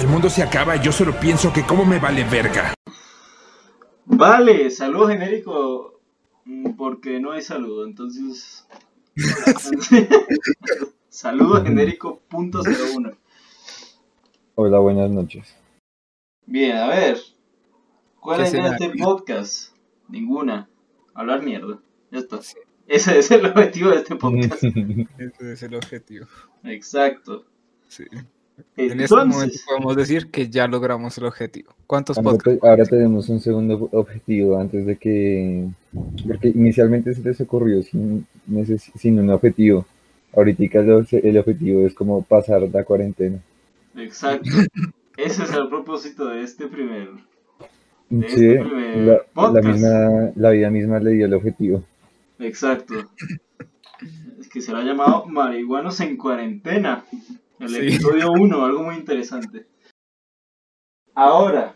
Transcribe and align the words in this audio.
El 0.00 0.06
mundo 0.06 0.30
se 0.30 0.44
acaba 0.44 0.76
y 0.76 0.80
yo 0.80 0.92
solo 0.92 1.12
pienso 1.18 1.52
que 1.52 1.66
cómo 1.66 1.84
me 1.84 1.98
vale 1.98 2.22
verga. 2.22 2.72
Vale, 4.04 4.70
saludo 4.70 5.08
genérico 5.08 6.00
mm, 6.44 6.76
porque 6.76 7.18
no 7.18 7.32
hay 7.32 7.42
saludo, 7.42 7.84
entonces... 7.84 8.64
saludo 11.08 11.64
genérico 11.64 12.20
punto 12.28 12.60
cero 12.62 12.84
uno. 12.94 13.10
Hola, 14.54 14.78
buenas 14.78 15.10
noches. 15.10 15.56
Bien, 16.46 16.76
a 16.76 16.86
ver. 16.86 17.18
¿Cuál 18.20 18.38
¿Qué 18.38 18.44
es 18.44 18.54
este 18.54 18.90
podcast? 18.96 19.74
Ninguna. 20.06 20.68
Hablar 21.12 21.42
mierda. 21.42 21.80
Ya 22.12 22.20
está. 22.20 22.38
Ese 22.86 23.18
es 23.18 23.32
el 23.32 23.44
objetivo 23.46 23.90
de 23.90 23.96
este 23.96 24.14
podcast. 24.14 24.62
Ese 24.62 25.52
es 25.54 25.62
el 25.64 25.74
objetivo. 25.74 26.26
Exacto. 26.62 27.46
Sí. 27.88 28.04
En 28.76 29.00
este 29.00 29.14
momento 29.14 29.56
podemos 29.68 29.96
decir 29.96 30.30
que 30.30 30.48
ya 30.48 30.66
logramos 30.66 31.16
el 31.18 31.24
objetivo. 31.24 31.72
¿Cuántos 31.86 32.18
Ahora, 32.18 32.30
podcasts? 32.30 32.60
te- 32.60 32.68
ahora 32.68 32.84
tenemos 32.84 33.28
un 33.28 33.40
segundo 33.40 33.88
objetivo 33.92 34.58
antes 34.58 34.86
de 34.86 34.96
que... 34.96 35.68
Porque 36.26 36.48
inicialmente 36.48 37.14
se 37.14 37.22
les 37.22 37.40
ocurrió 37.40 37.82
sin, 37.82 38.26
sin 38.96 39.18
un 39.20 39.30
objetivo. 39.30 39.86
Ahorita 40.34 40.62
el, 40.80 40.88
obje- 40.88 41.20
el 41.24 41.38
objetivo 41.38 41.86
es 41.86 41.94
como 41.94 42.22
pasar 42.22 42.62
la 42.72 42.84
cuarentena. 42.84 43.38
exacto. 43.96 44.50
Ese 45.16 45.42
es 45.42 45.52
el 45.52 45.68
propósito 45.68 46.26
de 46.26 46.42
este 46.44 46.68
primer. 46.68 47.08
De 48.08 48.28
Sí, 48.28 48.46
este 48.46 48.64
primer 48.64 49.26
la, 49.34 49.60
misma, 49.62 50.30
la 50.36 50.50
vida 50.50 50.70
misma 50.70 51.00
le 51.00 51.10
dio 51.12 51.26
el 51.26 51.34
objetivo. 51.34 51.82
Exacto. 52.38 52.94
Es 54.38 54.48
que 54.48 54.60
será 54.60 54.82
llamado 54.82 55.26
Marihuanos 55.26 55.98
en 56.00 56.16
Cuarentena. 56.16 57.04
El 57.60 57.68
Sí. 57.68 57.76
episodio 57.78 58.30
1, 58.32 58.64
algo 58.64 58.82
muy 58.84 58.96
interesante. 58.96 59.66
Ahora, 61.14 61.74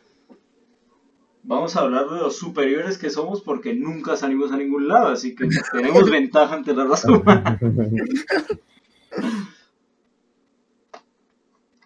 vamos 1.42 1.74
a 1.76 1.80
hablar 1.80 2.08
de 2.08 2.20
los 2.20 2.36
superiores 2.36 2.98
que 2.98 3.10
somos 3.10 3.42
porque 3.42 3.74
nunca 3.74 4.16
salimos 4.16 4.52
a 4.52 4.56
ningún 4.56 4.86
lado, 4.86 5.08
así 5.08 5.34
que 5.34 5.48
tenemos 5.72 6.10
ventaja 6.10 6.54
ante 6.54 6.74
la 6.74 6.84
raza 6.84 7.10
humana. 7.10 7.58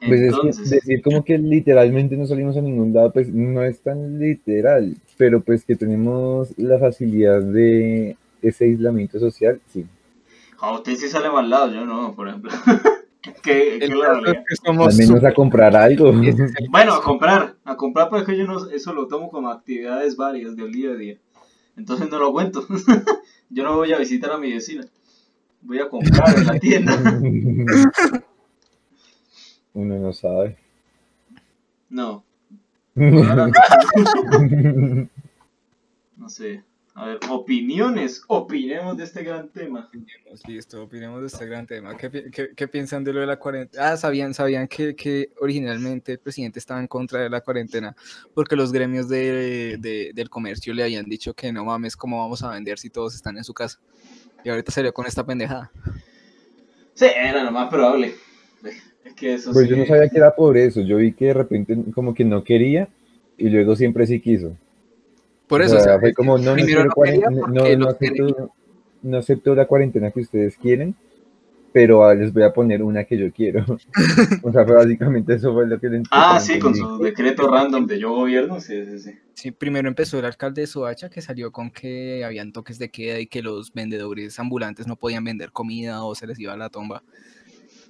Pues 0.07 0.21
es 0.21 0.59
que 0.59 0.75
decir 0.77 1.03
como 1.03 1.25
que 1.25 1.39
literalmente 1.39 2.17
no 2.17 2.27
salimos 2.27 2.57
a 2.57 2.61
ningún 2.61 2.93
lado, 2.93 3.13
pues 3.13 3.33
no 3.33 3.65
es 3.65 3.81
tan 3.81 4.19
literal, 4.19 4.95
pero 5.17 5.41
pues 5.41 5.65
que 5.65 5.75
tenemos 5.75 6.57
la 6.59 6.79
facilidad 6.79 7.41
de 7.43 8.17
ese 8.43 8.67
aislamiento 8.67 9.19
social, 9.19 9.61
sí. 9.67 9.87
a 10.61 10.73
usted 10.75 10.95
sí 10.97 11.09
sale 11.09 11.31
mal 11.31 11.49
lado, 11.49 11.73
yo 11.73 11.87
no, 11.87 12.15
por 12.15 12.29
ejemplo. 12.29 12.53
¿Qué, 13.43 13.79
qué 13.79 13.85
El 13.85 13.99
la 13.99 14.13
realidad? 14.13 14.45
es 14.49 14.61
que 14.61 14.67
somos 14.67 14.89
Al 14.89 14.97
menos 14.97 15.25
a 15.25 15.35
comprar 15.35 15.77
algo. 15.77 16.13
Bueno, 16.71 16.95
a 16.95 17.03
comprar, 17.03 17.57
a 17.65 17.77
comprar, 17.77 18.09
pero 18.09 18.23
es 18.23 18.29
que 18.29 18.37
yo 18.37 18.45
no, 18.45 18.71
eso 18.71 18.93
lo 18.93 19.09
tomo 19.09 19.31
como 19.31 19.51
actividades 19.51 20.17
varias 20.17 20.57
del 20.57 20.73
día 20.73 20.91
a 20.91 20.97
día. 20.97 21.19
Entonces 21.77 22.09
no 22.11 22.19
lo 22.19 22.33
cuento. 22.33 22.67
yo 23.51 23.65
no 23.65 23.77
voy 23.77 23.93
a 23.93 23.99
visitar 23.99 24.33
a 24.33 24.39
mi 24.39 24.53
vecina. 24.53 24.85
Voy 25.63 25.81
a 25.81 25.89
comprar 25.89 26.37
en 26.37 26.47
la 26.47 26.59
tienda. 26.59 26.97
Uno 29.75 29.99
no 29.99 30.13
sabe. 30.13 30.57
No, 31.89 32.25
no 32.97 33.53
sé. 36.29 36.65
A 36.99 37.05
ver, 37.09 37.19
opiniones. 37.29 38.23
Opinemos 38.27 38.97
de 38.97 39.05
este 39.05 39.23
gran 39.23 39.51
tema. 39.51 39.87
Opinemos, 39.89 40.49
Listo, 40.49 40.83
opinemos 40.83 41.21
de 41.21 41.27
este 41.27 41.45
gran 41.45 41.67
tema. 41.67 41.95
¿Qué, 41.95 42.09
pi- 42.09 42.31
qué- 42.31 42.49
qué 42.57 42.69
piensan 42.69 43.05
de 43.05 43.13
lo 43.13 43.21
de 43.21 43.27
la 43.27 43.39
cuarentena? 43.39 43.91
Ah, 43.91 43.97
sabían, 43.99 44.33
sabían 44.33 44.67
que, 44.67 44.97
que 44.97 45.29
originalmente 45.43 46.13
el 46.13 46.19
presidente 46.19 46.59
estaba 46.59 46.81
en 46.81 46.87
contra 46.87 47.21
de 47.21 47.29
la 47.29 47.43
cuarentena 47.43 47.95
porque 48.33 48.57
los 48.57 48.73
gremios 48.73 49.11
de, 49.11 49.77
de- 49.79 50.13
del 50.15 50.31
comercio 50.31 50.73
le 50.73 50.85
habían 50.85 51.05
dicho 51.05 51.35
que 51.35 51.53
no 51.53 51.67
mames, 51.67 51.99
¿cómo 51.99 52.19
vamos 52.19 52.43
a 52.43 52.51
vender 52.51 52.79
si 52.79 52.89
todos 52.89 53.15
están 53.15 53.37
en 53.37 53.45
su 53.45 53.53
casa? 53.53 53.79
Y 54.43 54.49
ahorita 54.49 54.73
salió 54.73 54.95
con 54.95 55.05
esta 55.07 55.27
pendejada. 55.27 55.71
Sí, 56.95 57.05
era 57.15 57.45
lo 57.45 57.53
más 57.53 57.69
probable. 57.69 58.15
Es 59.05 59.13
que 59.13 59.35
eso 59.35 59.53
Pues 59.53 59.67
sí. 59.67 59.71
yo 59.71 59.77
no 59.77 59.85
sabía 59.85 60.09
que 60.09 60.17
era 60.17 60.35
por 60.35 60.57
eso, 60.57 60.81
yo 60.81 60.97
vi 60.97 61.13
que 61.13 61.27
de 61.27 61.35
repente 61.35 61.77
como 61.95 62.15
que 62.15 62.25
no 62.25 62.43
quería 62.43 62.89
y 63.37 63.51
luego 63.51 63.77
siempre 63.77 64.07
sí 64.07 64.19
quiso. 64.19 64.57
Por 65.47 65.63
eso, 65.63 65.77
o 65.77 65.79
sea, 65.79 65.93
sea, 65.93 66.01
fue 66.01 66.13
como, 66.13 66.39
no, 66.39 66.57
no, 66.57 66.65
quiero 66.65 66.85
no 66.85 67.77
no, 67.77 67.89
acepto, 67.89 68.51
no 69.03 69.19
acepto 69.19 69.55
la 69.55 69.67
cuarentena 69.67 70.11
que 70.11 70.21
ustedes 70.21 70.57
quieren, 70.57 70.95
pero 71.73 72.05
ah, 72.05 72.15
les 72.15 72.33
voy 72.33 72.43
a 72.43 72.53
poner 72.53 72.83
una 72.83 73.05
que 73.05 73.17
yo 73.17 73.31
quiero. 73.33 73.65
o 74.43 74.51
sea, 74.53 74.65
fue 74.65 74.75
básicamente 74.75 75.35
eso 75.35 75.53
fue 75.53 75.67
lo 75.67 75.79
que 75.79 75.89
le 75.89 76.03
Ah, 76.11 76.41
sí, 76.41 76.59
con 76.59 76.75
su 76.75 76.99
decreto 76.99 77.49
random 77.49 77.87
de 77.87 77.99
yo 77.99 78.15
gobierno. 78.15 78.61
Sí, 78.61 78.85
sí, 78.85 78.99
sí. 78.99 79.11
Sí, 79.35 79.51
primero 79.53 79.87
empezó 79.87 80.19
el 80.19 80.25
alcalde 80.25 80.63
de 80.63 80.67
Soacha 80.67 81.11
que 81.11 81.21
salió 81.21 81.53
con 81.53 81.71
que 81.71 82.25
habían 82.25 82.53
toques 82.53 82.79
de 82.79 82.91
queda 82.91 83.21
y 83.21 83.27
que 83.27 83.43
los 83.43 83.73
vendedores 83.73 84.39
ambulantes 84.41 84.87
no 84.87 84.97
podían 84.97 85.23
vender 85.23 85.53
comida 85.53 86.03
o 86.03 86.15
se 86.15 86.27
les 86.27 86.39
iba 86.41 86.55
a 86.55 86.57
la 86.57 86.71
tomba. 86.71 87.03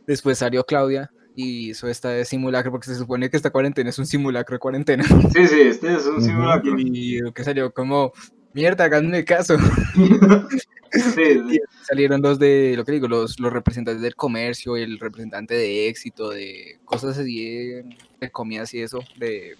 Después 0.07 0.39
salió 0.39 0.65
Claudia 0.65 1.11
y 1.37 1.71
hizo 1.71 1.87
esta 1.87 2.09
de 2.09 2.25
simulacro 2.25 2.73
porque 2.73 2.89
se 2.89 2.97
supone 2.97 3.31
que 3.31 3.37
esta 3.37 3.51
cuarentena 3.51 3.91
es 3.91 3.99
un 3.99 4.07
simulacro 4.07 4.55
de 4.55 4.59
cuarentena. 4.59 5.05
Sí, 5.05 5.47
sí, 5.47 5.61
este 5.61 5.95
es 5.95 6.07
un 6.07 6.23
simulacro. 6.23 6.75
Y 6.79 7.21
que 7.33 7.45
salió 7.45 7.73
como, 7.73 8.13
mierda, 8.55 8.85
háganme 8.85 9.25
caso. 9.25 9.57
Sí, 10.93 11.03
sí. 11.13 11.61
Salieron 11.83 12.23
los 12.23 12.39
de, 12.39 12.75
lo 12.75 12.85
que 12.85 12.93
digo, 12.93 13.09
los, 13.09 13.39
los 13.39 13.53
representantes 13.53 14.01
del 14.01 14.15
comercio, 14.15 14.77
el 14.77 14.99
representante 14.99 15.53
de 15.55 15.89
éxito, 15.89 16.31
de 16.31 16.79
cosas 16.85 17.19
así, 17.19 17.45
de, 17.45 17.97
de 18.21 18.31
comidas 18.31 18.73
y 18.73 18.81
eso, 18.81 19.01
de, 19.19 19.57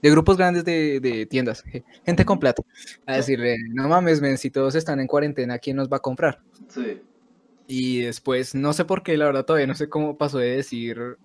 de 0.00 0.10
grupos 0.10 0.38
grandes 0.38 0.64
de, 0.64 1.00
de 1.00 1.26
tiendas, 1.26 1.64
gente 2.06 2.24
con 2.24 2.38
plata, 2.38 2.62
a 3.06 3.16
decirle, 3.16 3.56
no 3.70 3.88
mames, 3.88 4.22
men, 4.22 4.38
si 4.38 4.50
todos 4.50 4.76
están 4.76 5.00
en 5.00 5.08
cuarentena, 5.08 5.58
¿quién 5.58 5.76
nos 5.76 5.92
va 5.92 5.98
a 5.98 6.00
comprar? 6.00 6.40
sí. 6.68 7.02
Y 7.70 8.00
después, 8.00 8.54
no 8.54 8.72
sé 8.72 8.86
por 8.86 9.02
qué, 9.02 9.18
la 9.18 9.26
verdad 9.26 9.44
todavía 9.44 9.66
no 9.66 9.74
sé 9.74 9.90
cómo 9.90 10.16
pasó 10.16 10.38
de 10.38 10.56
decir, 10.56 11.18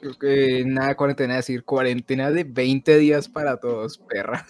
creo 0.00 0.14
que 0.18 0.64
nada 0.66 0.96
cuarentena, 0.96 1.36
decir 1.36 1.62
cuarentena 1.62 2.32
de 2.32 2.42
20 2.42 2.98
días 2.98 3.28
para 3.28 3.58
todos, 3.58 3.98
perra. 3.98 4.44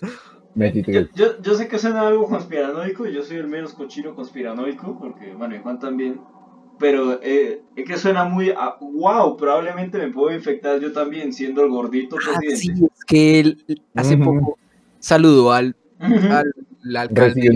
23. 0.55 1.11
Yo, 1.15 1.27
yo, 1.27 1.43
yo 1.43 1.55
sé 1.55 1.69
que 1.69 1.79
suena 1.79 2.09
algo 2.09 2.27
conspiranoico, 2.27 3.05
yo 3.07 3.23
soy 3.23 3.37
el 3.37 3.49
menos 3.49 3.75
cochino 3.75 4.15
conspiranoico, 4.15 4.99
porque, 4.99 5.35
bueno, 5.35 5.55
y 5.55 5.59
Juan 5.59 5.79
también. 5.79 6.23
Pero 6.79 7.21
eh, 7.23 7.63
es 7.77 7.85
que 7.85 7.99
suena 7.99 8.25
muy 8.25 8.51
a, 8.51 8.77
wow, 8.81 9.37
probablemente 9.37 9.99
me 9.99 10.11
puedo 10.11 10.35
infectar 10.35 10.81
yo 10.81 10.91
también 10.93 11.35
siendo 11.35 11.63
el 11.63 11.71
gordito 11.71 12.17
Ah, 12.17 12.39
sí, 12.55 12.71
es 12.71 13.05
que 13.07 13.41
él 13.41 13.65
hace 13.95 14.15
Ujú. 14.15 14.25
poco 14.25 14.59
saludó 14.99 15.53
al, 15.53 15.77
Ujú. 16.01 16.33
al, 16.33 16.55
al 16.85 16.97
alcalde 16.97 17.51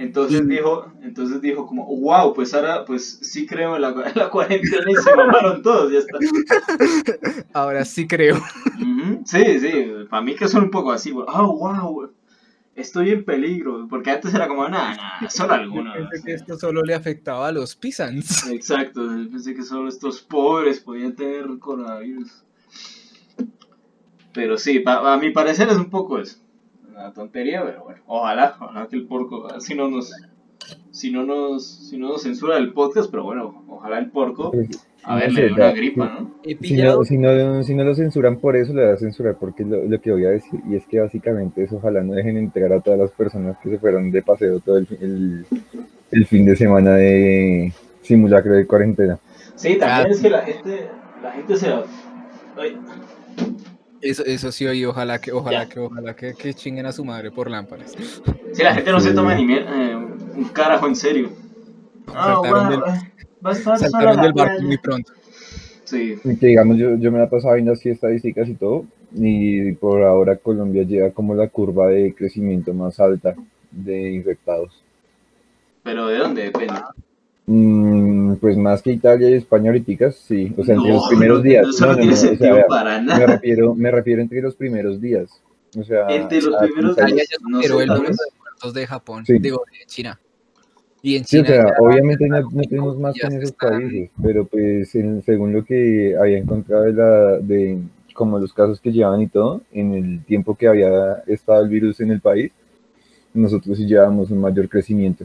Entonces 0.00 0.40
Y- 0.40 0.46
dijo, 0.46 0.90
entonces 1.02 1.42
dijo 1.42 1.66
como, 1.66 1.84
wow, 1.84 2.32
pues 2.32 2.54
ahora, 2.54 2.86
pues 2.86 3.18
sí 3.20 3.46
creo 3.46 3.76
en 3.76 3.82
la, 3.82 3.90
en 3.90 4.12
la 4.14 4.30
cuarentena 4.30 4.90
y 4.90 4.94
se 4.94 5.14
mamaron 5.14 5.62
todos, 5.62 5.92
ya 5.92 5.98
está. 5.98 6.16
Ahora 7.52 7.84
sí 7.84 8.06
creo. 8.08 8.42
Sí, 9.26 9.60
sí, 9.60 9.86
para 10.08 10.22
mí 10.22 10.34
que 10.34 10.48
son 10.48 10.62
un 10.64 10.70
poco 10.70 10.90
así, 10.90 11.12
oh, 11.14 11.56
wow, 11.58 12.10
estoy 12.74 13.10
en 13.10 13.26
peligro, 13.26 13.86
porque 13.90 14.10
antes 14.10 14.32
era 14.32 14.48
como, 14.48 14.66
nada, 14.70 14.94
nada, 14.96 15.28
solo 15.28 15.52
algunos. 15.52 15.94
Pensé 15.94 16.24
que 16.24 16.32
esto 16.32 16.56
solo 16.58 16.80
le 16.80 16.94
afectaba 16.94 17.48
a 17.48 17.52
los 17.52 17.76
pisans. 17.76 18.46
Exacto, 18.50 19.06
pensé 19.30 19.54
que 19.54 19.62
solo 19.62 19.90
estos 19.90 20.22
pobres 20.22 20.80
podían 20.80 21.14
tener 21.14 21.46
coronavirus. 21.58 22.42
Pero 24.32 24.56
sí, 24.56 24.82
a 24.86 25.18
mi 25.18 25.30
parecer 25.30 25.68
es 25.68 25.76
un 25.76 25.90
poco 25.90 26.18
eso. 26.18 26.38
Una 27.00 27.12
tontería, 27.14 27.62
pero 27.64 27.84
bueno, 27.84 28.00
ojalá, 28.06 28.56
ojalá 28.60 28.86
que 28.86 28.96
el 28.96 29.06
porco, 29.06 29.48
si 29.60 29.74
no 29.74 29.88
nos, 29.88 30.12
si 30.90 31.10
no 31.10 31.24
nos, 31.24 31.66
si 31.88 31.96
no 31.96 32.08
nos 32.08 32.22
censura 32.22 32.58
el 32.58 32.72
podcast, 32.74 33.10
pero 33.10 33.24
bueno, 33.24 33.64
ojalá 33.68 33.98
el 33.98 34.10
porco, 34.10 34.52
a 35.02 35.16
ver, 35.16 35.32
le 35.32 35.44
dé 35.44 35.52
una 35.52 35.72
gripa, 35.72 36.04
¿no? 36.20 36.34
Si 36.60 36.76
no, 36.76 37.02
si, 37.04 37.16
no, 37.16 37.62
si 37.64 37.74
no 37.74 37.84
lo 37.84 37.94
censuran 37.94 38.36
por 38.38 38.54
eso, 38.54 38.74
le 38.74 38.84
va 38.84 38.92
a 38.92 38.96
censurar 38.98 39.36
porque 39.40 39.62
es 39.62 39.68
lo, 39.70 39.82
lo 39.84 39.98
que 40.00 40.12
voy 40.12 40.26
a 40.26 40.30
decir. 40.30 40.60
Y 40.68 40.76
es 40.76 40.86
que 40.86 41.00
básicamente 41.00 41.64
es 41.64 41.72
ojalá 41.72 42.02
no 42.02 42.12
dejen 42.12 42.36
entrar 42.36 42.70
a 42.74 42.80
todas 42.80 43.00
las 43.00 43.10
personas 43.12 43.56
que 43.62 43.70
se 43.70 43.78
fueron 43.78 44.10
de 44.10 44.22
paseo 44.22 44.60
todo 44.60 44.76
el, 44.76 44.86
el, 45.00 45.46
el 46.10 46.26
fin 46.26 46.44
de 46.44 46.54
semana 46.54 46.96
de 46.96 47.72
simulacro 48.02 48.52
de 48.52 48.66
cuarentena. 48.66 49.18
Sí, 49.54 49.78
también 49.78 50.06
Ah. 50.06 50.10
es 50.10 50.20
que 50.20 50.28
la 50.30 50.42
gente, 50.42 50.88
la 51.22 51.32
gente 51.32 51.56
se 51.56 51.68
la... 51.70 51.82
Ay, 52.58 52.76
Eso, 54.00 54.24
eso 54.24 54.50
sí, 54.50 54.66
oí, 54.66 54.84
ojalá 54.84 55.20
que, 55.20 55.30
ojalá 55.32 55.64
Ya. 55.64 55.68
que, 55.68 55.78
ojalá 55.80 56.14
que, 56.14 56.34
que 56.34 56.54
chinguen 56.54 56.86
a 56.86 56.92
su 56.92 57.04
madre 57.04 57.30
por 57.30 57.50
lámparas. 57.50 57.94
sí, 58.52 58.62
la 58.62 58.74
gente 58.74 58.90
no 58.92 59.00
se 59.00 59.12
toma 59.12 59.34
ni 59.34 59.52
eh, 59.54 59.94
un 59.96 60.44
carajo 60.52 60.86
en 60.86 60.96
serio. 60.96 61.30
Ah, 62.06 62.34
Saltaron 62.42 62.68
wow, 62.68 62.70
del- 62.70 63.78
Saltaron 63.78 64.20
del 64.20 64.32
barco 64.32 64.62
muy 64.62 64.78
pronto. 64.78 65.12
Sí, 65.84 66.16
Y 66.24 66.36
que 66.36 66.46
digamos, 66.46 66.78
yo, 66.78 66.96
yo 66.96 67.10
me 67.12 67.18
la 67.18 67.28
pasaba 67.28 67.54
viendo 67.54 67.72
así 67.72 67.88
estadísticas 67.90 68.48
y 68.48 68.54
todo, 68.54 68.86
y 69.12 69.72
por 69.72 70.02
ahora 70.02 70.36
Colombia 70.36 70.84
llega 70.84 71.10
como 71.10 71.34
la 71.34 71.48
curva 71.48 71.88
de 71.88 72.14
crecimiento 72.14 72.72
más 72.72 73.00
alta 73.00 73.34
de 73.70 74.12
infectados. 74.12 74.82
pero 75.82 76.06
¿de 76.06 76.18
dónde 76.18 76.42
depende? 76.44 76.80
Mm, 77.52 78.34
pues 78.36 78.56
más 78.56 78.80
que 78.80 78.92
Italia 78.92 79.28
y 79.28 79.34
España 79.34 79.70
ahorita, 79.70 80.12
sí. 80.12 80.54
O 80.56 80.62
sea, 80.62 80.76
entre 80.76 80.90
No, 80.90 80.94
los 80.98 81.08
primeros 81.08 81.38
no, 81.38 81.42
días. 81.42 81.66
eso 81.68 81.84
no 81.86 81.96
tiene 81.96 82.12
o 82.12 82.16
sea, 82.16 82.28
sentido 82.28 82.54
vea, 82.54 82.66
para 82.68 83.00
me 83.02 83.26
refiero, 83.26 83.74
me 83.74 83.90
refiero 83.90 84.22
entre 84.22 84.40
los 84.40 84.54
primeros 84.54 85.00
días. 85.00 85.42
O 85.76 85.82
sea, 85.82 86.06
Entre 86.10 86.40
los 86.42 86.54
a- 86.54 86.58
primeros 86.60 86.94
días. 86.94 87.10
ya 87.10 87.36
no 87.48 87.56
superó 87.60 87.76
sé, 87.78 87.82
el 87.82 87.88
número 87.88 88.08
de 88.14 88.16
muertos 88.38 88.74
de 88.74 88.86
Japón, 88.86 89.26
Sí. 89.26 89.38
digo, 89.40 89.64
de 89.68 89.84
China. 89.86 90.20
Y 91.02 91.16
en 91.16 91.24
Sí, 91.24 91.38
o 91.38 91.42
China 91.42 91.54
sea, 91.56 91.64
ya 91.64 91.74
obviamente 91.80 92.28
no, 92.28 92.48
tenemos 92.68 92.98
más 93.00 93.14
que 93.14 93.26
en 93.26 93.32
esos 93.32 93.50
están- 93.50 93.80
países, 93.80 94.10
pero 94.22 94.44
pues 94.44 94.94
en- 94.94 95.22
según 95.22 95.52
lo 95.52 95.64
que 95.64 96.14
había 96.16 96.38
encontrado 96.38 96.84
de, 96.84 96.92
la, 96.92 97.38
de 97.38 97.78
como 98.14 98.38
los 98.38 98.52
casos 98.52 98.80
que 98.80 98.92
llevaban 98.92 99.22
y 99.22 99.26
todo, 99.26 99.62
en 99.72 99.94
el 99.94 100.24
tiempo 100.24 100.54
que 100.54 100.68
había 100.68 101.14
estado 101.26 101.64
el 101.64 101.68
virus 101.68 101.98
en 102.00 102.12
el 102.12 102.20
país, 102.20 102.52
nosotros 103.34 103.76
sí 103.76 103.86
llevábamos 103.86 104.30
un 104.30 104.40
mayor 104.40 104.68
crecimiento. 104.68 105.24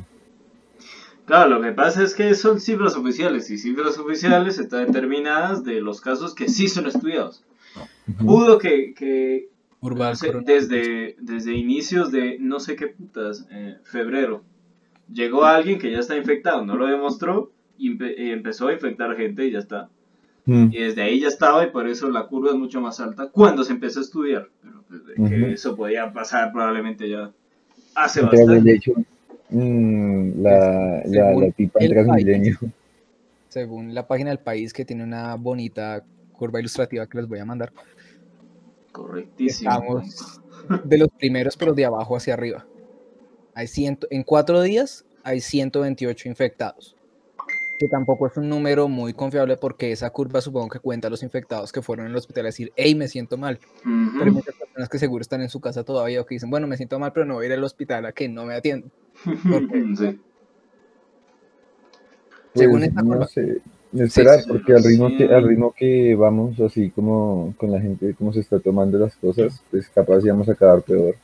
Claro, 1.25 1.49
lo 1.49 1.61
que 1.61 1.71
pasa 1.71 2.03
es 2.03 2.13
que 2.13 2.35
son 2.35 2.59
cifras 2.59 2.95
oficiales 2.95 3.49
y 3.49 3.57
cifras 3.57 3.97
oficiales 3.97 4.59
están 4.59 4.85
determinadas 4.85 5.63
de 5.63 5.81
los 5.81 5.99
casos 6.01 6.35
que 6.35 6.47
sí 6.47 6.67
son 6.67 6.85
estudiados. 6.87 7.43
Pudo 8.19 8.59
que, 8.59 8.93
que 8.93 9.49
Urbal 9.81 10.15
desde, 10.45 11.15
desde 11.19 11.53
inicios 11.53 12.11
de 12.11 12.37
no 12.39 12.59
sé 12.59 12.75
qué 12.75 12.87
putas, 12.87 13.47
eh, 13.51 13.77
febrero, 13.83 14.43
llegó 15.11 15.45
alguien 15.45 15.79
que 15.79 15.91
ya 15.91 15.99
está 15.99 16.15
infectado, 16.15 16.63
no 16.63 16.75
lo 16.75 16.85
demostró 16.87 17.51
y, 17.77 17.91
empe- 17.91 18.13
y 18.17 18.29
empezó 18.29 18.67
a 18.67 18.73
infectar 18.73 19.15
gente 19.15 19.47
y 19.47 19.51
ya 19.51 19.59
está. 19.59 19.89
Mm. 20.45 20.67
Y 20.71 20.77
desde 20.77 21.01
ahí 21.01 21.19
ya 21.21 21.27
estaba 21.27 21.63
y 21.65 21.71
por 21.71 21.87
eso 21.87 22.09
la 22.09 22.27
curva 22.27 22.51
es 22.51 22.55
mucho 22.55 22.79
más 22.81 22.99
alta 22.99 23.29
cuando 23.29 23.63
se 23.63 23.73
empezó 23.73 23.99
a 23.99 24.03
estudiar. 24.03 24.49
Pero 24.61 24.83
pues, 24.87 25.01
que 25.29 25.51
eso 25.53 25.75
podía 25.75 26.13
pasar 26.13 26.51
probablemente 26.51 27.09
ya 27.09 27.31
hace 27.95 28.21
de 28.21 28.27
bastante. 28.27 28.71
hecho, 28.71 28.93
mm, 29.49 30.41
la, 30.41 31.01
la, 31.05 31.29
Según 31.33 31.41
la 31.41 31.53
en 31.57 31.71
el 31.79 31.89
Transmilenio, 31.89 32.57
Según 33.49 33.93
la 33.93 34.07
página 34.07 34.29
del 34.29 34.39
país, 34.39 34.73
que 34.73 34.85
tiene 34.85 35.03
una 35.03 35.35
bonita 35.35 36.03
curva 36.33 36.59
ilustrativa 36.59 37.07
que 37.07 37.17
les 37.17 37.27
voy 37.27 37.39
a 37.39 37.45
mandar, 37.45 37.71
Correctísimo. 38.91 39.71
estamos 39.71 40.41
de 40.85 40.97
los 40.97 41.09
primeros, 41.09 41.57
pero 41.57 41.73
de 41.73 41.85
abajo 41.85 42.15
hacia 42.15 42.33
arriba. 42.33 42.65
Hay 43.53 43.67
ciento, 43.67 44.07
en 44.09 44.23
cuatro 44.23 44.61
días 44.61 45.05
hay 45.23 45.41
128 45.41 46.29
infectados, 46.29 46.95
que 47.79 47.87
tampoco 47.87 48.27
es 48.27 48.37
un 48.37 48.49
número 48.49 48.87
muy 48.87 49.13
confiable 49.13 49.57
porque 49.57 49.91
esa 49.91 50.09
curva 50.09 50.41
supongo 50.41 50.69
que 50.69 50.79
cuenta 50.79 51.09
los 51.09 51.23
infectados 51.23 51.71
que 51.71 51.81
fueron 51.81 52.07
al 52.07 52.15
hospital 52.15 52.45
a 52.45 52.47
decir, 52.47 52.71
hey, 52.75 52.95
me 52.95 53.07
siento 53.07 53.37
mal. 53.37 53.59
Pero 53.83 54.25
hay 54.25 54.31
muchas 54.31 54.55
personas 54.55 54.89
que 54.89 54.99
seguro 54.99 55.21
están 55.21 55.41
en 55.41 55.49
su 55.49 55.59
casa 55.59 55.83
todavía 55.83 56.21
o 56.21 56.25
que 56.25 56.35
dicen, 56.35 56.49
bueno, 56.49 56.67
me 56.67 56.77
siento 56.77 56.99
mal, 56.99 57.11
pero 57.13 57.25
no 57.25 57.35
voy 57.35 57.45
a 57.45 57.47
ir 57.47 57.53
al 57.53 57.63
hospital 57.63 58.05
a 58.05 58.11
que 58.11 58.29
no 58.29 58.45
me 58.45 58.55
atiendan. 58.55 58.91
Sí. 59.97 60.19
Según 62.53 62.79
pues, 62.79 62.89
esta 62.89 63.01
no 63.01 63.27
sé, 63.27 63.61
esperar, 63.93 64.41
sí, 64.41 64.47
porque 64.47 64.73
al 64.73 64.83
ritmo, 64.83 65.09
sí. 65.09 65.17
que, 65.17 65.25
al 65.25 65.47
ritmo 65.47 65.73
que 65.77 66.15
vamos, 66.15 66.59
así 66.61 66.89
como 66.89 67.53
con 67.57 67.71
la 67.71 67.81
gente, 67.81 68.15
cómo 68.17 68.31
se 68.31 68.39
está 68.39 68.59
tomando 68.59 68.97
las 68.97 69.15
cosas, 69.17 69.61
pues 69.69 69.89
capaz 69.89 70.19
ya 70.23 70.31
vamos 70.31 70.47
a 70.47 70.53
acabar 70.53 70.81
peor. 70.81 71.15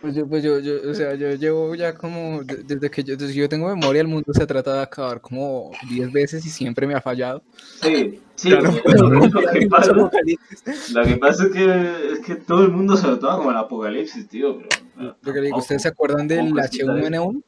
Pues 0.00 0.14
yo, 0.14 0.26
pues 0.26 0.42
yo, 0.42 0.58
yo, 0.60 0.76
o 0.90 0.94
sea, 0.94 1.14
yo 1.14 1.34
llevo 1.34 1.74
ya 1.74 1.94
como, 1.94 2.42
de- 2.42 2.62
desde 2.62 2.90
que 2.90 3.04
yo, 3.04 3.16
desde 3.18 3.34
que 3.34 3.38
yo 3.40 3.48
tengo 3.50 3.68
memoria, 3.68 4.00
el 4.00 4.08
mundo 4.08 4.32
se 4.32 4.46
trata 4.46 4.74
de 4.76 4.82
acabar 4.82 5.20
como 5.20 5.72
10 5.90 6.10
veces 6.10 6.46
y 6.46 6.48
siempre 6.48 6.86
me 6.86 6.94
ha 6.94 7.02
fallado. 7.02 7.42
Sí, 7.82 8.18
sí, 8.34 8.48
Claro. 8.48 8.72
lo, 8.86 9.10
lo 9.28 9.52
que 9.52 9.66
pasa, 9.66 9.90
Apocalipsis. 9.92 10.94
lo 10.94 11.04
que 11.04 11.16
pasa 11.18 11.44
es 11.44 11.50
que, 11.50 11.92
es 12.14 12.18
que 12.20 12.36
todo 12.36 12.64
el 12.64 12.70
mundo 12.70 12.96
se 12.96 13.08
lo 13.08 13.18
toma 13.18 13.36
como 13.36 13.50
el 13.50 13.56
apocalipsis, 13.58 14.26
tío. 14.26 14.58
Pero, 14.96 15.16
Lo 15.20 15.32
que 15.34 15.40
digo, 15.42 15.58
¿ustedes 15.58 15.82
se 15.82 15.88
acuerdan 15.88 16.26
del 16.26 16.38
tampoco 16.46 16.60
es 16.60 16.70
que 16.70 16.78
tal- 16.78 17.02
H1N1? 17.02 17.42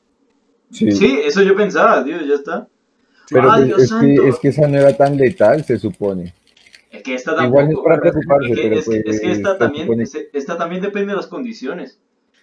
Sí, 0.73 0.91
Sí, 0.93 1.21
eso 1.25 1.43
yo 1.43 1.57
pensaba, 1.57 2.05
tío, 2.05 2.21
ya 2.21 2.35
está. 2.35 2.69
pero 3.31 3.49
pues, 3.49 3.91
es, 3.91 3.93
que, 3.95 4.15
es 4.29 4.39
que 4.39 4.49
esa 4.49 4.69
no 4.69 4.77
era 4.79 4.95
tan 4.95 5.17
letal, 5.17 5.65
se 5.65 5.79
supone. 5.79 6.35
Es 6.91 7.03
que 7.03 7.15
esta 7.15 7.35
tampoco. 7.35 7.63
Igual 7.63 7.73
es 7.73 7.79
para 7.83 8.01
preocuparse, 8.01 8.51
pero 8.55 8.79
es 8.79 8.87
que- 8.89 8.97
es 8.97 9.05
que 9.05 9.27
pues, 9.27 9.37
esta 9.39 9.53
se 9.53 9.59
también, 9.59 10.05
esta 10.35 10.59
también 10.59 10.83
depende 10.83 11.13
de 11.13 11.17
las 11.17 11.27
condiciones. 11.29 11.99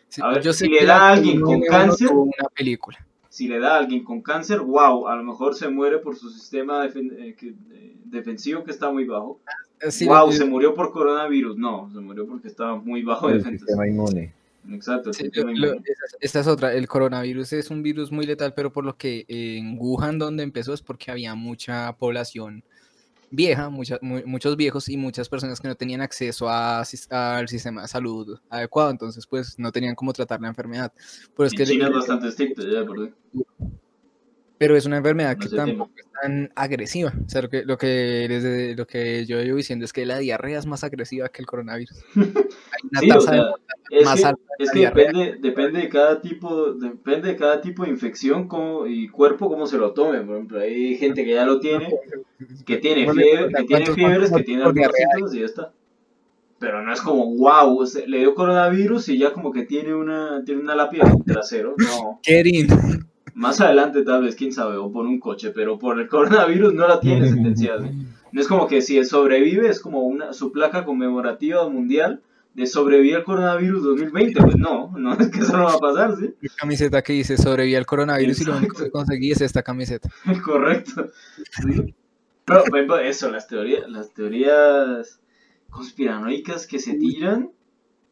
Sí, 0.10 0.22
A 0.24 0.30
ver, 0.30 0.42
yo 0.42 0.52
sé 0.54 0.66
si 0.66 0.72
le 0.72 0.86
da 0.86 1.10
a 1.10 1.12
alguien 1.14 1.40
con 1.40 1.62
H1N1 1.62 1.70
cáncer- 1.70 2.08
tuvo 2.10 2.24
una 2.24 2.50
película. 2.56 3.06
Si 3.30 3.48
le 3.48 3.60
da 3.60 3.76
a 3.76 3.78
alguien 3.78 4.04
con 4.04 4.22
cáncer, 4.22 4.60
wow, 4.60 5.08
a 5.08 5.16
lo 5.16 5.24
mejor 5.24 5.56
se 5.56 5.70
muere 5.70 6.00
por 6.00 6.16
su 6.18 6.30
sistema 6.32 6.84
defen- 6.86 7.14
eh, 7.18 7.36
que- 7.36 7.54
eh, 7.72 7.96
defensivo 8.06 8.64
que 8.64 8.72
está 8.72 8.92
muy 8.92 9.06
bajo. 9.06 9.40
Eh, 9.80 9.92
sí, 9.92 10.08
wow, 10.08 10.32
yo- 10.32 10.38
se 10.38 10.46
murió 10.46 10.74
por 10.74 10.92
coronavirus. 10.92 11.58
No, 11.58 11.90
se 11.94 12.00
murió 12.00 12.28
porque 12.28 12.48
estaba 12.48 12.76
muy 12.76 13.04
bajo 13.04 13.28
de 13.28 13.34
El 13.34 13.40
defensas. 13.40 13.68
sistema 13.68 13.88
inmune. 13.88 14.34
Exacto, 14.72 15.10
el 15.10 15.16
Sí, 15.16 15.24
sistema 15.24 15.52
lo- 15.54 15.76
lo- 15.76 15.82
esta 16.20 16.40
es 16.42 16.48
otra. 16.48 16.74
El 16.74 16.88
coronavirus 16.88 17.54
es 17.54 17.70
un 17.72 17.82
virus 17.82 18.12
muy 18.12 18.26
letal, 18.26 18.54
pero 18.56 18.74
por 18.74 18.84
lo 18.86 18.98
que 18.98 19.26
en 19.28 19.78
Wuhan, 19.80 20.18
donde 20.20 20.44
empezó, 20.44 20.74
es 20.74 20.82
porque 20.82 21.12
había 21.12 21.34
mucha 21.36 21.94
población 21.98 22.64
vieja, 23.31 23.70
mucha- 23.70 24.00
mu- 24.02 24.22
muchos 24.26 24.56
viejos 24.58 24.90
y 24.90 24.98
muchas 24.98 25.30
personas 25.30 25.60
que 25.60 25.68
no 25.68 25.76
tenían 25.76 26.02
acceso 26.02 26.50
a 26.50 26.80
al 27.10 27.48
sistema 27.48 27.84
de 27.84 27.88
salud 27.88 28.40
adecuado, 28.50 28.90
entonces 28.92 29.26
pues 29.28 29.58
no 29.60 29.72
tenían 29.72 29.96
cómo 29.96 30.14
tratar 30.14 30.42
la 30.42 30.48
enfermedad. 30.48 30.92
Pero 31.36 31.48
es 31.48 31.54
En 31.54 31.58
que 31.58 31.66
China 31.66 31.84
es 31.86 31.90
el- 31.92 31.96
bastante 31.96 32.28
estricto, 32.30 32.62
ya, 32.68 32.86
por. 32.86 33.14
Pero 34.60 34.76
es 34.78 34.86
una 34.86 34.98
enfermedad 34.98 35.38
No 35.38 35.50
que 35.50 35.56
tampoco 35.56 35.92
es 35.96 36.06
tan 36.22 36.52
agresiva. 36.54 37.14
O 37.26 37.30
sea, 37.30 37.42
lo 37.42 37.50
que, 37.50 37.64
lo 37.64 37.78
que, 37.78 37.88
desde, 38.30 38.76
lo 38.76 38.86
que 38.86 39.26
yo 39.26 39.42
llevo 39.42 39.56
diciendo 39.58 39.86
es 39.86 39.94
que 39.94 40.06
la 40.06 40.20
diarrea 40.20 40.60
es 40.60 40.66
más 40.66 40.84
agresiva 40.84 41.30
que 41.30 41.42
el 41.42 41.48
coronavirus. 41.48 41.98
Hay 42.16 42.90
una 42.92 43.00
Sí, 43.00 43.10
o 43.10 43.14
tasa 43.16 43.32
de 43.32 43.38
sea, 43.38 43.48
es 43.92 44.06
más 44.06 44.20
que, 44.20 44.26
alta 44.28 44.42
de 44.60 44.66
es 44.66 44.72
que 44.72 44.80
depende, 44.80 45.38
depende 45.40 45.80
de 45.80 45.90
cada 45.90 46.22
tipo, 46.22 46.74
depende 46.74 47.30
de 47.30 47.36
cada 47.38 47.62
tipo 47.62 47.84
de 47.86 47.90
infección 47.90 48.50
y 48.88 49.08
cuerpo 49.08 49.50
cómo 49.50 49.66
se 49.66 49.78
lo 49.78 49.94
tome. 49.94 50.20
Por 50.22 50.36
ejemplo, 50.36 50.60
hay 50.60 50.98
gente 50.98 51.24
que 51.24 51.34
ya 51.34 51.46
lo 51.46 51.62
tiene, 51.62 51.90
que 52.66 52.78
tiene 52.78 53.12
fiebre, 53.12 53.48
sea, 53.50 53.60
que 53.62 53.64
tiene 53.64 53.68
¿cuántos- 53.68 53.96
fiebres, 53.96 54.32
que 54.32 54.44
tiene 54.44 54.64
algunos 54.64 55.34
y 55.34 55.40
ya 55.40 55.46
está. 55.46 55.72
Pero 56.60 56.84
no 56.84 56.92
es 56.92 57.00
como, 57.00 57.34
wow, 57.38 57.82
le 58.06 58.18
dio 58.18 58.36
coronavirus 58.36 59.08
y 59.08 59.18
ya 59.18 59.32
como 59.32 59.54
que 59.54 59.64
tiene 59.64 59.94
una, 59.96 60.44
tiene 60.44 60.60
una 60.60 60.76
lápida 60.76 61.10
trasero. 61.26 61.76
No. 61.78 62.20
Kerin. 62.24 62.68
Más 63.40 63.62
adelante 63.62 64.04
tal 64.04 64.24
vez, 64.24 64.36
quién 64.36 64.52
sabe, 64.52 64.76
o 64.76 64.92
por 64.92 65.06
un 65.06 65.18
coche, 65.18 65.52
pero 65.52 65.80
por 65.80 65.98
el 65.98 66.10
coronavirus 66.10 66.74
no 66.74 66.86
la 66.86 67.00
tiene 67.00 67.28
sentenciada. 67.28 67.88
¿sí? 67.88 67.94
No 68.32 68.42
es 68.42 68.48
como 68.48 68.68
que 68.68 68.82
si 68.82 69.04
sobrevive, 69.06 69.70
es 69.70 69.80
como 69.80 70.04
una 70.04 70.34
su 70.34 70.52
placa 70.52 70.86
conmemorativa 70.86 71.68
mundial 71.68 72.22
de 72.54 72.68
sobrevive 72.68 73.16
al 73.16 73.24
coronavirus 73.24 73.82
2020. 73.82 74.42
Pues 74.42 74.56
no, 74.58 74.92
no 74.96 75.14
es 75.20 75.30
que 75.30 75.40
eso 75.40 75.58
no 75.58 75.64
va 75.64 75.74
a 75.74 75.80
pasar, 75.80 76.16
¿sí? 76.18 76.36
Mi 76.42 76.50
camiseta 76.50 77.02
que 77.02 77.14
dice 77.14 77.38
sobreviví 77.38 77.76
al 77.76 77.88
coronavirus 77.88 78.42
y 78.42 78.46
lo 78.46 78.58
único 78.58 78.76
que 78.76 78.84
Exacto. 78.84 79.00
conseguí 79.00 79.32
es 79.32 79.42
esta 79.42 79.64
camiseta. 79.64 80.10
Correcto. 80.44 81.08
¿sí? 81.64 81.96
Pero, 82.46 82.64
por 82.88 83.02
eso, 83.02 83.32
las 83.32 83.48
teorías, 83.48 83.90
las 83.90 84.14
teorías 84.14 85.22
conspiranoicas 85.70 86.68
que 86.68 86.78
se 86.78 86.96
tiran. 86.96 87.52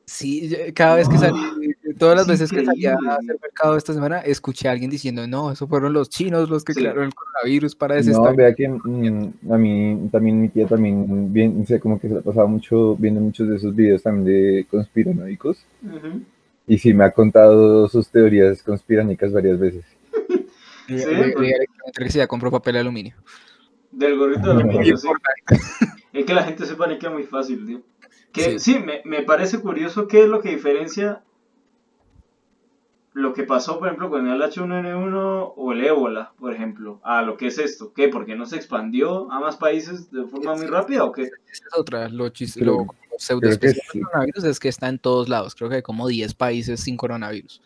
Sí, 0.05 0.55
cada 0.73 0.95
vez 0.95 1.09
que 1.09 1.17
salí, 1.17 1.66
todas 1.97 2.15
las 2.15 2.25
es 2.25 2.39
veces 2.39 2.51
que 2.51 2.65
salía 2.65 2.93
a 2.93 3.15
hacer 3.15 3.37
mercado 3.41 3.75
esta 3.77 3.93
semana, 3.93 4.19
escuché 4.19 4.67
a 4.67 4.71
alguien 4.71 4.89
diciendo, 4.89 5.27
no, 5.27 5.51
eso 5.51 5.67
fueron 5.67 5.93
los 5.93 6.09
chinos 6.09 6.49
los 6.49 6.63
que 6.63 6.73
Sí. 6.73 6.79
crearon 6.81 7.05
el 7.05 7.13
coronavirus 7.13 7.75
para 7.75 7.95
No, 7.95 7.97
desestabilizar. 7.99 8.35
vea 8.35 8.55
que 8.55 8.69
mm, 8.69 9.51
a 9.51 9.57
mí 9.57 10.09
también 10.11 10.41
mi 10.41 10.49
tía 10.49 10.67
también 10.67 11.33
bien, 11.33 11.65
sé 11.67 11.79
como 11.79 11.99
que 11.99 12.07
se 12.07 12.15
la 12.15 12.21
pasaba 12.21 12.47
mucho 12.47 12.95
viendo 12.95 13.19
muchos 13.21 13.47
de 13.49 13.55
esos 13.57 13.75
videos 13.75 14.03
también 14.03 14.25
de 14.25 14.65
conspiranoicos 14.69 15.57
Ujú. 15.83 16.21
y 16.67 16.77
sí 16.77 16.93
me 16.93 17.03
ha 17.05 17.11
contado 17.11 17.87
sus 17.87 18.07
teorías 18.09 18.61
conspiranoicas 18.63 19.31
varias 19.31 19.59
veces. 19.59 19.83
Sí, 20.87 21.03
pues. 21.03 21.51
electricidad 21.83 22.27
compró 22.27 22.49
papel 22.49 22.75
de 22.75 22.79
aluminio. 22.79 23.13
Del 23.91 24.17
gorrito 24.17 24.47
de 24.47 24.53
No. 24.53 24.59
aluminio, 24.69 24.95
sí. 24.97 25.09
Es 26.13 26.25
que 26.25 26.33
la 26.33 26.43
gente 26.43 26.65
se 26.65 26.75
paniquea 26.75 27.09
muy 27.09 27.23
fácil, 27.23 27.65
tío. 27.65 27.81
Que, 28.31 28.57
Sí. 28.57 28.59
sí, 28.73 28.79
me, 28.79 29.01
me 29.03 29.23
parece 29.23 29.59
curioso 29.59 30.07
qué 30.07 30.23
es 30.23 30.29
lo 30.29 30.39
que 30.41 30.49
diferencia 30.49 31.23
lo 33.17 33.33
que 33.33 33.43
pasó, 33.43 33.79
por 33.79 33.87
ejemplo, 33.87 34.11
con 34.11 34.27
el 34.27 34.39
H1N1 34.41 35.53
o 35.55 35.71
el 35.73 35.83
ébola, 35.83 36.33
por 36.39 36.53
ejemplo, 36.53 36.99
a 37.03 37.23
lo 37.23 37.35
que 37.35 37.47
es 37.47 37.57
esto. 37.57 37.91
¿Qué? 37.95 38.09
¿Porque 38.09 38.35
no 38.35 38.45
se 38.45 38.57
expandió 38.57 39.31
a 39.31 39.39
más 39.39 39.57
países 39.57 40.11
de 40.11 40.25
forma 40.25 40.53
muy 40.55 40.67
rápida 40.67 41.03
o 41.03 41.11
qué? 41.11 41.23
Esa 41.23 41.33
es 41.51 41.77
otra, 41.77 42.09
lo, 42.09 42.27
chis- 42.27 42.53
Creo- 42.53 42.85
lo, 42.85 42.87
pseudo 43.17 43.51
sí. 43.51 43.57
del 43.57 43.75
coronavirus 44.03 44.43
es 44.43 44.59
que 44.59 44.69
está 44.69 44.87
en 44.89 44.99
todos 44.99 45.29
lados. 45.29 45.55
Creo 45.55 45.67
que 45.69 45.77
hay 45.77 45.81
como 45.81 46.07
10 46.07 46.35
países 46.35 46.79
sin 46.81 46.95
coronavirus. 46.95 47.59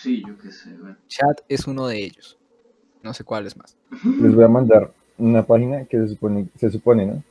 Sí, 0.00 0.22
yo 0.26 0.38
qué 0.38 0.52
sé, 0.52 0.70
güey. 0.80 0.94
Chat 1.08 1.40
es 1.48 1.66
uno 1.66 1.88
de 1.88 2.04
ellos. 2.04 2.38
No 3.02 3.12
sé 3.14 3.24
cuáles 3.24 3.56
más. 3.56 3.76
Les 4.20 4.32
voy 4.34 4.44
a 4.44 4.48
mandar 4.48 4.92
una 5.18 5.44
página 5.44 5.84
que 5.86 5.98
se 5.98 6.08
supone, 6.08 6.46
se 6.56 6.70
supone 6.70 7.06
¿no? 7.06 7.22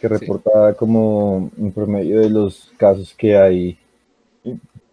Que 0.00 0.06
Sí. 0.08 0.14
reporta 0.14 0.74
como 0.74 1.50
un 1.56 1.72
promedio 1.74 2.20
de 2.20 2.30
los 2.30 2.70
casos 2.76 3.12
que 3.18 3.36
hay 3.36 3.76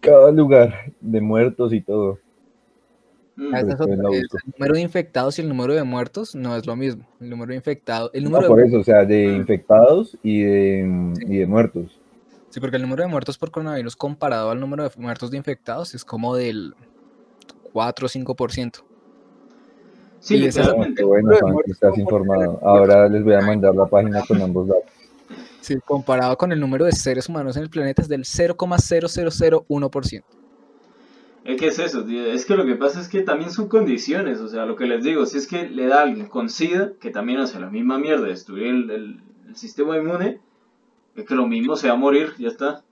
cada 0.06 0.30
lugar 0.30 0.92
de 1.00 1.20
muertos 1.20 1.72
y 1.72 1.80
todo. 1.80 2.18
Mm. 3.36 3.54
Ah, 3.54 3.60
es 3.60 3.66
el, 3.80 3.98
número 3.98 4.74
de 4.74 4.80
infectados 4.80 5.38
y 5.38 5.42
el 5.42 5.48
número 5.48 5.74
de 5.74 5.82
muertos 5.82 6.34
no 6.34 6.56
es 6.56 6.64
lo 6.64 6.74
mismo. 6.76 7.04
El 7.20 7.28
número 7.30 7.50
de 7.50 7.56
infectados, 7.56 8.10
el 8.14 8.24
No, 8.24 8.30
número 8.30 8.48
por 8.48 8.58
de, 8.58 8.68
eso, 8.68 8.78
o 8.78 8.84
sea, 8.84 9.04
de 9.04 9.28
Mm. 9.28 9.36
infectados 9.36 10.16
y 10.22 10.42
de, 10.42 11.14
y 11.28 11.36
de 11.38 11.46
muertos. 11.46 11.98
sí, 12.48 12.60
porque 12.60 12.76
el 12.76 12.82
número 12.82 13.02
de 13.02 13.08
muertos 13.08 13.36
por 13.36 13.50
coronavirus 13.50 13.96
comparado 13.96 14.50
al 14.50 14.60
número 14.60 14.84
de 14.84 14.90
muertos 14.96 15.30
de 15.30 15.36
infectados 15.36 15.94
es 15.94 16.04
como 16.04 16.34
del 16.34 16.74
4 17.72 18.06
o 18.06 18.08
5%. 18.08 18.84
Sí, 20.20 20.36
Y 20.36 20.46
esa- 20.46 20.60
literalmente. 20.62 21.02
Qué 21.02 21.04
bueno, 21.04 21.36
Juan, 21.38 21.56
estás 21.66 21.98
informado. 21.98 22.58
Ahora 22.62 23.08
les 23.08 23.22
voy 23.22 23.34
a 23.34 23.40
mandar 23.42 23.74
la 23.74 23.86
página 23.86 24.22
con 24.26 24.40
ambos 24.40 24.68
datos. 24.68 24.95
Sí, 25.66 25.74
comparado 25.84 26.36
con 26.38 26.52
el 26.52 26.60
número 26.60 26.84
de 26.84 26.92
seres 26.92 27.28
humanos 27.28 27.56
en 27.56 27.64
el 27.64 27.70
planeta 27.70 28.00
es 28.00 28.08
del 28.08 28.24
0,0001%. 28.24 30.22
Es 31.44 31.60
que 31.60 31.68
es 31.68 31.78
eso, 31.78 32.04
tío. 32.04 32.24
Es 32.26 32.44
que 32.44 32.56
lo 32.56 32.66
que 32.66 32.74
pasa 32.74 33.00
es 33.00 33.08
que 33.08 33.22
también 33.22 33.50
son 33.50 33.68
condiciones. 33.68 34.40
O 34.40 34.48
sea, 34.48 34.66
lo 34.66 34.74
que 34.76 34.86
les 34.86 35.04
digo, 35.04 35.26
si 35.26 35.38
es 35.38 35.46
que 35.46 35.68
le 35.68 35.86
da 35.86 36.00
a 36.00 36.02
alguien 36.02 36.26
con 36.28 36.48
SIDA, 36.48 36.92
que 37.00 37.10
también 37.10 37.38
hace 37.38 37.60
la 37.60 37.70
misma 37.70 37.98
mierda, 37.98 38.26
destruir 38.26 38.66
el, 38.66 38.90
el- 38.90 39.20
el 39.48 39.56
sistema 39.56 39.96
inmune, 39.96 40.40
es 41.16 41.24
que 41.26 41.34
lo 41.34 41.46
mismo 41.46 41.76
se 41.76 41.88
va 41.88 41.94
a 41.94 41.96
morir, 41.96 42.32
ya 42.38 42.48
está. 42.48 42.82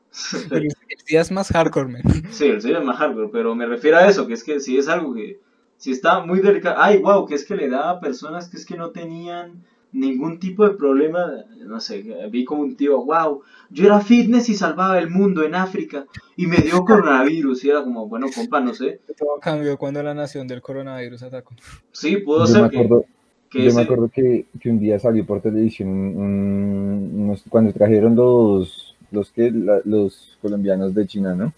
El 0.51 0.69
día 1.09 1.21
es 1.21 1.31
más 1.33 1.49
hardcore, 1.49 1.89
man. 1.89 2.03
Sí, 2.31 2.47
el 2.47 2.63
SIDA 2.63 2.79
es 2.79 2.85
más 2.85 2.97
hardcore, 2.99 3.29
pero 3.33 3.55
me 3.55 3.67
refiero 3.67 3.99
a 3.99 4.07
eso, 4.09 4.27
que 4.27 4.35
es 4.35 4.45
que 4.45 4.61
si 4.61 4.79
es 4.79 4.89
algo 4.89 5.15
que, 5.15 5.41
si 5.77 5.91
está 5.93 6.21
muy 6.25 6.41
delicado, 6.41 6.77
ay, 6.79 6.99
wow, 6.99 7.27
que 7.27 7.35
es 7.35 7.45
que 7.45 7.57
le 7.57 7.69
da 7.69 7.91
a 7.91 8.01
personas 8.01 8.49
que 8.49 8.57
es 8.57 8.65
que 8.67 8.77
no 8.77 8.91
tenían 8.91 9.65
ningún 9.95 10.39
tipo 10.39 10.69
de 10.69 10.75
problema, 10.75 11.33
no 11.65 11.81
sé, 11.81 12.05
vi 12.31 12.45
como 12.45 12.63
un 12.63 12.77
tío, 12.77 13.03
wow, 13.05 13.43
yo 13.71 13.87
era 13.87 14.01
fitness 14.01 14.49
y 14.49 14.55
salvaba 14.55 14.99
el 14.99 15.09
mundo 15.09 15.43
en 15.45 15.55
África 15.55 16.05
y 16.37 16.47
me 16.47 16.57
dio 16.59 16.85
coronavirus 16.85 17.65
y 17.65 17.71
era 17.71 17.83
como, 17.85 18.09
bueno, 18.09 18.27
compa, 18.35 18.61
no 18.61 18.75
sé, 18.75 19.01
Todo 19.17 19.39
cambió 19.41 19.79
cuando 19.79 20.03
la 20.03 20.13
nación 20.13 20.47
del 20.49 20.61
coronavirus 20.61 21.23
atacó. 21.23 21.55
sí, 21.93 22.17
pudo 22.19 22.47
ser 22.47 22.69
que, 22.71 22.77
acuerdo, 22.79 23.05
que 23.51 23.65
yo 23.65 23.75
me 23.75 23.83
acuerdo 23.83 24.09
que, 24.09 24.47
que 24.61 24.69
un 24.71 24.81
día 24.81 24.99
salió 24.99 25.25
por 25.25 25.41
televisión 25.41 25.89
un- 25.89 27.11
unos- 27.15 27.45
cuando 27.49 27.73
trajeron 27.73 28.17
los, 28.17 28.97
los, 29.13 29.31
que, 29.31 29.51
la- 29.53 29.81
los 29.85 30.37
colombianos 30.43 30.93
de 30.95 31.07
China, 31.07 31.35
¿no? 31.35 31.53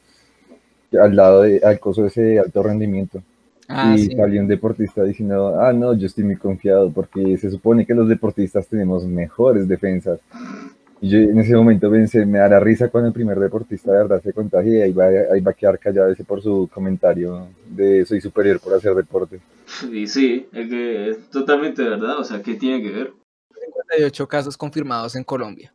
Al 1.00 1.16
lado 1.16 1.42
de, 1.42 1.60
al 1.64 1.80
coso 1.80 2.06
ese 2.06 2.22
de 2.22 2.38
alto 2.38 2.62
rendimiento. 2.62 3.22
Ah, 3.68 3.94
y 3.96 3.98
sí. 3.98 4.16
salió 4.16 4.40
un 4.40 4.48
deportista 4.48 5.02
diciendo, 5.02 5.60
ah, 5.60 5.72
no, 5.72 5.94
yo 5.94 6.06
estoy 6.06 6.24
muy 6.24 6.36
confiado 6.36 6.90
porque 6.92 7.36
se 7.36 7.50
supone 7.50 7.84
que 7.84 7.94
los 7.94 8.08
deportistas 8.08 8.68
tenemos 8.68 9.04
mejores 9.04 9.66
defensas. 9.66 10.20
Y 11.00 11.10
yo 11.10 11.18
en 11.18 11.38
ese 11.38 11.54
momento 11.54 11.90
pensé, 11.90 12.24
me 12.24 12.38
dará 12.38 12.58
risa 12.60 12.88
cuando 12.88 13.08
el 13.08 13.12
primer 13.12 13.38
deportista 13.38 13.92
de 13.92 13.98
verdad 13.98 14.22
se 14.22 14.32
contagie 14.32 14.78
y 14.78 14.82
ahí 14.82 14.92
va, 14.92 15.06
ahí 15.06 15.40
va 15.40 15.50
a 15.50 15.54
quedar 15.54 15.78
callado 15.78 16.10
ese 16.10 16.24
por 16.24 16.40
su 16.40 16.70
comentario 16.72 17.48
de 17.68 18.06
soy 18.06 18.20
superior 18.20 18.60
por 18.60 18.74
hacer 18.74 18.94
deporte. 18.94 19.40
Y 19.92 20.06
sí, 20.06 20.46
es 20.52 20.68
que 20.68 21.10
es 21.10 21.30
totalmente 21.30 21.82
verdad, 21.82 22.18
o 22.18 22.24
sea, 22.24 22.40
¿qué 22.40 22.54
tiene 22.54 22.82
que 22.82 22.90
ver? 22.90 23.12
58 23.88 24.28
casos 24.28 24.56
confirmados 24.56 25.16
en 25.16 25.24
Colombia. 25.24 25.72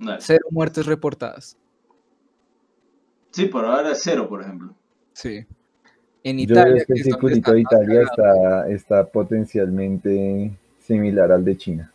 Dale. 0.00 0.18
Cero 0.20 0.46
muertes 0.50 0.86
reportadas. 0.86 1.56
Sí, 3.30 3.46
por 3.46 3.64
ahora 3.64 3.92
es 3.92 4.00
cero, 4.02 4.28
por 4.28 4.42
ejemplo. 4.42 4.74
Sí. 5.12 5.44
En 6.24 6.38
Yo 6.38 6.46
veo 6.54 6.62
Italia. 6.62 6.76
es 6.80 6.86
que 6.86 6.92
que 6.94 6.98
el 7.00 7.04
circulito 7.04 7.52
de 7.52 7.60
Italia 7.60 8.02
está, 8.02 8.68
está 8.70 9.06
potencialmente 9.06 10.50
similar 10.80 11.30
al 11.30 11.44
de 11.44 11.56
China. 11.56 11.92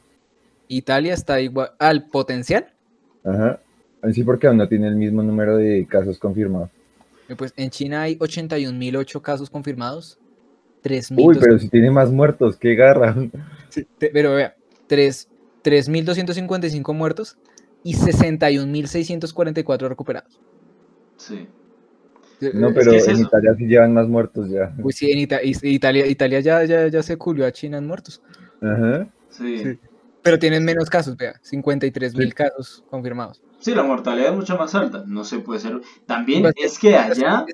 Italia 0.68 1.14
está 1.16 1.42
igual 1.42 1.72
al 1.80 2.06
potencial. 2.08 2.72
Ajá. 3.24 3.60
Sí, 4.14 4.24
porque 4.24 4.48
aún 4.48 4.58
no 4.58 4.68
tiene 4.68 4.88
el 4.88 4.96
mismo 4.96 5.22
número 5.24 5.58
de 5.58 5.86
casos 5.90 6.18
confirmados. 6.20 6.70
Eh, 7.28 7.36
Pues 7.36 7.54
en 7.58 7.70
China 7.70 8.04
hay 8.04 8.16
81.008 8.18 9.22
casos 9.22 9.50
confirmados. 9.50 10.18
Uy, 10.22 10.92
3.200 10.92 11.40
pero 11.40 11.60
si 11.60 11.68
tiene 11.68 11.92
más 11.92 12.10
muertos, 12.12 12.56
qué 12.56 12.76
garra. 12.76 13.14
Sí, 13.70 13.86
te- 13.98 14.10
pero 14.12 14.36
vea, 14.36 14.56
tres- 14.88 15.28
3.255 15.64 16.94
muertos 16.94 17.38
y 17.84 17.96
61.644 17.96 19.90
recuperados. 19.90 20.40
Sí. 21.18 21.48
No, 22.54 22.70
Es 22.70 22.74
pero 22.76 22.92
que 22.92 22.98
es 22.98 23.08
en 23.08 23.16
eso. 23.16 23.24
Italia 23.28 23.56
sí 23.58 23.66
llevan 23.66 23.94
más 23.94 24.08
muertos 24.08 24.50
ya. 24.50 24.74
Pues 24.82 24.96
sí, 24.98 25.12
en 25.12 25.20
Ita- 25.20 25.42
Italia, 25.44 26.06
Italia 26.08 26.40
ya, 26.40 26.64
ya, 26.64 26.88
ya 26.88 27.04
se 27.04 27.18
culió 27.18 27.46
a 27.46 27.52
China 27.52 27.78
en 27.78 27.88
muertos. 27.88 28.22
Ajá. 28.62 29.08
Sí. 29.30 29.58
Sí. 29.60 29.80
Pero 30.22 30.38
tienen 30.40 30.64
menos 30.66 30.90
casos, 30.90 31.16
vea, 31.18 31.34
53.000 31.44 32.30
Sí. 32.30 32.32
casos 32.34 32.84
confirmados. 32.90 33.42
Sí, 33.60 33.74
la 33.76 33.84
mortalidad 33.84 34.30
es 34.32 34.36
mucho 34.36 34.58
más 34.58 34.74
alta. 34.76 35.04
No 35.06 35.24
se 35.24 35.40
puede 35.40 35.60
ser. 35.60 35.80
También 36.06 36.42
Pues, 36.44 36.56
es 36.58 36.80
que 36.80 36.96
allá, 36.96 37.46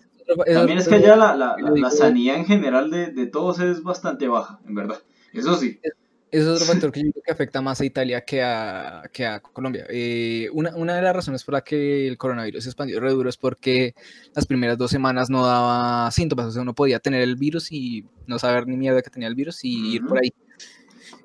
también 0.54 0.78
es 0.80 0.88
que 0.88 0.96
allá 0.96 1.16
la, 1.16 1.36
la, 1.36 1.56
la- 1.60 1.72
la 1.72 1.90
sanidad 1.92 2.36
en 2.36 2.46
general 2.46 2.90
de, 2.92 3.08
de 3.08 3.28
todos 3.28 3.60
es 3.60 3.82
bastante 3.84 4.28
baja, 4.28 4.60
en 4.68 4.76
verdad. 4.76 4.98
Eso 5.34 5.56
sí. 5.56 5.80
Ese 6.36 6.44
es 6.44 6.50
otro 6.50 6.66
factor 6.66 6.92
que 6.92 7.02
yo 7.02 7.12
creo 7.14 7.24
que 7.24 7.32
afecta 7.32 7.62
más 7.62 7.80
a 7.80 7.86
Italia 7.86 8.20
que 8.26 8.44
a, 8.44 9.04
que 9.14 9.26
a 9.26 9.40
Colombia. 9.40 9.86
Eh, 9.88 10.50
una, 10.52 10.76
una 10.76 10.94
de 10.98 11.02
las 11.02 11.16
razones 11.16 11.46
por 11.46 11.54
la 11.54 11.62
que 11.62 12.10
el 12.10 12.18
coronavirus 12.18 12.62
se 12.62 12.70
expandió 12.70 13.00
re 13.00 13.12
duro 13.12 13.30
es 13.30 13.38
porque 13.38 13.96
las 14.34 14.46
primeras 14.46 14.78
dos 14.78 14.92
semanas 14.92 15.30
no 15.30 15.46
daba 15.46 16.12
síntomas, 16.12 16.48
o 16.48 16.52
sea, 16.52 16.62
uno 16.62 16.76
podía 16.76 17.00
tener 17.00 17.22
el 17.22 17.38
virus 17.38 17.72
y 17.72 18.04
no 18.28 18.38
saber 18.38 18.68
ni 18.68 18.76
mierda 18.76 19.02
que 19.02 19.10
tenía 19.10 19.30
el 19.30 19.36
virus 19.36 19.64
y 19.64 19.96
ir 19.96 20.06
por 20.06 20.20
ahí. 20.20 20.34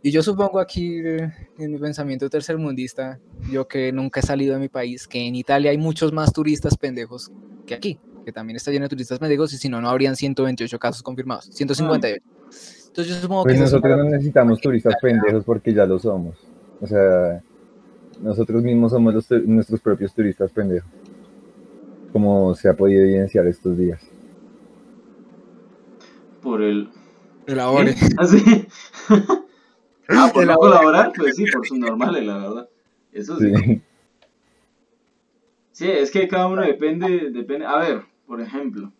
Y 0.01 0.13
yo 0.13 0.23
supongo 0.23 0.61
aquí, 0.61 0.99
en 0.99 1.73
mi 1.73 1.79
pensamiento 1.79 2.31
tercermundista, 2.31 3.19
yo 3.51 3.67
que 3.67 3.91
nunca 3.91 4.21
he 4.21 4.23
salido 4.23 4.55
de 4.55 4.61
mi 4.61 4.69
país, 4.69 5.09
que 5.09 5.27
en 5.27 5.35
Italia 5.35 5.73
hay 5.73 5.79
muchos 5.79 6.13
más 6.13 6.33
turistas 6.33 6.77
pendejos 6.77 7.33
que 7.67 7.75
aquí, 7.75 7.99
que 8.25 8.31
también 8.31 8.57
está 8.57 8.71
lleno 8.71 8.85
de 8.85 8.91
turistas 8.91 9.19
pendejos 9.19 9.53
y 9.55 9.59
si 9.59 9.69
no, 9.69 9.81
no 9.81 9.91
habrían 9.91 10.15
128 10.15 10.79
casos 10.79 11.03
confirmados, 11.03 11.47
158. 11.47 12.25
Entonces 12.91 13.15
yo 13.15 13.23
supongo 13.23 13.45
Pues 13.45 13.55
que 13.55 13.61
nosotros 13.61 13.97
no 13.97 14.05
necesitamos 14.05 14.61
turistas 14.61 14.95
pendejos 15.01 15.45
porque 15.45 15.73
ya 15.73 15.87
lo 15.87 15.99
somos. 15.99 16.37
O 16.81 16.87
sea, 16.87 17.41
nosotros 18.21 18.65
mismos 18.65 18.91
somos 18.91 19.15
los 19.15 19.31
nuestros 19.47 19.81
propios 19.81 20.13
turistas 20.13 20.51
pendejos. 20.51 20.91
Como 22.13 22.53
se 22.57 22.69
ha 22.69 22.75
podido 22.75 23.03
evidenciar 23.03 23.47
estos 23.47 23.79
días. 23.79 24.03
Por 26.43 26.63
el. 26.63 26.89
Elabore. 27.47 27.95
¿Qué? 27.95 28.09
¿Así? 28.19 28.67
ah, 30.09 30.31
por 30.35 30.45
no 30.45 30.53
Elabore. 30.53 30.57
colaborar, 30.57 31.13
pues 31.17 31.37
sí, 31.37 31.45
por 31.53 31.65
sus 31.65 31.79
normales, 31.79 32.25
la 32.25 32.39
verdad. 32.39 32.69
Eso 33.13 33.39
sí. 33.39 33.53
Sí. 33.55 33.83
Sí, 35.73 35.91
es 35.91 36.11
que 36.11 36.27
cada 36.27 36.49
uno 36.49 36.63
depende, 36.63 37.31
depende. 37.31 37.65
A 37.67 37.79
ver, 37.79 38.03
por 38.27 38.41
ejemplo. 38.41 38.93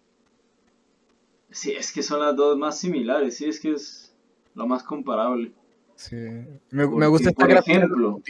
Sí, 1.51 1.73
es 1.73 1.93
que 1.93 2.03
son 2.03 2.21
las 2.21 2.37
dos 2.37 2.57
más 2.57 2.79
similares, 2.79 3.37
sí, 3.37 3.45
es 3.47 3.59
que 3.61 3.73
es 3.73 4.15
lo 4.55 4.67
más 4.67 4.83
comparable. 4.83 5.53
Sí. 5.97 6.17
Me, 6.71 6.85
gusta 6.85 7.31
esta 7.31 7.45
por 7.47 7.51
ejemplo-. 7.57 8.17
O 8.17 8.23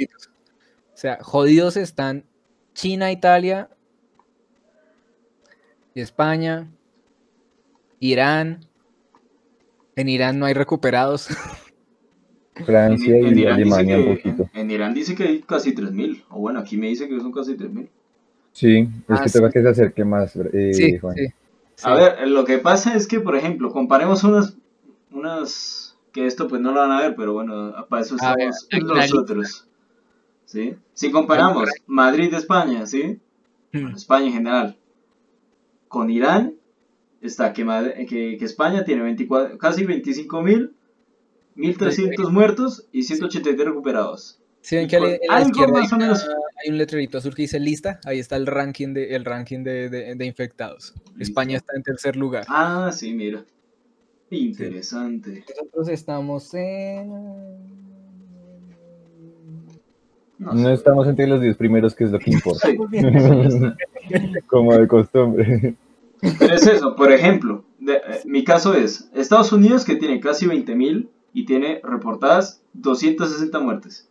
sea, 0.95 1.19
jodidos 1.23 1.77
están 1.77 2.25
China, 2.75 3.13
Italia, 3.13 3.69
y 5.95 6.01
España, 6.01 6.71
Irán. 7.99 8.65
En 9.97 10.09
Irán 10.09 10.39
no 10.39 10.47
hay 10.47 10.55
recuperados. 10.55 11.29
Francia 12.65 13.17
En- 13.17 13.27
en 13.27 13.39
y 13.39 13.47
Alemania 13.47 13.97
un 13.99 14.05
que- 14.05 14.17
poquito. 14.17 14.51
En 14.55 14.71
Irán 14.71 14.95
dice 14.95 15.15
que 15.15 15.25
hay 15.25 15.41
casi 15.43 15.75
3.000. 15.75 16.25
O 16.31 16.41
bueno, 16.41 16.61
aquí 16.61 16.77
me 16.77 16.89
dice 16.89 17.09
que 17.09 17.19
son 17.21 17.33
casi 17.33 17.55
3.000. 17.57 17.89
Sí, 18.53 18.79
es 18.81 18.89
Ah, 19.09 19.23
que 19.23 19.29
sí. 19.29 19.39
toca 19.39 19.51
que 19.53 19.63
se 19.63 19.69
acerque 19.69 20.05
más, 20.05 20.35
eh, 20.37 20.75
sí, 20.75 20.99
Juan. 20.99 21.15
sí, 21.17 21.27
sí. 21.81 21.89
A 21.89 21.95
ver, 21.95 22.29
lo 22.29 22.45
que 22.45 22.59
pasa 22.59 22.95
es 22.95 23.07
que, 23.07 23.21
por 23.21 23.37
ejemplo, 23.37 23.71
comparemos 23.71 24.25
unas, 24.25 24.57
unas 25.11 25.99
que 26.13 26.27
esto 26.27 26.49
pues 26.49 26.61
no 26.61 26.73
lo 26.73 26.81
van 26.81 26.93
a 26.93 27.01
ver, 27.01 27.15
pero 27.17 27.33
bueno, 27.33 27.75
para 27.89 28.03
eso 28.03 28.17
ver, 28.37 28.49
estamos 28.49 28.97
nosotros. 28.97 29.67
¿Sí? 30.45 30.75
Si 30.95 31.11
comparamos 31.11 31.71
Madrid, 31.87 32.35
España, 32.35 32.87
¿sí? 32.87 33.21
Hmm. 33.73 33.95
España 33.95 34.27
en 34.27 34.33
general, 34.33 34.77
con 35.89 36.11
Irán, 36.11 36.55
está 37.21 37.53
que, 37.53 37.65
que 38.39 38.45
España 38.45 38.85
tiene 38.85 39.03
24, 39.03 39.59
casi 39.59 39.85
25 39.85 40.43
mil, 40.43 40.75
1.300 41.57 42.31
muertos 42.31 42.87
y 42.91 43.05
183 43.05 43.67
recuperados. 43.67 44.41
Si 44.63 44.77
ven 44.77 44.89
que 44.89 44.97
a 44.97 45.01
la- 45.01 45.07
con 45.07 45.15
en 45.23 45.29
la 45.31 45.41
izquierda 45.43 45.81
hay, 45.81 45.89
una- 45.93 46.19
un 46.69 46.79
letrerito 46.79 47.19
azul 47.19 47.35
que 47.35 47.43
dice 47.43 47.59
lista, 47.59 47.99
ahí 48.05 48.19
está 48.19 48.37
el 48.37 48.47
ranking 48.47 48.93
de, 48.93 49.15
el 49.15 49.25
ranking 49.25 49.65
de, 49.65 49.89
de- 49.89 50.15
de 50.15 50.27
infectados. 50.27 50.95
España 51.19 51.57
está 51.57 51.75
en 51.77 51.83
tercer 51.83 52.17
lugar. 52.17 52.45
Ah, 52.49 52.91
sí, 52.93 53.13
mira. 53.15 53.45
Interesante. 54.31 55.45
Nosotros 55.49 55.89
estamos 55.89 56.53
en... 56.55 57.09
No 60.39 60.53
No 60.55 60.69
sé. 60.69 60.73
estamos 60.75 61.07
entre 61.09 61.27
los 61.27 61.41
10 61.41 61.57
primeros, 61.57 61.95
que 61.95 62.05
es 62.05 62.11
lo 62.13 62.19
que 62.19 62.31
importa. 62.33 62.69
Sí. 62.69 62.77
Como 64.47 64.75
de 64.77 64.87
costumbre. 64.89 65.75
Pero 66.39 66.55
es 66.55 66.67
eso, 66.67 66.95
por 66.97 67.11
ejemplo, 67.13 67.65
de- 67.79 67.95
eh, 67.95 68.01
mi 68.27 68.45
caso 68.45 68.75
es 68.75 69.11
Estados 69.15 69.53
Unidos 69.53 69.85
que 69.85 69.97
tiene 69.97 70.21
casi 70.21 70.47
20.000 70.47 71.09
y 71.33 71.45
tiene 71.47 71.81
reportadas 71.83 72.63
260 72.75 73.59
muertes. 73.61 74.07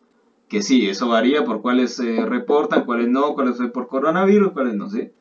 Que 0.50 0.62
sí, 0.64 0.90
eso 0.90 1.08
varía 1.08 1.46
por 1.46 1.62
cuáles 1.62 1.94
se 1.96 2.26
reportan, 2.26 2.84
cuáles 2.86 3.08
no, 3.08 3.34
cuáles 3.36 3.58
fue 3.58 3.72
por 3.72 3.88
coronavirus, 3.88 4.52
cuáles 4.52 4.74
no 4.76 4.90
sé. 4.90 5.14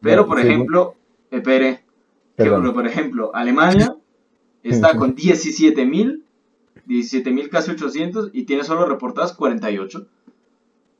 Pero 0.00 0.26
por 0.26 0.38
según- 0.38 0.50
ejemplo, 0.52 0.94
espere, 1.30 1.84
que, 2.36 2.44
Perdón. 2.44 2.72
por 2.72 2.86
ejemplo, 2.86 3.30
Alemania 3.34 3.94
está 4.62 4.96
con 4.96 5.14
17.000, 5.14 6.22
17.000 6.88 7.48
casi 7.50 7.70
800 7.72 8.30
y 8.32 8.44
tiene 8.44 8.64
solo 8.64 8.86
reportadas 8.86 9.34
48. 9.34 10.06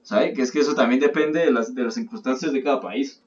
¿Sabe? 0.03 0.33
Que 0.35 0.43
es 0.43 0.51
que 0.53 0.59
eso 0.61 0.75
también 0.75 1.01
depende 1.01 1.41
de 1.41 1.51
las, 1.53 1.75
de 1.75 1.85
las 1.85 1.95
circunstancias 1.95 2.53
de 2.53 2.63
cada 2.63 2.81
país. 2.81 3.23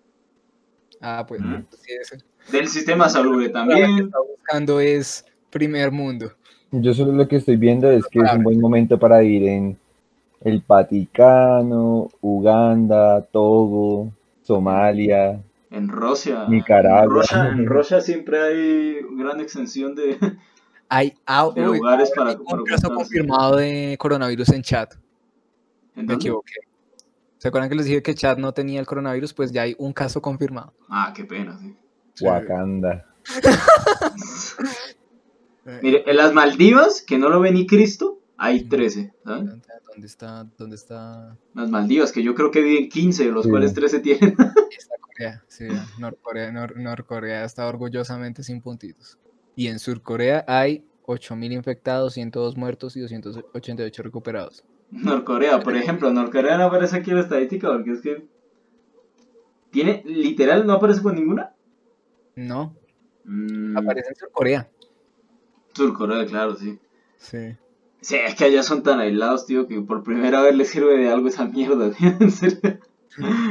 Ah, 1.02 1.25
pues 1.28 1.42
Mm. 1.42 1.64
sí, 1.72 1.92
eso. 2.00 2.16
Del 2.52 2.68
sistema 2.68 3.10
salud 3.10 3.42
La 3.42 3.48
que 3.48 3.54
también. 3.54 4.00
está 4.06 4.18
buscando 4.20 4.80
es 4.80 5.25
primer 5.50 5.92
mundo. 5.92 6.32
Yo 6.72 6.94
solo 6.94 7.14
lo 7.14 7.28
que 7.28 7.38
estoy 7.38 7.56
viendo 7.56 7.90
es 7.90 8.06
que 8.08 8.20
es 8.20 8.32
un 8.34 8.44
buen 8.44 8.60
momento 8.60 9.00
para 9.00 9.24
ir 9.24 9.44
en 9.48 9.78
el 10.42 10.63
Vaticano, 10.68 12.10
Uganda, 12.22 13.22
Togo, 13.22 14.12
Somalia, 14.42 15.42
En 15.72 15.88
Rusia. 15.88 16.46
Nicaragua. 16.48 17.04
En 17.04 17.10
Rusia, 17.10 17.50
en 17.50 17.65
Rusia 17.65 18.01
siempre 18.01 18.42
hay 18.42 18.98
gran 19.18 19.39
extensión 19.39 19.96
de, 19.96 20.18
Hay 20.89 21.13
ah, 21.25 21.50
de 21.54 21.68
uy, 21.68 21.77
lugares 21.77 22.12
para, 22.15 22.32
hay 22.32 22.38
para 22.38 22.62
un 22.62 22.65
caso 22.65 22.94
confirmado 22.94 23.58
de 23.58 23.96
coronavirus 24.00 24.50
en 24.50 24.62
chat. 24.62 24.94
¿En 25.96 26.06
Me 26.06 26.13
equivoqué. 26.13 26.54
¿Se 27.38 27.48
acuerdan 27.48 27.70
que 27.70 27.75
les 27.75 27.86
dije 27.86 28.01
que 28.01 28.15
chat 28.15 28.38
no 28.38 28.54
tenía 28.54 28.80
el 28.80 28.86
coronavirus? 28.86 29.34
Pues 29.34 29.51
ya 29.51 29.63
hay 29.63 29.75
un 29.77 29.94
caso 29.94 30.22
confirmado. 30.22 30.74
Ah, 30.89 31.13
qué 31.15 31.25
pena, 31.25 31.58
sí. 31.60 31.75
Wakanda. 32.22 33.06
Mire, 35.82 36.04
en 36.06 36.18
las 36.18 36.34
Maldivas, 36.34 37.01
que 37.01 37.18
no 37.18 37.30
lo 37.30 37.39
ve 37.39 37.51
ni 37.51 37.65
Cristo, 37.65 38.20
hay 38.38 38.63
13, 38.65 39.13
¿saben? 39.24 39.62
¿Dónde 39.92 40.08
está? 40.08 40.46
¿Dónde 40.58 40.75
está? 40.75 41.38
Las 41.54 41.70
Maldivas, 41.70 42.12
que 42.12 42.22
yo 42.24 42.36
creo 42.36 42.51
que 42.51 42.62
viven 42.62 42.89
15, 42.89 43.25
de 43.25 43.32
los 43.32 43.44
Sí. 43.46 43.50
cuales 43.50 43.74
13 43.74 44.00
tienen. 44.00 44.36
Está 44.77 44.96
Corea. 45.00 45.44
Sí, 45.48 45.65
Norcorea, 46.00 46.51
Nor- 46.51 46.75
Norcorea 46.75 47.46
está 47.46 47.65
orgullosamente 47.68 48.44
sin 48.44 48.62
puntitos. 48.62 49.18
Y 49.56 49.68
en 49.68 49.80
Surcorea 49.80 50.44
hay 50.48 50.84
8.000 51.06 51.54
infectados, 51.54 52.13
102 52.15 52.58
muertos 52.58 52.98
y 52.98 53.00
288 53.01 54.04
recuperados. 54.04 54.65
Norcorea, 54.92 55.62
por 55.62 55.75
ejemplo, 55.77 56.12
Norcorea 56.12 56.58
no 56.58 56.65
aparece 56.65 56.98
aquí 56.98 57.12
en 57.12 57.18
la 57.18 57.24
estadística 57.24 57.70
porque 57.70 57.92
es 57.92 58.01
que. 58.01 58.27
¿Tiene 59.72 60.04
literal 60.06 60.65
no 60.68 60.74
aparece 60.74 61.01
con 61.01 61.15
ninguna? 61.15 61.54
No, 62.36 62.75
Mm, 63.27 63.75
aparece 63.77 64.10
en 64.10 64.15
Surcorea. 64.15 64.70
Surcorea, 65.74 66.25
claro, 66.27 66.56
sí. 66.56 66.77
Sí. 67.18 67.56
Sí, 68.02 68.16
es 68.16 68.36
que 68.36 68.46
allá 68.46 68.62
son 68.64 68.84
tan 68.84 69.00
aislados, 69.00 69.46
tío, 69.46 69.68
que 69.68 69.82
por 69.82 70.04
primera 70.04 70.42
vez 70.42 70.56
les 70.56 70.70
sirve 70.70 70.98
de 70.98 71.10
algo 71.10 71.28
esa 71.28 71.46
mierda, 71.46 71.92
tío, 71.98 72.16
en 72.20 72.32
serio. 72.32 72.80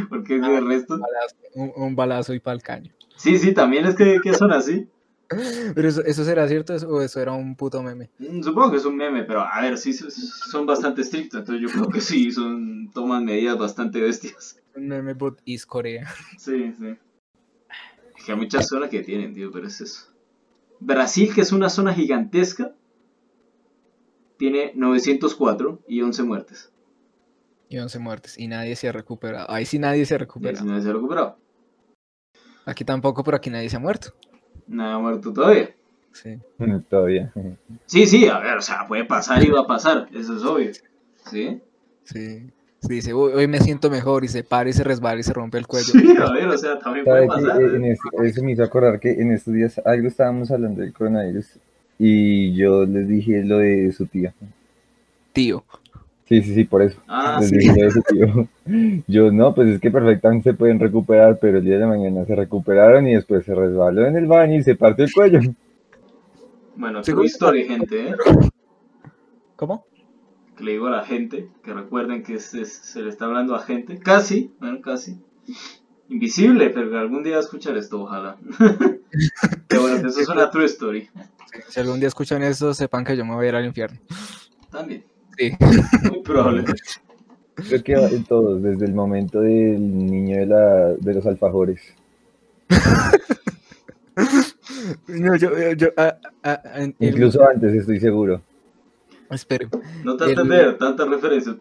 Porque 0.09 0.41
Ah, 0.43 0.59
el 0.59 0.67
resto. 0.67 0.95
Un 0.95 1.01
balazo, 1.01 1.37
un, 1.55 1.73
un 1.77 1.97
balazo 1.97 2.35
y 2.35 2.41
pa'l 2.41 2.63
caño. 2.63 2.93
Sí, 3.17 3.39
sí, 3.39 3.53
también 3.55 3.87
es 3.87 3.95
que, 3.97 4.21
que 4.23 4.35
son 4.35 4.53
así. 4.53 4.87
Pero 5.75 5.89
eso, 5.89 6.05
¿eso 6.05 6.23
será 6.25 6.47
cierto 6.47 6.75
eso- 6.75 6.89
o 6.89 7.01
eso 7.01 7.21
era 7.21 7.33
un 7.33 7.57
puto 7.57 7.83
meme? 7.83 8.11
Mm, 8.19 8.43
Supongo 8.43 8.71
que 8.73 8.77
es 8.77 8.85
un 8.85 8.97
meme, 8.97 9.25
pero 9.25 9.41
a 9.41 9.61
ver, 9.63 9.79
sí 9.79 9.93
son 9.95 10.67
bastante 10.67 11.01
estrictos, 11.01 11.41
entonces 11.41 11.63
yo 11.63 11.69
creo 11.75 11.89
que 11.91 12.01
sí, 12.03 12.31
son 12.31 12.91
toman 12.93 13.25
medidas 13.25 13.59
bastante 13.59 14.01
bestias. 14.01 14.61
Un 14.77 14.89
meme 14.89 15.15
but 15.15 15.39
is 15.47 15.65
Corea. 15.67 16.07
Sí, 16.39 16.73
sí. 16.79 16.95
Es 18.19 18.25
que 18.25 18.33
hay 18.33 18.39
muchas 18.39 18.69
zonas 18.69 18.91
que 18.91 19.01
tienen, 19.03 19.35
tío, 19.35 19.51
pero 19.51 19.67
es 19.67 19.81
eso. 19.81 20.07
Brasil, 20.79 21.33
que 21.35 21.41
es 21.41 21.53
una 21.53 21.71
zona 21.71 21.95
gigantesca, 21.95 22.73
tiene 24.39 24.73
904 24.75 25.81
y 25.89 26.01
11 26.03 26.23
muertes. 26.25 26.71
Y 27.69 27.79
11 27.79 27.99
muertes. 27.99 28.39
Y 28.39 28.49
nadie 28.49 28.77
se 28.77 28.89
ha 28.89 28.93
recuperado. 28.93 29.51
Ahí 29.51 29.65
sí 29.67 29.79
nadie 29.79 30.05
se 30.07 30.15
ha 30.15 30.19
recuperado. 30.19 30.59
así 30.59 30.67
nadie 30.69 30.83
se 30.83 30.91
ha 30.91 30.93
recuperado. 30.93 31.37
Aquí 32.67 32.85
tampoco, 32.85 33.23
pero 33.25 33.37
aquí 33.37 33.51
nadie 33.51 33.69
se 33.69 33.77
ha 33.77 33.81
muerto. 33.81 34.13
Nada 34.67 34.95
ha 34.95 34.99
muerto 34.99 35.33
todavía. 35.33 35.75
Sí. 36.13 36.39
Todavía. 36.89 37.33
Sí, 37.87 38.07
sí, 38.07 38.29
a 38.29 38.39
ver, 38.39 38.57
o 38.59 38.63
sea, 38.63 38.87
puede 38.87 39.05
pasar 39.05 39.43
y 39.45 39.51
va 39.51 39.61
a 39.63 39.67
pasar, 39.67 40.09
eso 40.15 40.37
es 40.37 40.45
obvio. 40.45 40.71
¿Sí? 41.31 41.61
Sí. 42.05 42.51
Sí, 42.81 42.89
dice, 42.97 43.15
"Uy, 43.15 43.33
hoy 43.33 43.49
me 43.49 43.59
siento 43.61 43.89
mejor 43.91 44.25
y 44.25 44.29
se 44.29 44.45
para 44.45 44.69
y 44.69 44.73
se 44.75 44.85
resbala 44.85 45.19
y 45.19 45.23
se 45.23 45.33
rompe 45.33 45.57
el 45.59 45.67
cuello. 45.67 45.87
Sí, 45.93 46.15
a 46.19 46.31
ver, 46.33 46.47
o 46.49 46.59
sea, 46.59 46.79
también 46.79 47.05
puede 47.07 47.27
¿Sabe 47.27 47.41
que, 47.41 47.47
pasar. 47.49 47.63
eh, 47.63 47.77
en 47.77 47.85
eso 48.27 48.43
me 48.45 48.53
hizo 48.53 48.63
acordar 48.63 49.01
que 49.01 49.11
en 49.13 49.33
estos 49.33 49.55
días 49.55 49.81
algo 49.87 50.07
estábamos 50.07 50.51
hablando 50.51 50.83
del 50.83 50.93
coronavirus 50.93 51.59
y 52.07 52.55
yo 52.55 52.85
les 52.85 53.09
dije 53.09 53.43
lo 53.45 53.59
de 53.59 53.91
su 53.93 54.05
tía. 54.05 54.35
Tío. 55.33 55.65
Sí, 56.27 56.43
sí, 56.43 56.55
sí, 56.55 56.65
por 56.65 56.83
eso. 56.83 57.01
Ah, 57.09 57.39
Les 57.41 57.49
sí. 57.49 57.57
dije 57.57 57.75
lo 57.79 57.85
de 57.87 57.91
su 57.91 58.03
tío. 58.03 58.49
Yo 59.09 59.33
no, 59.33 59.55
pues 59.55 59.69
es 59.69 59.81
que 59.81 59.91
perfectamente 59.91 60.51
se 60.51 60.57
pueden 60.57 60.81
recuperar, 60.81 61.39
pero 61.39 61.59
el 61.59 61.65
día 61.65 61.75
de 61.75 61.81
la 61.81 61.87
mañana 61.87 62.27
se 62.27 62.35
recuperaron 62.35 63.07
y 63.07 63.15
después 63.15 63.47
se 63.47 63.55
resbaló 63.55 64.07
en 64.07 64.17
el 64.17 64.27
baño 64.27 64.59
y 64.59 64.63
se 64.63 64.75
partió 64.75 65.07
el 65.07 65.13
cuello. 65.13 65.41
Bueno, 66.77 67.01
¿cómo? 67.07 67.23
story, 67.25 67.65
gente, 67.65 68.09
¿eh? 68.09 68.15
¿Cómo? 69.57 69.87
Que 70.57 70.65
le 70.65 70.73
digo 70.73 70.89
a 70.89 70.91
la 70.91 71.05
gente, 71.05 71.49
que 71.63 71.73
recuerden 71.73 72.23
que 72.23 72.39
se, 72.39 72.67
se 72.67 73.01
le 73.01 73.09
está 73.09 73.25
hablando 73.25 73.55
a 73.55 73.61
gente, 73.61 73.99
casi, 73.99 74.51
bueno, 74.61 74.81
casi, 74.83 75.17
invisible, 76.11 76.69
pero 76.71 76.99
algún 76.99 77.23
día 77.23 77.39
escuchar 77.39 77.79
esto, 77.79 78.03
ojalá. 78.03 78.37
Eso 80.07 80.21
es 80.21 80.29
una 80.29 80.51
true 80.51 80.65
story, 80.67 81.09
Si 81.69 81.81
algún 81.81 81.99
día 82.01 82.09
escuchan 82.09 82.43
eso, 82.43 82.75
sepan 82.75 83.05
que 83.05 83.17
yo 83.17 83.25
me 83.25 83.35
voy 83.35 83.47
a 83.47 83.49
ir 83.51 83.55
al 83.57 83.65
infierno. 83.65 83.99
también, 84.71 85.05
Sí. 85.39 85.53
muy 86.11 86.23
probable. 86.23 86.65
Creo 87.55 87.83
que 87.85 87.95
va 87.97 88.09
en 88.09 88.25
todos, 88.25 88.61
desde 88.63 88.85
el 88.87 88.95
momento 88.95 89.41
del 89.41 89.81
niño 90.07 90.39
de, 90.39 90.47
la, 90.47 90.95
de 90.95 91.15
los 91.15 91.25
alfajores. 91.27 91.81
No, 95.09 95.35
yo, 95.37 95.51
yo, 95.59 95.73
yo, 95.73 95.89
ah, 95.97 96.17
ah, 96.45 96.61
en- 96.77 96.95
el- 97.01 97.09
Incluso 97.09 97.47
antes, 97.49 97.75
estoy 97.75 97.99
seguro. 98.01 98.43
espere. 99.31 99.69
No 100.05 100.17
te 100.17 100.25
El- 100.25 100.31
entender 100.31 100.79
tanta 100.79 101.05
referencia 101.05 101.57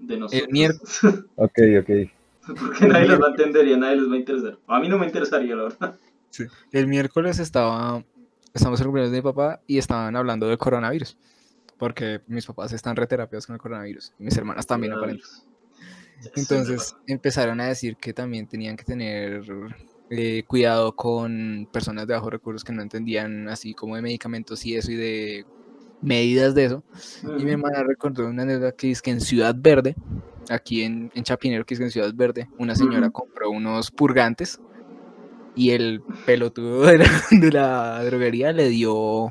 de 0.00 0.16
nosotros. 0.18 0.48
miércoles- 0.50 1.24
Ok, 1.36 1.58
ok. 1.80 2.10
Porque 2.60 2.86
nadie 2.88 3.08
les 3.08 3.20
va 3.20 3.26
a 3.28 3.30
entender 3.30 3.66
y 3.68 3.72
a 3.72 3.76
nadie 3.78 3.96
les 3.96 4.10
va 4.10 4.14
a 4.14 4.18
interesar. 4.18 4.58
A 4.66 4.80
mí 4.80 4.88
no 4.88 4.98
me 4.98 5.06
interesaría, 5.06 5.54
la 5.56 5.62
verdad. 5.64 5.96
El 6.72 6.86
miércoles 6.86 7.38
estaba, 7.38 8.04
estamos 8.52 8.80
en 8.80 8.84
el 8.84 8.86
cumpleaños 8.86 9.12
de 9.12 9.18
mi 9.18 9.22
papá 9.22 9.60
y 9.66 9.78
estaban 9.78 10.14
hablando 10.16 10.48
del 10.48 10.58
coronavirus. 10.58 11.16
Porque 11.78 12.20
mis 12.26 12.46
papás 12.46 12.72
están 12.72 12.96
reterapiados 12.96 13.46
con 13.46 13.54
el 13.54 13.60
coronavirus. 13.60 14.12
Y 14.18 14.24
mis 14.24 14.36
hermanas 14.36 14.66
también, 14.66 14.92
aparentemente. 14.92 15.54
Entonces 16.36 16.96
empezaron 17.06 17.60
a 17.60 17.66
decir 17.66 17.96
que 17.96 18.12
también 18.12 18.46
tenían 18.46 18.76
que 18.76 18.84
tener 18.84 19.42
eh, 20.10 20.44
cuidado 20.46 20.94
con 20.94 21.68
personas 21.72 22.06
de 22.06 22.14
bajos 22.14 22.30
recursos 22.30 22.64
que 22.64 22.72
no 22.72 22.82
entendían 22.82 23.48
así 23.48 23.74
como 23.74 23.96
de 23.96 24.02
medicamentos 24.02 24.64
y 24.64 24.76
eso 24.76 24.92
y 24.92 24.96
de 24.96 25.46
medidas 26.00 26.54
de 26.54 26.66
eso. 26.66 26.84
Y 27.38 27.44
mi 27.44 27.52
hermana 27.52 27.82
recordó 27.82 28.26
una 28.26 28.42
anécdota 28.42 28.72
que 28.72 28.90
es 28.90 29.02
que 29.02 29.10
en 29.10 29.20
Ciudad 29.20 29.54
Verde, 29.58 29.96
aquí 30.50 30.82
en, 30.82 31.10
en 31.14 31.24
Chapinero, 31.24 31.64
que 31.64 31.74
es 31.74 31.80
que 31.80 31.84
en 31.84 31.90
Ciudad 31.90 32.12
Verde, 32.14 32.48
una 32.58 32.74
señora 32.76 33.10
compró 33.10 33.50
unos 33.50 33.90
purgantes 33.90 34.60
y 35.54 35.70
el 35.70 36.02
pelotudo 36.26 36.86
de 36.86 36.98
la, 36.98 37.04
de 37.30 37.52
la 37.52 38.04
droguería 38.04 38.52
le 38.52 38.68
dio 38.68 39.30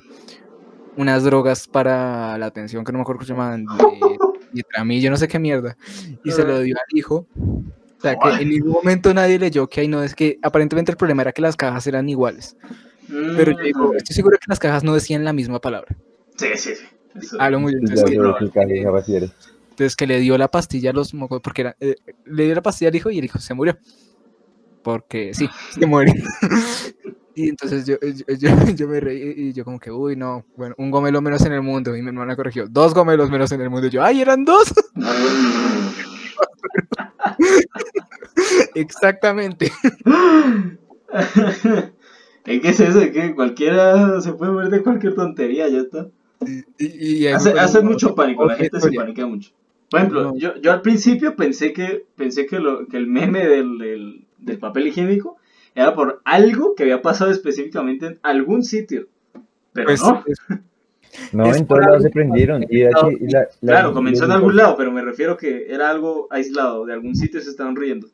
unas 0.95 1.23
drogas 1.23 1.67
para 1.67 2.38
la 2.38 2.45
atención 2.45 2.83
que 2.83 2.91
no 2.91 2.99
me 2.99 3.01
acuerdo 3.01 3.19
cómo 3.19 3.27
se 3.27 3.33
llamaban, 3.33 3.65
de 3.65 4.17
Ditramil, 4.51 5.01
yo 5.01 5.09
no 5.09 5.17
sé 5.17 5.27
qué 5.27 5.39
mierda, 5.39 5.75
y 6.23 6.31
se 6.31 6.43
lo 6.43 6.59
dio 6.59 6.75
al 6.75 6.97
hijo. 6.97 7.27
O 7.36 8.01
sea, 8.03 8.15
que 8.15 8.43
en 8.43 8.49
ningún 8.49 8.71
momento 8.71 9.13
nadie 9.13 9.39
leyó 9.39 9.67
que 9.67 9.81
ahí 9.81 9.88
no 9.88 10.03
es 10.03 10.13
que 10.13 10.38
aparentemente 10.41 10.91
el 10.91 10.97
problema 10.97 11.21
era 11.23 11.31
que 11.31 11.41
las 11.41 11.55
cajas 11.55 11.88
eran 11.88 12.07
iguales. 12.09 12.55
Pero 13.07 13.51
yo 13.51 13.63
digo, 13.63 13.93
Mm, 13.93 13.97
estoy 13.97 14.15
seguro 14.15 14.38
que 14.38 14.45
las 14.49 14.59
cajas 14.59 14.83
no 14.83 14.93
decían 14.93 15.23
la 15.23 15.33
misma 15.33 15.59
palabra. 15.59 15.95
Sí, 16.38 16.47
sí, 16.55 16.75
sí. 16.75 16.83
Eso- 17.15 17.38
A 17.39 17.49
lo 17.49 17.59
muy 17.59 17.71
Ya 17.73 17.77
entonces, 17.79 18.03
que, 18.09 18.15
entonces 19.69 19.95
que 19.95 20.07
le 20.07 20.19
dio 20.19 20.38
la 20.38 20.49
pastilla 20.49 20.89
a 20.91 20.93
los 20.93 21.13
mocos, 21.13 21.41
porque 21.41 21.62
era, 21.62 21.75
eh, 21.79 21.95
le 22.25 22.45
dio 22.45 22.55
la 22.55 22.62
pastilla 22.62 22.89
al 22.89 22.95
hijo 22.95 23.09
y 23.09 23.19
el 23.19 23.25
hijo 23.25 23.39
se 23.39 23.53
murió. 23.53 23.77
Porque 24.84 25.34
sí, 25.34 25.48
se 25.80 25.86
muere. 25.86 26.13
y 27.36 27.50
entonces 27.50 27.86
yo, 27.86 27.96
yo, 28.02 28.36
yo- 28.36 28.65
yo 28.76 28.88
me 28.88 29.00
reí 29.00 29.34
y 29.38 29.54
yo 29.54 29.63
como 29.65 29.80
que, 29.80 29.91
uy, 29.91 30.15
no, 30.15 30.46
bueno, 30.56 30.76
un 30.78 30.91
gomelo 30.91 31.22
menos 31.22 31.46
en 31.46 31.54
el 31.54 31.62
mundo. 31.62 31.96
Y 31.96 32.02
mi 32.02 32.10
hermana 32.10 32.36
corrigió, 32.36 32.67
dos 32.67 32.93
gomelos 32.93 33.30
menos 33.32 33.52
en 33.52 33.62
el 33.62 33.69
mundo. 33.69 33.88
Y 33.88 33.91
yo, 33.91 34.04
ay, 34.04 34.22
eran 34.22 34.46
dos. 34.46 34.74
Exactamente. 38.76 39.72
es 42.46 42.62
que 42.62 42.69
es 42.69 42.80
eso, 42.80 43.02
es 43.02 43.12
que 43.12 43.36
cualquiera 43.36 44.19
se 44.22 44.34
puede 44.34 44.52
morir 44.52 44.69
de 44.69 44.84
cualquier 44.84 45.15
tontería, 45.15 45.67
ya 45.69 45.80
está. 45.80 46.08
Y, 46.46 46.86
y- 46.86 47.17
y 47.24 47.28
ahí 47.28 47.34
Hace, 47.34 47.82
mucho 47.82 48.15
pánico, 48.15 48.46
la 48.46 48.56
gente 48.56 48.80
se 48.80 48.91
paniquea 48.91 49.26
mucho. 49.26 49.52
Por 49.89 50.00
ejemplo, 50.00 50.24
No. 50.24 50.38
yo, 50.38 50.56
yo 50.58 50.72
al 50.72 50.82
principio 50.82 51.36
pensé 51.36 51.72
que 51.72 52.06
pensé 52.15 52.46
que, 52.48 52.60
lo, 52.60 52.88
que 52.88 52.98
el 52.98 53.08
meme 53.08 53.46
del, 53.48 53.78
del, 53.78 54.26
del 54.43 54.60
papel 54.60 54.88
higiénico 54.88 55.38
era 55.75 55.93
por 55.95 56.21
algo 56.25 56.75
que 56.75 56.84
había 56.84 57.01
pasado 57.01 57.32
específicamente 57.32 58.06
en 58.08 58.19
algún 58.23 58.63
sitio. 58.63 59.08
Pero 59.73 59.88
Pues, 59.88 60.01
no, 60.03 60.23
es- 60.27 60.38
No, 61.32 61.45
Es 61.45 61.58
en 61.58 61.67
todos 61.67 61.82
lados 61.82 62.03
se 62.03 62.10
prendieron. 62.10 62.63
Y, 62.63 62.79
y 62.79 62.84
la- 62.84 62.91
la- 63.29 63.47
claro, 63.62 63.93
comenzó 63.93 64.25
en 64.25 64.32
algún 64.32 64.56
lado, 64.56 64.75
pero 64.77 64.91
me 64.91 65.01
refiero 65.03 65.38
que 65.38 65.67
era 65.71 65.89
algo 65.89 66.27
aislado, 66.32 66.86
de 66.88 66.93
algún 66.93 67.15
sitio 67.15 67.39
se 67.39 67.51
estaban 67.51 67.75
riendo. 67.75 68.08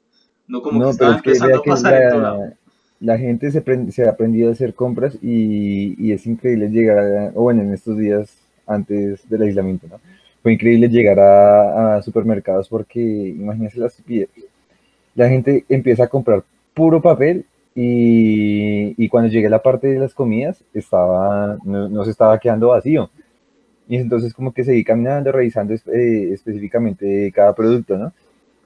No 0.47 0.61
como 0.61 0.81
que 0.81 0.89
estaba 0.89 1.11
pero 1.11 1.17
es 1.17 1.21
que, 1.23 1.29
empezando 1.29 1.57
a 1.59 1.63
pasar 1.63 1.93
en 2.03 2.09
todo 2.09 2.21
lado. 2.21 2.39
la, 2.99 3.13
la 3.13 3.17
gente 3.17 3.51
se, 3.51 3.63
prend- 3.63 3.91
se 3.91 4.03
ha 4.05 4.09
aprendido 4.09 4.49
a 4.49 4.53
hacer 4.53 4.73
compras 4.73 5.17
y, 5.21 5.95
y 6.03 6.11
es 6.11 6.25
increíble 6.27 6.69
llegar 6.69 6.99
a, 6.99 7.31
o 7.35 7.43
bueno, 7.43 7.61
en 7.61 7.73
estos 7.73 7.97
días 7.97 8.35
antes 8.67 9.27
del 9.29 9.43
aislamiento, 9.43 9.87
¿no? 9.87 9.99
Fue 10.43 10.53
increíble 10.53 10.89
llegar 10.89 11.19
a, 11.19 11.95
a 11.97 12.01
supermercados 12.01 12.67
porque, 12.67 12.99
imagínense 13.01 13.79
la 13.79 13.87
estupidez, 13.87 14.29
la 15.19 15.27
gente 15.27 15.65
empieza 15.67 16.05
a 16.05 16.07
comprar 16.07 16.43
puro 16.73 17.01
papel 17.01 17.45
y 17.75 18.93
Y, 18.97 19.09
cuando 19.09 19.29
llegué 19.29 19.47
a 19.47 19.49
la 19.49 19.61
parte 19.61 19.87
de 19.87 19.99
las 19.99 20.13
comidas, 20.13 20.63
estaba, 20.73 21.57
no, 21.63 21.87
no 21.87 22.03
se 22.05 22.11
estaba 22.11 22.39
quedando 22.39 22.69
vacío. 22.69 23.09
Y 23.87 23.97
entonces 23.97 24.33
como 24.33 24.53
que 24.53 24.63
seguí 24.63 24.83
caminando, 24.83 25.31
revisando 25.31 25.73
eh, 25.73 26.31
específicamente 26.33 27.31
cada 27.33 27.53
producto, 27.53 27.97
¿no? 27.97 28.13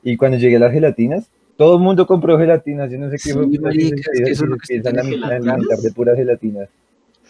Y 0.03 0.15
cuando 0.15 0.37
llegué 0.37 0.57
a 0.57 0.59
las 0.59 0.73
gelatinas, 0.73 1.27
todo 1.57 1.77
el 1.77 1.83
mundo 1.83 2.05
compró 2.05 2.37
gelatinas, 2.37 2.91
yo 2.91 2.99
no 2.99 3.09
sé 3.09 3.13
qué 3.13 3.29
Sí, 3.29 3.33
fue 3.33 3.45
es 3.45 4.09
que 4.09 4.31
eso 4.31 4.43
es 4.43 4.49
lo 4.49 4.57
que 4.57 4.79
de 4.79 5.91
puras 5.93 6.15
gelatinas. 6.15 6.69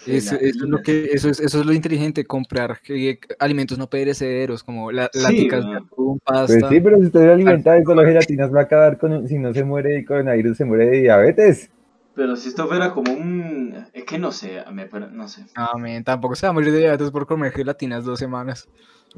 Eso, 0.06 0.36
eso 0.36 0.64
es 0.66 0.70
lo 0.70 0.82
que, 0.82 1.10
eso 1.14 1.30
es, 1.30 1.40
eso 1.40 1.60
es 1.62 1.66
lo 1.66 1.74
inteligente, 1.74 2.26
comprar 2.26 2.80
que- 2.82 3.20
alimentos 3.40 3.78
no 3.78 3.90
perecederos, 3.90 4.64
como 4.64 4.92
la, 4.92 5.10
Sí, 5.14 5.20
laticas 5.22 5.66
de 5.66 5.76
atún, 5.78 6.20
Pues 6.26 6.50
pasta. 6.50 6.70
sí, 6.70 6.80
pero 6.82 6.98
si 7.00 7.06
usted 7.06 7.20
se 7.22 7.32
alimenta 7.32 7.74
de 7.74 7.84
solo 7.84 8.04
gelatinas 8.04 8.54
va 8.54 8.60
a 8.62 8.64
acabar 8.64 8.98
con, 8.98 9.14
un- 9.14 9.28
si 9.28 9.38
no 9.40 9.54
se 9.54 9.64
muere 9.64 9.92
de 9.92 10.06
coronavirus, 10.06 10.58
se 10.58 10.66
muere 10.66 10.88
de 10.88 11.02
diabetes. 11.02 11.70
Pero 12.16 12.36
si 12.36 12.50
esto 12.50 12.68
fuera 12.68 12.94
como 12.94 13.12
un... 13.14 13.86
Es 13.94 14.06
que 14.06 14.20
no 14.20 14.32
sé, 14.32 14.64
me 14.72 14.88
no 15.12 15.28
sé. 15.28 15.46
No, 15.56 16.04
tampoco 16.04 16.36
se 16.36 16.46
va 16.46 16.52
a 16.52 16.54
morir 16.54 16.72
de 16.72 16.80
diabetes 16.80 17.12
por 17.12 17.26
comer 17.26 17.52
gelatinas 17.52 18.06
dos 18.06 18.20
semanas. 18.20 18.68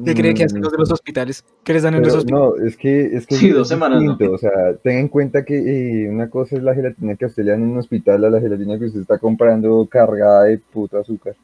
¿Qué 0.05 0.13
cree 0.13 0.34
que 0.34 0.43
hacen 0.43 0.62
los 0.62 0.71
de 0.71 0.77
los 0.77 0.91
hospitales? 0.91 1.43
¿Qué 1.63 1.73
les 1.73 1.84
dan 1.84 1.95
en 1.95 2.03
los 2.03 2.15
hospitales? 2.15 2.51
no, 2.58 2.65
es 2.65 2.77
que 2.77 3.05
es 3.15 3.25
que 3.27 3.36
Sí, 3.36 3.47
es 3.49 3.55
dos 3.55 3.67
semanas, 3.67 4.03
¿no? 4.03 4.17
O 4.34 4.38
sea, 4.38 4.75
tenga 4.84 4.99
en 4.99 5.08
cuenta 5.08 5.45
que 5.45 6.03
eh, 6.03 6.10
una 6.10 6.29
cosa 6.29 6.55
es 6.58 6.63
la 6.63 6.75
gelatina 6.75 7.15
que 7.15 7.25
a 7.25 7.27
usted 7.27 7.43
le 7.43 7.51
dan 7.51 7.63
en 7.63 7.69
un 7.69 7.77
hospital 7.77 8.25
a 8.25 8.29
la 8.29 8.39
gelatina 8.41 8.77
que 8.77 8.86
usted 8.86 9.01
está 9.01 9.17
comprando 9.19 9.88
cargada 9.89 10.43
de 10.43 10.58
puto 10.58 10.99
azúcar. 10.99 11.36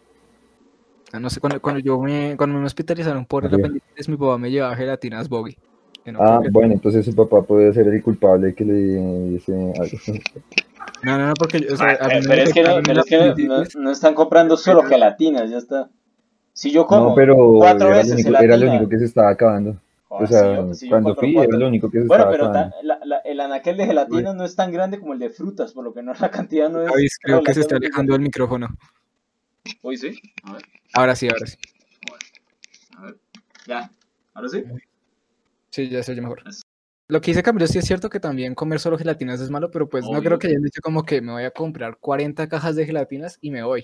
Ah, 1.13 1.19
No 1.19 1.29
sé, 1.29 1.39
cuando, 1.39 1.61
cuando 1.61 1.79
yo 1.81 1.99
me, 1.99 2.35
cuando 2.37 2.57
me 2.59 2.65
hospitalizaron 2.65 3.25
por 3.25 3.45
el 3.45 3.53
Ok. 3.53 3.53
apendicitis, 3.53 4.07
mi 4.09 4.17
papá 4.17 4.37
me 4.37 4.49
llevaba 4.51 4.75
gelatinas 4.75 5.27
Boggy. 5.29 5.57
Que 6.03 6.11
no 6.11 6.19
Ah, 6.21 6.41
bueno, 6.51 6.73
entonces 6.73 7.05
su 7.05 7.15
papá 7.15 7.41
puede 7.43 7.73
ser 7.73 7.87
el 7.87 8.01
culpable 8.03 8.53
que 8.55 8.65
le 8.65 8.73
diese 9.29 9.53
algo. 9.53 9.97
No, 11.03 11.17
no, 11.17 11.27
no, 11.27 11.33
porque 11.33 11.59
yo, 11.61 11.73
o 11.73 11.77
sea, 11.77 11.97
Ah, 11.99 12.07
pero 12.27 12.33
es 12.43 12.53
que, 12.53 12.63
no, 12.63 12.75
pero 12.83 12.91
el 12.93 12.99
es 12.99 13.05
que 13.05 13.77
no- 13.79 13.91
están 13.91 14.13
comprando 14.13 14.55
solo 14.57 14.83
gelatinas, 14.83 15.49
ya 15.49 15.57
está. 15.57 15.89
Si 16.53 16.71
yo 16.71 16.85
como 16.85 17.09
No, 17.09 17.15
pero 17.15 17.35
cuatro 17.57 17.87
era 17.87 17.95
lo, 17.97 18.03
veces 18.03 18.13
único, 18.25 18.43
era 18.43 18.57
lo 18.57 18.69
único 18.69 18.89
que 18.89 18.99
se 18.99 19.05
estaba 19.05 19.29
acabando. 19.31 19.77
Joder, 20.09 20.23
O 20.25 20.27
sea, 20.73 20.89
cuando 20.89 21.15
fui 21.15 21.33
cuatro- 21.33 21.51
era 21.51 21.59
lo 21.59 21.67
único 21.69 21.89
que 21.89 22.01
se 22.01 22.07
Bueno, 22.07 22.23
estaba 22.25 22.31
pero 22.31 22.45
acabando. 22.49 22.75
ta- 22.75 22.83
la- 22.83 22.99
la- 23.05 23.17
el 23.19 23.39
anaquel 23.39 23.77
de 23.77 23.85
gelatina 23.85 24.33
no 24.33 24.43
es 24.43 24.55
tan 24.55 24.71
grande 24.71 24.99
como 24.99 25.13
el 25.13 25.19
de 25.19 25.29
frutas, 25.29 25.71
por 25.71 25.85
lo 25.85 25.93
que 25.93 26.03
no 26.03 26.13
la 26.13 26.29
cantidad 26.29 26.69
no 26.69 26.81
es... 26.81 26.91
David, 26.91 27.07
creo 27.21 27.43
que 27.43 27.53
se 27.53 27.61
está 27.61 27.77
alejando 27.77 28.13
del 28.13 28.21
micrófono. 28.21 28.67
Hoy 29.81 29.95
sí. 29.97 30.19
A 30.43 30.53
ver, 30.53 30.61
Ahora 30.93 31.15
sí, 31.15 31.29
ahora 31.29 31.45
sí. 31.47 31.57
a 32.97 33.01
ver. 33.03 33.15
Ya. 33.67 33.89
Ahora 34.33 34.49
sí. 34.49 34.63
Sí, 35.71 35.89
ya 35.89 36.03
se 36.03 36.11
oye 36.11 36.21
mejor. 36.21 36.43
Eso. 36.47 36.61
Lo 37.07 37.19
que 37.19 37.31
dice 37.31 37.43
Camilo 37.43 37.67
sí 37.67 37.77
es 37.77 37.85
cierto 37.85 38.09
que 38.09 38.19
también 38.21 38.55
comer 38.55 38.79
solo 38.79 38.97
gelatinas 38.97 39.41
es 39.41 39.49
malo, 39.49 39.69
pero 39.69 39.89
pues 39.89 40.05
no 40.09 40.21
creo 40.21 40.39
que 40.39 40.47
hayan 40.47 40.61
dicho 40.61 40.81
como 40.81 41.03
que 41.03 41.19
me 41.21 41.33
voy 41.33 41.43
a 41.43 41.51
comprar 41.51 41.97
40 41.97 42.47
cajas 42.47 42.75
de 42.75 42.85
gelatinas 42.85 43.37
y 43.41 43.51
me 43.51 43.63
voy. 43.63 43.83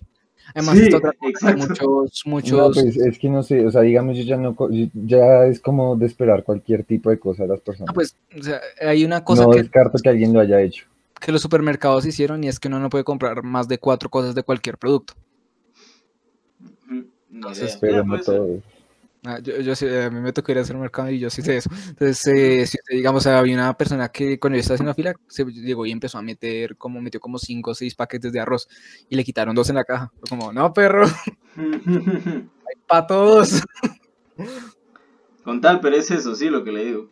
Además, 0.54 0.78
Sí, 0.78 0.90
que 0.90 1.28
exacto. 1.28 1.58
muchos, 1.58 2.24
No, 2.26 2.32
muchos... 2.32 2.74
pues 2.76 2.96
es 2.96 3.20
que 3.20 3.30
no 3.30 3.44
sé, 3.44 3.66
o 3.66 3.72
sea, 3.72 3.82
digamos, 3.82 4.16
yo 4.18 4.24
ya 4.24 4.38
no, 4.38 4.56
ya 4.94 5.46
es 5.46 5.60
como 5.60 5.96
de 5.98 6.06
esperar 6.06 6.44
cualquier 6.44 6.84
tipo 6.86 7.10
de 7.10 7.20
cosa 7.20 7.44
de 7.44 7.50
las 7.50 7.60
personas. 7.60 7.88
No, 7.88 7.94
pues, 7.94 8.16
o 8.38 8.44
sea, 8.44 8.62
hay 8.80 9.04
una 9.04 9.24
cosa 9.24 9.44
no 9.44 9.50
que, 9.52 9.64
descarto 9.64 9.98
que 10.02 10.08
alguien 10.10 10.32
lo 10.32 10.40
haya 10.40 10.62
hecho. 10.62 10.86
que 11.20 11.32
los 11.32 11.42
supermercados 11.42 12.06
hicieron 12.06 12.44
y 12.44 12.48
es 12.48 12.60
que 12.60 12.70
uno 12.70 12.80
no 12.80 12.90
puede 12.90 13.04
comprar 13.04 13.44
más 13.44 13.68
de 13.68 13.78
cuatro 13.78 14.10
cosas 14.10 14.36
de 14.36 14.44
cualquier 14.44 14.78
producto. 14.78 15.16
Ni 16.90 17.04
Entonces. 17.34 17.78
Pero 17.82 18.06
no 18.06 18.12
puede 18.12 18.24
ser. 18.24 18.77
Ah, 19.30 19.40
yo, 19.44 19.60
yo 19.60 19.76
sí, 19.76 19.86
a 19.88 20.10
mí 20.10 20.22
me 20.22 20.32
tocó 20.32 20.52
ir 20.54 20.58
a 20.60 20.62
hacer 20.62 20.78
mercado 20.78 21.10
y 21.10 21.20
yo 21.20 21.30
sí 21.30 21.42
sé 21.42 21.58
eso. 21.58 21.70
Entonces, 21.90 22.26
eh, 22.28 22.66
si 22.68 22.78
usted, 22.78 22.96
digamos, 22.96 23.28
había 23.28 23.56
una 23.56 23.76
persona 23.78 24.10
que 24.10 24.40
cuando 24.40 24.56
yo 24.56 24.62
estaba 24.62 24.76
haciendo 24.76 24.92
la 24.92 24.96
fila, 24.96 25.14
se 25.28 25.44
llegó 25.46 25.86
y 25.86 25.92
empezó 25.92 26.18
a 26.18 26.22
meter, 26.22 26.78
como 26.78 27.02
metió 27.02 27.20
como 27.20 27.38
cinco 27.40 27.72
o 27.72 27.76
seis 27.76 27.96
paquetes 27.96 28.32
de 28.32 28.40
arroz 28.40 28.68
y 29.10 29.16
le 29.18 29.24
quitaron 29.26 29.56
dos 29.56 29.70
en 29.70 29.76
la 29.76 29.84
caja. 29.84 30.14
Fue 30.20 30.30
como, 30.30 30.54
no, 30.54 30.72
perro, 30.74 31.06
para 32.88 33.08
todos. 33.08 33.62
Con 35.44 35.62
tal, 35.62 35.80
pero 35.80 35.96
es 35.96 36.12
eso, 36.12 36.36
sí, 36.36 36.50
lo 36.50 36.64
que 36.64 36.72
le 36.72 36.86
digo. 36.86 37.10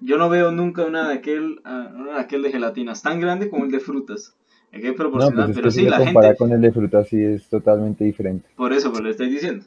Yo 0.00 0.18
no 0.18 0.28
veo 0.28 0.52
nunca 0.52 0.84
una 0.86 1.08
de 1.08 1.14
aquel, 1.14 1.60
ah, 1.64 1.90
una 1.94 2.14
de 2.14 2.20
aquel 2.20 2.42
de 2.42 2.52
gelatinas 2.52 3.02
tan 3.02 3.20
grande 3.20 3.50
como 3.50 3.64
el 3.64 3.70
de 3.72 3.80
frutas. 3.80 4.36
Hay 4.72 4.82
que 4.82 4.92
No, 5.12 5.30
proporcionar, 5.30 5.34
pues 5.34 5.50
es 5.50 5.56
pero 5.56 5.70
que 5.70 5.72
sí, 5.72 5.80
si 5.80 5.86
se 5.86 5.90
la 5.90 5.96
compara 5.96 6.28
gente, 6.28 6.36
con 6.36 6.52
el 6.52 6.60
de 6.60 6.70
fruta, 6.70 7.02
sí 7.04 7.18
es 7.22 7.48
totalmente 7.48 8.04
diferente. 8.04 8.50
por 8.56 8.72
eso, 8.72 8.90
pues 8.90 9.02
le 9.04 9.10
estoy 9.10 9.30
diciendo. 9.30 9.64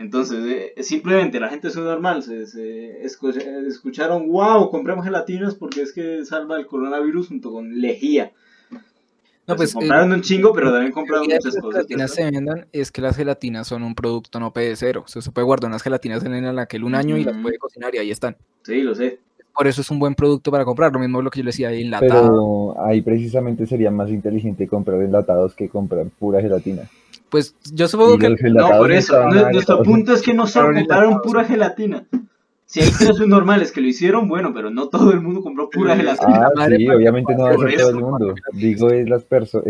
Entonces, 0.00 0.72
eh, 0.76 0.82
simplemente 0.82 1.38
la 1.38 1.50
gente 1.50 1.68
es 1.68 1.76
normal, 1.76 2.22
se, 2.22 2.46
se 2.46 3.02
escu- 3.04 3.36
escucharon, 3.66 4.28
wow, 4.28 4.70
compremos 4.70 5.04
gelatinas 5.04 5.54
porque 5.54 5.82
es 5.82 5.92
que 5.92 6.24
salva 6.24 6.56
el 6.58 6.66
coronavirus 6.66 7.28
junto 7.28 7.52
con 7.52 7.78
lejía. 7.82 8.32
No, 8.70 9.56
Pues, 9.56 9.56
pues, 9.56 9.70
se 9.72 9.76
eh, 9.76 9.80
compraron 9.80 10.12
un 10.12 10.22
chingo, 10.22 10.54
pero 10.54 10.72
también 10.72 10.92
compraron 10.92 11.26
muchas 11.26 11.44
las 11.44 11.56
cosas. 11.56 11.82
gelatinas 11.86 12.10
¿ya 12.10 12.16
se 12.16 12.30
vendan 12.30 12.66
es 12.72 12.90
que 12.90 13.02
las 13.02 13.14
gelatinas 13.14 13.68
son 13.68 13.82
un 13.82 13.94
producto 13.94 14.40
no 14.40 14.54
perecero. 14.54 15.02
O 15.02 15.08
sea, 15.08 15.20
se 15.20 15.32
puede 15.32 15.44
guardar 15.44 15.68
unas 15.68 15.82
gelatinas 15.82 16.24
en 16.24 16.32
el 16.32 16.46
anaquel 16.46 16.84
un 16.84 16.94
año 16.94 17.18
y 17.18 17.24
las 17.24 17.36
puede 17.36 17.58
cocinar 17.58 17.94
y 17.94 17.98
ahí 17.98 18.10
están. 18.10 18.32
está? 18.32 18.44
Sí, 18.72 18.80
lo 18.80 18.94
sé. 18.94 19.18
Por 19.54 19.66
eso 19.66 19.82
es 19.82 19.90
un 19.90 19.98
buen 19.98 20.14
producto 20.14 20.50
para 20.50 20.64
comprar. 20.64 20.92
Lo 20.94 20.98
mismo 20.98 21.20
lo 21.20 21.30
que 21.30 21.40
yo 21.40 21.44
le 21.44 21.48
decía, 21.48 21.72
enlatado. 21.72 22.72
Pero 22.74 22.86
ahí 22.86 23.02
precisamente 23.02 23.66
sería 23.66 23.90
más 23.90 24.08
inteligente 24.08 24.66
comprar 24.66 25.02
enlatados 25.02 25.54
que 25.54 25.68
comprar 25.68 26.06
pura 26.18 26.40
gelatina. 26.40 26.88
Pues 27.30 27.54
yo 27.72 27.88
supongo 27.88 28.18
que 28.18 28.28
No, 28.50 28.68
por 28.78 28.90
eso, 28.92 29.22
nuestro 29.28 29.82
punto 29.82 30.12
es 30.12 30.22
que 30.22 30.34
no 30.34 30.46
solo 30.46 30.66
Compraron 30.66 30.82
compraron 30.82 31.04
enlatados. 31.12 31.26
pura 31.26 31.44
gelatina. 31.44 32.04
Si 32.66 32.80
hay 32.80 32.88
precios 32.90 33.26
normales 33.26 33.72
que 33.72 33.80
lo 33.80 33.88
hicieron, 33.88 34.28
bueno, 34.28 34.52
pero 34.54 34.70
no 34.70 34.88
todo 34.88 35.10
el 35.12 35.20
mundo 35.20 35.42
compró 35.42 35.68
pura 35.70 35.96
gelatina. 35.96 36.46
Ah, 36.46 36.50
madre 36.54 36.76
sí, 36.76 36.84
para- 36.86 36.98
obviamente 36.98 37.34
no 37.34 37.44
va 37.44 37.50
a 37.50 37.58
ser 37.58 37.76
todo 37.78 37.88
el 37.90 37.96
mundo. 37.96 38.34
Digo, 38.52 38.90
es 38.90 39.08
las 39.08 39.24
personas. 39.24 39.66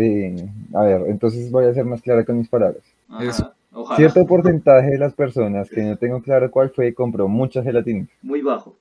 a 0.73 0.83
ver, 0.83 1.01
entonces 1.07 1.49
voy 1.51 1.65
a 1.65 1.73
ser 1.73 1.85
más 1.85 2.01
clara 2.01 2.23
con 2.25 2.37
mis 2.37 2.47
palabras. 2.47 2.83
Ajá, 3.09 3.23
Eso. 3.23 3.53
Ojalá. 3.73 3.95
Cierto 3.97 4.25
porcentaje 4.27 4.89
de 4.91 4.97
las 4.97 5.13
personas 5.13 5.69
que 5.69 5.81
no 5.81 5.95
tengo 5.97 6.21
claro 6.21 6.51
cuál 6.51 6.69
fue, 6.71 6.93
compró 6.93 7.27
muchas 7.27 7.63
gelatinas. 7.63 8.07
Muy 8.21 8.41
bajo. 8.41 8.75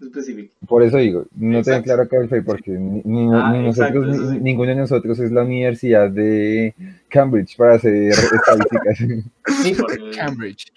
Específico. 0.00 0.52
Por 0.66 0.82
eso 0.82 0.96
digo, 0.98 1.26
no 1.36 1.62
tengo 1.62 1.82
claro 1.82 2.08
cuál 2.08 2.28
fue, 2.28 2.42
porque 2.42 2.72
ni, 2.72 3.00
ni- 3.04 3.32
Ah, 3.32 3.52
ni 3.52 3.68
exacto, 3.68 4.00
nosotros, 4.00 4.30
ni- 4.32 4.36
sí. 4.38 4.42
ninguno 4.42 4.68
de 4.70 4.76
nosotros 4.76 5.18
es 5.20 5.30
la 5.30 5.42
Universidad 5.44 6.10
de 6.10 6.74
Cambridge 7.08 7.56
para 7.56 7.74
hacer 7.76 7.94
estadísticas. 8.08 8.98
Sí, 9.62 9.74
porque, 9.78 10.10
Cambridge. 10.16 10.72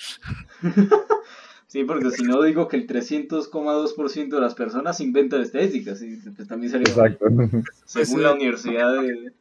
sí, 1.68 1.84
porque 1.84 2.12
si 2.12 2.24
no 2.24 2.42
digo 2.44 2.68
que 2.68 2.78
el 2.78 2.88
300,2% 2.88 4.30
de 4.30 4.40
las 4.42 4.56
personas 4.56 5.00
inventan 5.02 5.42
estadísticas. 5.42 6.02
Y 6.02 6.18
pues 6.36 6.48
también 6.48 6.72
sería 6.72 6.88
Exacto. 6.88 7.26
según 7.86 8.24
la 8.24 8.34
universidad 8.34 9.02
de... 9.02 9.34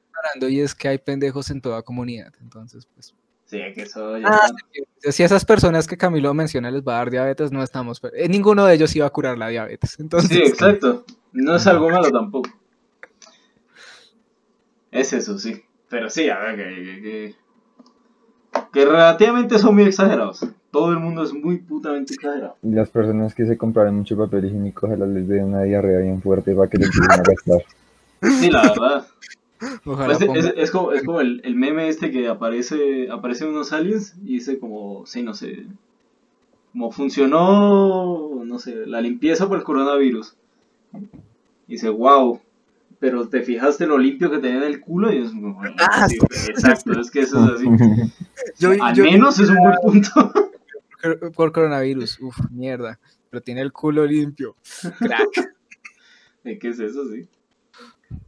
Y 0.48 0.60
es 0.60 0.74
que 0.74 0.88
hay 0.88 0.98
pendejos 0.98 1.50
en 1.50 1.60
toda 1.60 1.82
comunidad. 1.82 2.32
Entonces, 2.40 2.86
pues. 2.94 3.14
Sí, 3.46 3.58
que 3.74 3.82
eso 3.82 4.18
ya 4.18 4.26
Ah, 4.28 4.46
está. 4.46 5.12
Si 5.12 5.22
a 5.22 5.26
esas 5.26 5.44
personas 5.44 5.86
que 5.86 5.96
Camilo 5.96 6.34
menciona 6.34 6.70
les 6.70 6.82
va 6.82 6.94
a 6.94 6.98
dar 6.98 7.10
diabetes, 7.10 7.52
no 7.52 7.62
estamos. 7.62 8.00
eh, 8.14 8.28
ninguno 8.28 8.66
de 8.66 8.74
ellos 8.74 8.94
iba 8.96 9.06
a 9.06 9.10
curar 9.10 9.38
la 9.38 9.48
diabetes. 9.48 9.96
Entonces, 10.00 10.30
Sí, 10.30 10.42
exacto. 10.42 11.04
No 11.32 11.54
es 11.56 11.66
algo 11.66 11.88
malo 11.90 12.10
tampoco. 12.10 12.50
Es 14.90 15.12
eso, 15.12 15.38
sí. 15.38 15.62
Pero 15.88 16.10
sí, 16.10 16.28
a 16.28 16.38
ver, 16.38 16.56
que, 16.56 16.64
que, 16.84 17.02
que, 17.02 17.34
que 18.72 18.84
relativamente 18.84 19.58
son 19.58 19.74
muy 19.74 19.84
exagerados. 19.84 20.44
Todo 20.70 20.90
el 20.90 20.98
mundo 20.98 21.22
es 21.22 21.32
muy 21.32 21.58
putamente 21.58 22.14
exagerado. 22.14 22.56
Y 22.62 22.70
las 22.70 22.90
personas 22.90 23.34
que 23.34 23.46
se 23.46 23.56
compraron 23.56 23.94
mucho 23.96 24.16
papel 24.16 24.46
higiénico, 24.46 24.86
ojalá 24.86 25.06
les 25.06 25.28
dé 25.28 25.42
una 25.44 25.62
diarrea 25.62 26.00
bien 26.00 26.20
fuerte 26.20 26.54
para 26.54 26.68
que 26.68 26.78
le 26.78 26.86
empiecen 26.86 27.12
a 27.12 27.16
gastar. 27.22 27.62
Sí, 28.40 28.50
la 28.50 28.62
verdad. 28.62 29.06
Ojalá 29.84 30.06
Pues 30.18 30.20
es, 30.22 30.28
ponga- 30.28 30.38
es- 30.38 30.54
es 30.56 30.70
como, 30.70 30.92
es 30.92 31.02
como 31.04 31.20
el, 31.20 31.40
el 31.44 31.54
meme 31.54 31.88
este 31.88 32.10
que 32.10 32.28
aparece 32.28 33.08
aparecen 33.10 33.48
unos 33.48 33.72
aliens 33.72 34.14
y 34.24 34.34
dice 34.34 34.58
como, 34.58 35.04
sí, 35.06 35.22
no 35.22 35.34
sé, 35.34 35.66
como 36.72 36.90
funcionó, 36.90 38.42
no 38.44 38.58
sé, 38.58 38.86
la 38.86 39.00
limpieza 39.00 39.48
por 39.48 39.58
el 39.58 39.64
coronavirus. 39.64 40.34
Y 41.68 41.72
dice, 41.72 41.88
wow, 41.88 42.40
pero 42.98 43.28
te 43.28 43.42
fijaste 43.42 43.86
lo 43.86 43.98
limpio 43.98 44.30
que 44.30 44.38
tenía 44.38 44.58
en 44.58 44.62
el 44.64 44.80
culo 44.80 45.12
y 45.12 45.18
es 45.18 45.30
como, 45.30 45.54
"Bueno, 45.54 45.74
Ah, 45.78 46.08
sí, 46.08 46.16
exacto, 46.48 46.98
es 47.00 47.10
que 47.10 47.20
eso 47.20 47.44
es 47.44 47.52
así. 47.52 47.66
Yo- 48.58 48.72
Al 48.82 48.94
yo- 48.94 49.04
menos 49.04 49.38
es 49.40 49.48
un 49.50 49.56
buen 49.58 49.74
punto. 49.82 50.10
Por 51.36 51.52
coronavirus. 51.52 52.20
Uf, 52.20 52.36
mierda. 52.50 52.98
Pero 53.30 53.42
tiene 53.42 53.60
el 53.60 53.70
culo 53.72 54.04
limpio. 54.06 54.56
Crack. 54.98 55.52
¿De 56.42 56.58
¿Qué 56.58 56.68
es 56.68 56.80
eso? 56.80 57.04
Sí. 57.10 57.26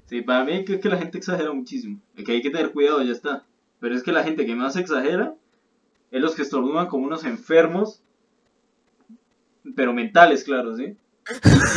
Sí, 0.06 0.22
para 0.22 0.44
mí 0.44 0.64
es 0.66 0.80
que 0.80 0.88
la 0.88 0.96
gente 0.96 1.18
exagera 1.18 1.52
muchísimo. 1.52 2.00
Es 2.16 2.24
que 2.24 2.32
hay 2.32 2.42
que 2.42 2.50
tener 2.50 2.72
cuidado, 2.72 3.02
ya 3.02 3.12
está. 3.12 3.44
Pero 3.80 3.94
es 3.94 4.02
que 4.02 4.12
la 4.12 4.24
gente 4.24 4.46
que 4.46 4.54
más 4.54 4.76
exagera 4.76 5.34
es 6.10 6.20
los 6.20 6.34
que 6.34 6.42
estornudan 6.42 6.86
como 6.86 7.06
unos 7.06 7.24
enfermos, 7.24 8.02
pero 9.76 9.92
mentales, 9.92 10.44
claro, 10.44 10.74
¿sí? 10.76 10.96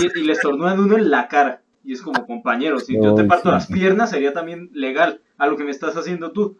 Y, 0.02 0.20
y 0.20 0.24
le 0.24 0.34
estornudan 0.34 0.80
uno 0.80 0.98
en 0.98 1.12
la 1.12 1.28
cara. 1.28 1.62
Y 1.84 1.94
es 1.94 2.02
como, 2.02 2.26
compañero, 2.26 2.80
si 2.80 2.96
yo 2.96 3.16
te 3.16 3.24
parto 3.24 3.52
las 3.52 3.68
piernas 3.68 4.12
sería 4.12 4.34
también 4.34 4.70
legal 4.74 5.22
a 5.38 5.48
lo 5.48 5.58
que 5.58 5.64
me 5.64 5.72
estás 5.72 5.98
haciendo 5.98 6.32
tú. 6.32 6.58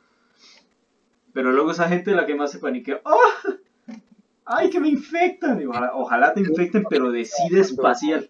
Pero 1.34 1.52
luego 1.52 1.72
esa 1.72 1.88
gente 1.88 2.12
es 2.12 2.18
la 2.18 2.26
que 2.26 2.36
más 2.36 2.52
se 2.52 2.60
paniquea. 2.60 3.02
¡Oh! 3.04 3.52
¡Ay, 4.46 4.70
que 4.70 4.80
me 4.80 4.90
infectan! 4.90 5.64
Ojalá 5.94 6.34
te 6.34 6.42
infecten, 6.42 6.84
pero 6.90 7.12
de 7.12 7.24
sida 7.24 7.62
espacial. 7.62 8.28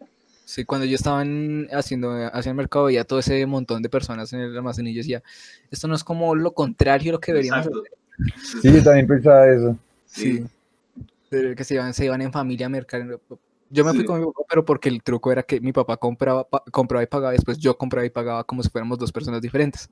Sí, 0.51 0.65
cuando 0.65 0.85
yo 0.85 0.95
estaba 0.95 1.21
en- 1.21 1.69
haciendo 1.71 2.11
hacia 2.33 2.49
el 2.49 2.55
mercado 2.57 2.85
veía 2.85 3.05
todo 3.05 3.19
ese 3.19 3.45
montón 3.45 3.81
de 3.81 3.87
personas 3.87 4.33
en 4.33 4.41
el 4.41 4.57
almacén 4.57 4.85
y 4.85 4.93
yo 4.93 4.97
decía, 4.97 5.23
esto 5.69 5.87
no 5.87 5.95
es 5.95 6.03
como 6.03 6.35
lo 6.35 6.51
contrario 6.53 7.11
a 7.11 7.13
lo 7.13 7.19
que 7.21 7.31
deberíamos 7.31 7.67
Exacto. 7.67 7.83
hacer. 7.85 8.61
Sí, 8.61 8.73
yo 8.73 8.83
también 8.83 9.07
pensaba 9.07 9.47
eso. 9.47 9.77
Sí. 10.05 10.43
Sí. 11.29 11.55
Que 11.55 11.63
se 11.63 11.75
iban, 11.75 11.93
se 11.93 12.03
iban 12.03 12.21
en 12.21 12.33
familia 12.33 12.65
a 12.65 12.69
mercar. 12.69 13.07
Yo 13.69 13.85
me 13.85 13.91
fui 13.91 14.01
Sí. 14.01 14.05
con 14.05 14.19
mi 14.19 14.25
papá, 14.25 14.41
pero 14.49 14.65
porque 14.65 14.89
el 14.89 15.01
truco 15.01 15.31
era 15.31 15.41
que 15.43 15.61
mi 15.61 15.71
papá 15.71 15.95
compraba, 15.95 16.43
pa- 16.45 16.65
compraba 16.69 17.01
y 17.01 17.07
pagaba, 17.07 17.33
y 17.33 17.37
después 17.37 17.57
yo 17.57 17.77
compraba 17.77 18.05
y 18.05 18.09
pagaba 18.09 18.43
como 18.43 18.61
si 18.61 18.69
fuéramos 18.69 18.99
dos 18.99 19.13
personas 19.13 19.41
diferentes. 19.41 19.89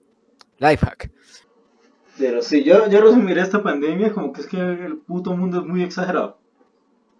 Life 0.57 0.85
hack. 0.85 1.09
Pero 2.17 2.41
sí, 2.41 2.65
yo, 2.65 2.89
yo 2.89 2.99
resumiré 2.99 3.39
esta 3.39 3.63
pandemia 3.63 4.11
como 4.11 4.33
que 4.33 4.41
es 4.41 4.47
que 4.47 4.57
el 4.59 4.97
puto 4.97 5.33
mundo 5.37 5.61
es 5.61 5.65
muy 5.65 5.83
exagerado. 5.83 6.37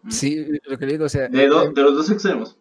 Sí, 0.10 0.46
lo 0.66 0.78
que 0.78 0.86
le 0.86 0.92
digo, 0.92 1.06
o 1.06 1.10
sea, 1.10 1.30
De, 1.30 1.48
do- 1.48 1.64
eh, 1.68 1.72
de 1.74 1.82
los 1.82 1.96
dos 1.96 2.10
extremos. 2.12 2.58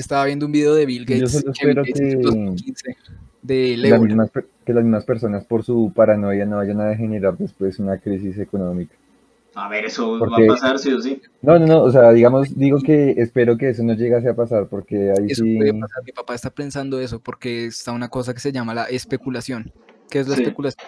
Estaba 0.00 0.24
viendo 0.26 0.46
un 0.46 0.52
video 0.52 0.74
de 0.74 0.86
Bill 0.86 1.06
Yo 1.06 1.14
Gates, 1.16 1.32
solo 1.32 1.52
que 1.84 1.92
que- 1.92 2.16
2015, 2.16 2.96
de 3.42 3.76
Las 3.76 4.00
mismas 4.00 4.30
que 4.64 4.72
las 4.72 4.84
mismas 4.84 5.04
personas 5.04 5.44
por 5.44 5.64
su 5.64 5.92
paranoia 5.94 6.46
no 6.46 6.56
vayan 6.58 6.80
a 6.80 6.94
generar 6.94 7.36
después 7.36 7.78
una 7.80 7.98
crisis 7.98 8.38
económica. 8.38 8.94
A 9.54 9.68
ver, 9.68 9.84
eso 9.84 10.16
Porque- 10.18 10.46
va 10.48 10.54
a 10.54 10.56
pasar 10.56 10.78
sí 10.78 10.92
o 10.92 11.00
sí. 11.00 11.20
No, 11.42 11.58
no, 11.58 11.66
no, 11.66 11.82
o 11.82 11.90
sea, 11.90 12.10
digamos, 12.12 12.56
digo 12.56 12.78
que 12.80 13.10
espero 13.18 13.58
que 13.58 13.68
eso 13.70 13.82
no 13.82 13.92
llegase 13.94 14.28
a 14.28 14.34
pasar, 14.34 14.66
porque 14.66 15.10
ahí 15.10 15.26
Eso 15.28 15.44
sí, 15.44 15.56
puede 15.58 15.74
pasar. 15.74 16.04
Mi 16.06 16.12
papá 16.12 16.34
está 16.34 16.48
pensando 16.50 16.98
eso 17.00 17.18
porque 17.20 17.66
está 17.66 17.92
una 17.92 18.08
cosa 18.08 18.32
que 18.32 18.40
se 18.40 18.52
llama 18.52 18.72
la 18.74 18.84
especulación. 18.84 19.70
¿Qué 20.08 20.20
es 20.20 20.28
la 20.28 20.36
Sí. 20.36 20.42
especulación? 20.42 20.86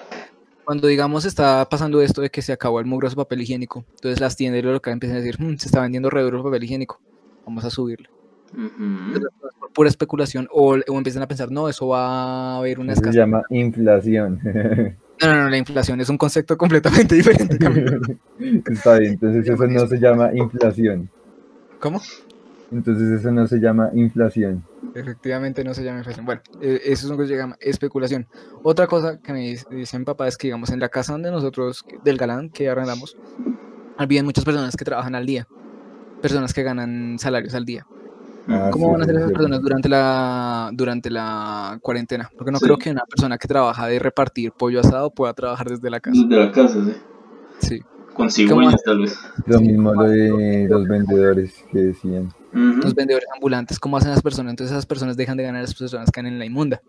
Cuando 0.65 0.89
digamos 0.89 1.27
está 1.27 1.67
pasando 1.69 2.01
esto 2.01 2.23
de 2.23 2.31
que 2.31 2.41
se 2.41 2.53
acabó 2.55 2.81
el 2.81 2.87
mugroso 2.87 3.17
papel 3.17 3.43
higiénico, 3.43 3.85
entonces 3.97 4.19
las 4.21 4.35
tiendas 4.35 4.61
y 4.61 4.63
lo 4.63 4.73
local 4.73 4.95
empiezan 4.95 5.19
a 5.19 5.21
decir, 5.21 5.39
"Mm, 5.39 5.57
se 5.59 5.67
está 5.69 5.83
vendiendo 5.83 6.09
re 6.09 6.23
duro 6.23 6.39
el 6.39 6.43
papel 6.45 6.65
higiénico, 6.65 6.99
vamos 7.45 7.65
a 7.67 7.71
subirlo. 7.71 8.09
Por 9.61 9.73
pura 9.73 9.89
especulación 9.89 10.49
o, 10.53 10.75
o 10.75 10.97
empiezan 10.99 11.23
a 11.23 11.29
pensar, 11.29 11.51
no, 11.51 11.69
eso 11.69 11.89
va 11.89 12.55
a 12.55 12.59
haber 12.59 12.79
una 12.79 12.93
eso 12.93 13.03
se 13.03 13.11
escasez. 13.11 13.21
llama 13.21 13.43
inflación. 13.51 14.41
No, 15.23 15.29
no, 15.33 15.45
no, 15.45 15.49
la 15.49 15.59
inflación 15.59 16.01
es 16.01 16.09
un 16.09 16.19
concepto 16.19 16.59
completamente 16.59 17.15
diferente. 17.15 17.57
Está 18.67 18.99
bien, 18.99 19.13
entonces 19.13 19.49
eso 19.49 19.67
no 19.69 19.87
se 19.87 20.01
llama 20.01 20.31
inflación. 20.35 21.09
¿Cómo? 21.79 22.01
Entonces 22.73 23.21
eso 23.21 23.31
no 23.31 23.47
se 23.47 23.61
llama 23.61 23.91
inflación. 23.95 24.65
Efectivamente 24.93 25.63
no 25.63 25.73
se 25.73 25.85
llama 25.85 25.99
inflación. 25.99 26.27
Bueno, 26.27 26.43
eh, 26.61 26.81
eso 26.87 27.07
es 27.07 27.11
lo 27.13 27.17
que 27.17 27.29
se 27.29 27.37
llama 27.37 27.57
especulación. 27.61 28.27
Otra 28.65 28.89
cosa 28.89 29.21
que 29.21 29.33
me 29.33 29.51
dice, 29.51 29.65
dice 29.71 29.97
mi 30.01 30.05
papá 30.05 30.27
es 30.27 30.37
que, 30.37 30.49
digamos, 30.49 30.71
en 30.71 30.81
la 30.81 30.89
casa 30.89 31.13
donde 31.13 31.31
nosotros, 31.31 31.85
del 32.03 32.17
galán 32.17 32.51
que 32.51 32.69
arrendamos, 32.69 33.17
habían 33.97 34.25
muchas 34.25 34.45
personas 34.45 34.75
que 34.77 34.85
trabajan 34.85 35.15
al 35.15 35.27
día. 35.27 35.47
Personas 36.23 36.53
que 36.53 36.65
ganan 36.65 37.21
salarios 37.21 37.55
al 37.55 37.65
día. 37.65 37.87
Ah, 38.47 38.69
¿Cómo 38.71 38.87
sí, 38.87 38.93
van 38.93 39.03
a 39.03 39.05
ser 39.07 39.15
es 39.15 39.21
esas 39.23 39.33
personas 39.33 39.61
durante 39.63 39.89
la, 39.89 40.71
durante 40.73 41.11
la 41.11 41.79
cuarentena? 41.81 42.31
Porque 42.37 42.53
no 42.53 42.59
Sí. 42.59 42.65
creo 42.67 42.77
que 42.77 42.91
una 42.91 43.05
persona 43.05 43.39
que 43.39 43.49
trabaja 43.49 43.87
de 43.87 43.99
repartir 43.99 44.53
pollo 44.53 44.81
asado 44.81 45.11
pueda 45.11 45.33
trabajar 45.33 45.69
desde 45.69 45.89
la 45.89 46.01
casa. 46.01 46.21
Desde 46.29 46.45
la 46.45 46.53
casa, 46.53 46.85
sí. 46.85 46.93
Sí. 47.61 47.83
Con 48.15 48.31
cigüeñas, 48.31 48.83
tal 48.85 49.01
vez. 49.01 49.19
Lo 49.47 49.61
mismo 49.61 49.95
lo 49.95 50.03
de 50.05 50.69
los 50.69 50.87
vendedores 50.87 51.65
que 51.73 51.79
decían. 51.79 52.33
Los 52.53 52.95
vendedores 52.95 53.27
ambulantes, 53.35 53.81
¿cómo 53.81 53.97
hacen 53.97 54.11
las 54.11 54.23
personas? 54.23 54.51
Entonces 54.51 54.73
esas 54.73 54.87
personas 54.87 55.17
dejan 55.17 55.37
de 55.37 55.43
ganar, 55.43 55.63
las 55.63 55.75
personas 55.75 56.11
quedan 56.13 56.27
en 56.27 56.39
la 56.39 56.45
inmunda. 56.45 56.81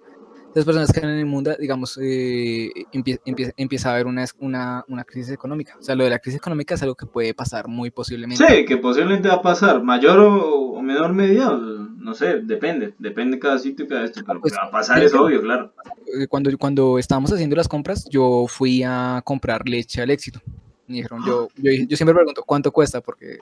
Las 0.56 0.64
personas 0.66 0.92
que 0.92 1.02
quedan 1.02 1.12
en 1.12 1.16
la 1.18 1.22
inmunda, 1.24 1.56
digamos, 1.60 1.98
eh, 2.02 2.72
empie- 2.94 3.20
empie- 3.26 3.54
empieza 3.58 3.90
a 3.90 3.94
haber 3.94 4.08
una, 4.08 4.26
una, 4.40 4.84
una 4.88 5.04
crisis 5.04 5.34
económica. 5.34 5.76
O 5.78 5.84
sea, 5.84 5.96
lo 5.96 6.06
de 6.06 6.10
la 6.10 6.20
crisis 6.20 6.38
económica 6.40 6.76
es 6.76 6.82
algo 6.82 6.96
que 6.96 7.06
puede 7.06 7.34
pasar 7.34 7.68
muy 7.68 7.92
posiblemente. 7.92 8.44
Sí, 8.48 8.66
que 8.66 8.78
posiblemente 8.78 9.28
va 9.28 9.36
a 9.36 9.42
pasar. 9.42 9.84
Mayor 9.84 10.18
o, 10.20 10.72
o 10.72 10.82
menor 10.82 11.12
medida, 11.14 11.52
no 11.52 12.14
sé, 12.14 12.40
depende. 12.42 12.94
Depende 12.98 13.36
de 13.36 13.40
cada 13.42 13.60
sitio 13.60 13.84
y 13.86 13.88
cada 13.90 14.06
esto. 14.06 14.22
Pero 14.26 14.40
pues, 14.40 14.54
que 14.54 14.60
va 14.60 14.68
a 14.68 14.72
pasar 14.72 15.04
es 15.04 15.14
obvio, 15.14 15.42
claro. 15.42 15.74
Eh, 16.20 16.28
Cuando, 16.28 16.58
cuando 16.58 16.98
estábamos 17.00 17.34
haciendo 17.34 17.56
las 17.58 17.68
compras, 17.68 18.06
yo 18.10 18.46
fui 18.48 18.82
a 18.82 19.22
comprar 19.26 19.68
leche 19.68 20.02
al 20.02 20.10
éxito. 20.10 20.40
Me 20.88 20.96
dijeron, 20.96 21.22
yo, 21.28 21.50
yo, 21.58 21.98
siempre 21.98 22.14
pregunto, 22.16 22.44
¿cuánto 22.46 22.72
cuesta? 22.72 23.02
Porque 23.02 23.40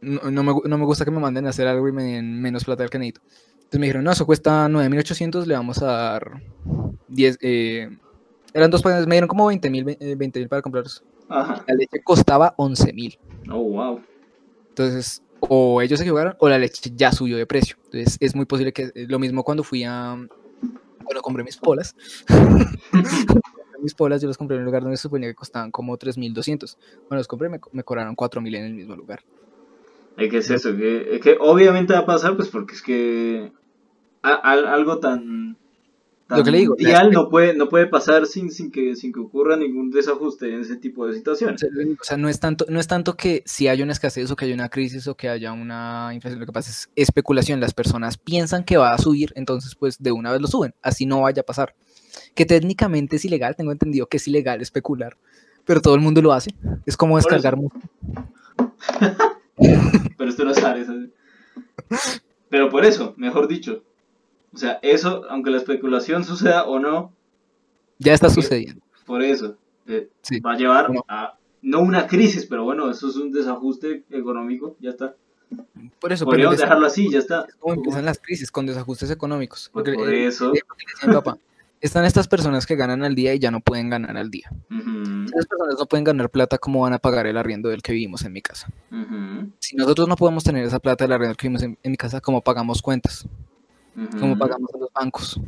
no, 0.00 0.30
no 0.30 0.42
me, 0.42 0.52
no 0.64 0.78
me 0.78 0.84
gusta 0.84 1.04
que 1.04 1.10
me 1.10 1.20
manden 1.20 1.46
a 1.46 1.50
hacer 1.50 1.66
algo 1.66 1.88
y 1.88 1.92
me 1.92 2.04
den 2.04 2.40
menos 2.40 2.64
plata 2.64 2.82
del 2.82 2.90
que 2.90 2.98
necesito. 2.98 3.20
Entonces 3.66 3.80
me 3.80 3.86
dijeron, 3.86 4.04
no, 4.04 4.12
eso 4.12 4.26
cuesta 4.26 4.68
9.800, 4.68 5.44
le 5.44 5.54
vamos 5.54 5.82
a 5.82 5.86
dar 5.86 6.40
10, 7.08 7.38
eh, 7.42 7.88
eran 8.54 8.70
dos 8.70 8.80
páginas, 8.80 9.08
me 9.08 9.16
dieron 9.16 9.26
como 9.26 9.50
20.000 9.50 9.96
eh, 9.98 10.16
20.000 10.16 10.48
para 10.48 10.62
comprarlos. 10.62 11.02
Ajá. 11.28 11.64
La 11.66 11.74
leche 11.74 12.00
costaba 12.04 12.54
11.000. 12.56 13.18
Oh, 13.50 13.62
wow. 13.62 14.00
Entonces, 14.68 15.20
o 15.40 15.82
ellos 15.82 15.98
se 15.98 16.04
equivocaron 16.04 16.36
o 16.38 16.48
la 16.48 16.58
leche 16.58 16.92
ya 16.94 17.10
subió 17.10 17.36
de 17.36 17.44
precio. 17.44 17.76
Entonces, 17.86 18.16
es 18.20 18.36
muy 18.36 18.44
posible 18.44 18.72
que 18.72 18.92
eh, 18.94 19.06
lo 19.08 19.18
mismo 19.18 19.42
cuando 19.42 19.64
fui 19.64 19.82
a. 19.82 20.14
Bueno, 21.02 21.22
compré 21.22 21.42
mis 21.42 21.56
polas. 21.56 21.96
mis 23.82 23.94
polas 23.94 24.22
yo 24.22 24.28
las 24.28 24.38
compré 24.38 24.56
en 24.56 24.60
un 24.60 24.66
lugar 24.66 24.82
donde 24.82 24.96
se 24.96 25.02
suponía 25.02 25.28
que 25.28 25.34
costaban 25.34 25.72
como 25.72 25.98
3.200. 25.98 26.76
Bueno, 27.08 27.18
los 27.18 27.26
compré 27.26 27.48
y 27.48 27.50
me, 27.50 27.60
me 27.72 27.82
cobraron 27.82 28.14
4.000 28.14 28.56
en 28.56 28.64
el 28.64 28.74
mismo 28.74 28.94
lugar. 28.94 29.24
Es 30.16 30.30
que 30.30 30.38
es 30.38 30.50
eso, 30.50 30.74
que, 30.76 31.14
es 31.16 31.20
que 31.20 31.36
obviamente 31.40 31.92
va 31.92 32.00
a 32.00 32.06
pasar, 32.06 32.36
pues 32.36 32.48
porque 32.48 32.74
es 32.74 32.82
que 32.82 33.52
a- 34.22 34.34
al- 34.34 34.66
algo 34.66 34.98
tan, 34.98 35.58
tan 36.26 36.38
Lo 36.38 36.44
que 36.44 36.50
le 36.50 36.58
digo, 36.58 36.74
mundial 36.74 37.10
no 37.12 37.28
puede, 37.28 37.54
no 37.54 37.68
puede 37.68 37.86
pasar 37.86 38.26
sin, 38.26 38.50
sin, 38.50 38.70
que, 38.70 38.96
sin 38.96 39.12
que 39.12 39.20
ocurra 39.20 39.56
ningún 39.56 39.90
desajuste 39.90 40.52
en 40.52 40.60
ese 40.62 40.76
tipo 40.76 41.06
de 41.06 41.14
situaciones. 41.14 41.62
o 41.62 42.04
sea, 42.04 42.16
no 42.16 42.28
es 42.30 42.40
tanto, 42.40 42.64
no 42.68 42.80
es 42.80 42.86
tanto 42.88 43.14
que 43.16 43.42
si 43.46 43.68
haya 43.68 43.84
una 43.84 43.92
escasez 43.92 44.30
o 44.30 44.36
que 44.36 44.46
haya 44.46 44.54
una 44.54 44.70
crisis 44.70 45.06
o 45.06 45.14
que 45.16 45.28
haya 45.28 45.52
una 45.52 46.10
inflación, 46.14 46.40
lo 46.40 46.46
que 46.46 46.52
pasa 46.52 46.70
es 46.70 46.90
especulación. 46.96 47.60
Las 47.60 47.74
personas 47.74 48.16
piensan 48.16 48.64
que 48.64 48.76
va 48.78 48.94
a 48.94 48.98
subir, 48.98 49.32
entonces 49.36 49.74
pues 49.74 50.02
de 50.02 50.12
una 50.12 50.32
vez 50.32 50.40
lo 50.40 50.48
suben, 50.48 50.74
así 50.82 51.04
no 51.06 51.20
vaya 51.20 51.42
a 51.42 51.46
pasar. 51.46 51.74
Que 52.34 52.46
técnicamente 52.46 53.16
es 53.16 53.24
ilegal, 53.26 53.54
tengo 53.54 53.70
entendido 53.70 54.06
que 54.06 54.16
es 54.16 54.26
ilegal 54.26 54.62
especular, 54.62 55.16
pero 55.66 55.82
todo 55.82 55.94
el 55.94 56.00
mundo 56.00 56.22
lo 56.22 56.32
hace. 56.32 56.54
Es 56.86 56.96
como 56.96 57.16
descargar 57.18 57.56
música. 57.58 57.86
Pero 60.16 60.30
esto 60.30 60.44
no 60.44 60.54
sale. 60.54 60.84
¿sabes? 60.84 61.10
Pero 62.48 62.68
por 62.70 62.84
eso, 62.84 63.14
mejor 63.16 63.48
dicho. 63.48 63.82
O 64.52 64.58
sea, 64.58 64.78
eso, 64.82 65.24
aunque 65.28 65.50
la 65.50 65.58
especulación 65.58 66.24
suceda 66.24 66.64
o 66.64 66.78
no, 66.78 67.12
Ya 67.98 68.14
está 68.14 68.30
sucediendo. 68.30 68.80
por 69.04 69.22
eso 69.22 69.56
eh, 69.86 70.08
Sí. 70.22 70.40
va 70.40 70.52
a 70.52 70.56
llevar 70.56 70.90
No. 70.92 71.04
a 71.08 71.38
no 71.62 71.80
una 71.80 72.06
crisis, 72.06 72.46
pero 72.46 72.64
bueno, 72.64 72.90
eso 72.90 73.08
es 73.08 73.16
un 73.16 73.32
desajuste 73.32 74.04
económico, 74.10 74.76
ya 74.80 74.90
está. 74.90 75.14
Por 76.00 76.12
eso, 76.12 76.24
Podríamos 76.24 76.58
dejarlo 76.58 76.86
así, 76.86 77.10
ya 77.10 77.18
está. 77.18 77.44
es 77.48 77.54
como 77.56 77.74
empiezan 77.74 78.04
las 78.04 78.18
crisis 78.18 78.50
con 78.50 78.66
desajustes 78.66 79.10
económicos. 79.10 79.70
Pues 79.72 79.84
Porque, 79.84 79.98
por 79.98 80.12
eh, 80.12 80.26
eso. 80.26 80.52
eh, 80.54 80.60
están 81.86 82.04
estas 82.04 82.28
personas 82.28 82.66
que 82.66 82.76
ganan 82.76 83.02
al 83.04 83.14
día 83.14 83.34
y 83.34 83.38
ya 83.38 83.50
no 83.50 83.60
pueden 83.60 83.88
ganar 83.90 84.16
al 84.16 84.30
día. 84.30 84.50
Ujú, 84.70 85.28
Si 85.28 85.34
las 85.36 85.46
personas 85.46 85.76
no 85.78 85.86
pueden 85.86 86.04
ganar 86.04 86.30
plata, 86.30 86.58
¿cómo 86.58 86.80
van 86.82 86.92
a 86.92 86.98
pagar 86.98 87.26
el 87.26 87.36
arriendo 87.36 87.68
del 87.68 87.82
que 87.82 87.92
vivimos 87.92 88.24
en 88.24 88.32
mi 88.32 88.42
casa? 88.42 88.68
ujú, 88.90 89.50
Si 89.58 89.76
nosotros 89.76 90.08
no 90.08 90.16
podemos 90.16 90.44
tener 90.44 90.64
esa 90.64 90.78
plata 90.78 91.04
del 91.04 91.12
arriendo 91.12 91.36
que 91.36 91.48
vivimos 91.48 91.62
en, 91.62 91.78
en 91.82 91.90
mi 91.90 91.96
casa, 91.96 92.20
¿cómo 92.20 92.42
pagamos 92.42 92.82
cuentas? 92.82 93.26
ujú. 93.96 94.18
¿Cómo 94.18 94.36
pagamos 94.36 94.70
a 94.74 94.78
los 94.78 94.88
bancos? 94.92 95.40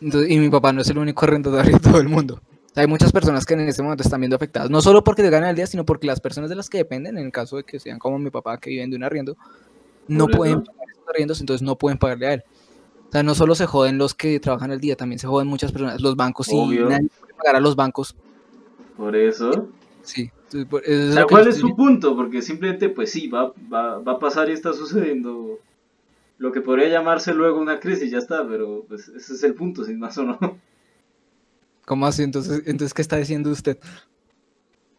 Entonces, 0.00 0.30
y 0.30 0.38
mi 0.38 0.48
papá 0.50 0.72
no 0.72 0.80
es 0.80 0.88
el 0.90 0.98
único 0.98 1.24
arrendatario 1.24 1.74
de 1.74 1.80
todo 1.80 2.00
el 2.00 2.08
mundo. 2.08 2.34
O 2.42 2.74
sea, 2.74 2.82
hay 2.82 2.86
muchas 2.88 3.12
personas 3.12 3.44
que 3.44 3.54
en 3.54 3.60
este 3.60 3.82
momento 3.82 4.02
están 4.02 4.20
viendo 4.20 4.36
afectadas, 4.36 4.70
no 4.70 4.80
solo 4.80 5.04
porque 5.04 5.28
ganan 5.28 5.50
al 5.50 5.56
día, 5.56 5.66
sino 5.66 5.84
porque 5.84 6.06
las 6.06 6.20
personas 6.20 6.50
de 6.50 6.56
las 6.56 6.68
que 6.70 6.78
dependen, 6.78 7.18
en 7.18 7.26
el 7.26 7.32
caso 7.32 7.56
de 7.58 7.64
que 7.64 7.78
sean 7.78 7.98
como 7.98 8.18
mi 8.18 8.30
papá 8.30 8.58
que 8.58 8.70
viven 8.70 8.90
de 8.90 8.96
un 8.96 9.04
arriendo, 9.04 9.36
no 10.08 10.26
pueden 10.28 10.62
pagar 10.62 10.86
esos 10.90 11.08
arriendos, 11.08 11.40
entonces 11.40 11.62
no 11.64 11.76
pueden 11.76 11.98
pagarle 11.98 12.26
a 12.26 12.34
él. 12.34 12.42
O 13.12 13.14
sea, 13.14 13.22
no 13.22 13.34
solo 13.34 13.54
se 13.54 13.66
joden 13.66 13.98
los 13.98 14.14
que 14.14 14.40
trabajan 14.40 14.70
al 14.70 14.80
día, 14.80 14.96
también 14.96 15.18
se 15.18 15.26
joden 15.26 15.46
muchas 15.46 15.70
personas. 15.70 16.00
Los 16.00 16.16
bancos, 16.16 16.48
Obvio. 16.50 16.88
nadie 16.88 17.08
puede 17.20 17.34
pagar 17.34 17.56
a 17.56 17.60
los 17.60 17.76
bancos, 17.76 18.16
Por 18.96 19.14
eso. 19.16 19.68
sí. 20.00 20.30
Entonces, 20.44 20.66
por- 20.66 20.82
eso 20.82 20.92
es 20.92 21.10
O 21.10 21.12
sea, 21.12 21.20
lo 21.22 21.26
que 21.26 21.34
¿cuál 21.34 21.48
es 21.48 21.58
su 21.58 21.76
punto? 21.76 22.16
Porque 22.16 22.40
simplemente, 22.40 22.88
pues 22.88 23.12
sí, 23.12 23.28
va, 23.28 23.52
va, 23.70 23.98
va 23.98 24.12
a 24.12 24.18
pasar 24.18 24.48
y 24.48 24.52
está 24.52 24.72
sucediendo 24.72 25.58
lo 26.38 26.52
que 26.52 26.62
podría 26.62 26.88
llamarse 26.88 27.34
luego 27.34 27.60
una 27.60 27.80
crisis, 27.80 28.10
ya 28.10 28.18
está, 28.18 28.48
pero 28.48 28.84
pues 28.88 29.08
ese 29.08 29.34
es 29.34 29.42
el 29.44 29.54
punto, 29.54 29.84
sin 29.84 29.98
más 29.98 30.16
o 30.16 30.24
no. 30.24 30.38
¿Cómo 31.84 32.06
así? 32.06 32.22
Entonces, 32.22 32.62
entonces, 32.66 32.94
¿qué 32.94 33.02
está 33.02 33.16
diciendo 33.16 33.50
usted? 33.50 33.78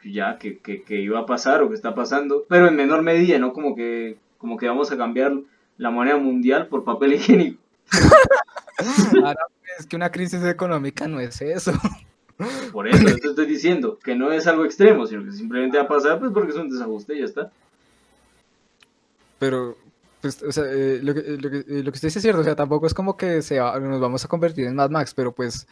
Ya, 0.03 0.37
que, 0.37 0.59
que, 0.59 0.83
que 0.83 0.99
iba 1.01 1.19
a 1.19 1.25
pasar 1.25 1.63
o 1.63 1.69
que 1.69 1.75
está 1.75 1.95
pasando, 1.95 2.45
pero 2.49 2.67
en 2.67 2.75
menor 2.75 3.01
medida, 3.03 3.39
no 3.39 3.53
como 3.53 3.73
que, 3.75 4.17
como 4.37 4.57
que 4.57 4.67
vamos 4.67 4.91
a 4.91 4.97
cambiar 4.97 5.33
la 5.77 5.89
moneda 5.91 6.17
mundial 6.17 6.67
por 6.67 6.83
papel 6.83 7.13
higiénico. 7.15 7.62
Ahora, 9.23 9.39
es 9.79 9.85
que 9.85 9.95
una 9.95 10.11
crisis 10.11 10.43
económica 10.43 11.07
no 11.07 11.19
es 11.19 11.41
eso. 11.41 11.71
Por 12.71 12.87
eso, 12.87 13.07
esto 13.07 13.29
estoy 13.29 13.45
diciendo, 13.45 13.99
que 14.03 14.15
no 14.15 14.31
es 14.31 14.47
algo 14.47 14.65
extremo, 14.65 15.05
sino 15.05 15.23
que 15.23 15.31
simplemente 15.31 15.77
va 15.77 15.83
a 15.83 15.87
pasar, 15.87 16.19
pues 16.19 16.31
porque 16.33 16.51
es 16.51 16.57
un 16.57 16.69
desajuste 16.69 17.15
y 17.15 17.19
ya 17.19 17.25
está. 17.25 17.51
Pero, 19.39 19.77
pues, 20.21 20.41
o 20.41 20.51
sea, 20.51 20.63
eh, 20.67 20.99
lo, 21.03 21.13
que, 21.13 21.19
eh, 21.21 21.37
lo, 21.39 21.49
que, 21.49 21.57
eh, 21.59 21.83
lo 21.83 21.91
que 21.91 21.95
usted 21.95 22.07
dice 22.07 22.19
es 22.19 22.23
cierto, 22.23 22.41
o 22.41 22.43
sea, 22.43 22.55
tampoco 22.55 22.87
es 22.87 22.93
como 22.93 23.15
que 23.17 23.41
se 23.41 23.59
va- 23.59 23.79
nos 23.79 23.99
vamos 24.01 24.23
a 24.25 24.27
convertir 24.27 24.65
en 24.65 24.75
Mad 24.75 24.89
Max, 24.89 25.13
pero 25.13 25.31
pues 25.31 25.67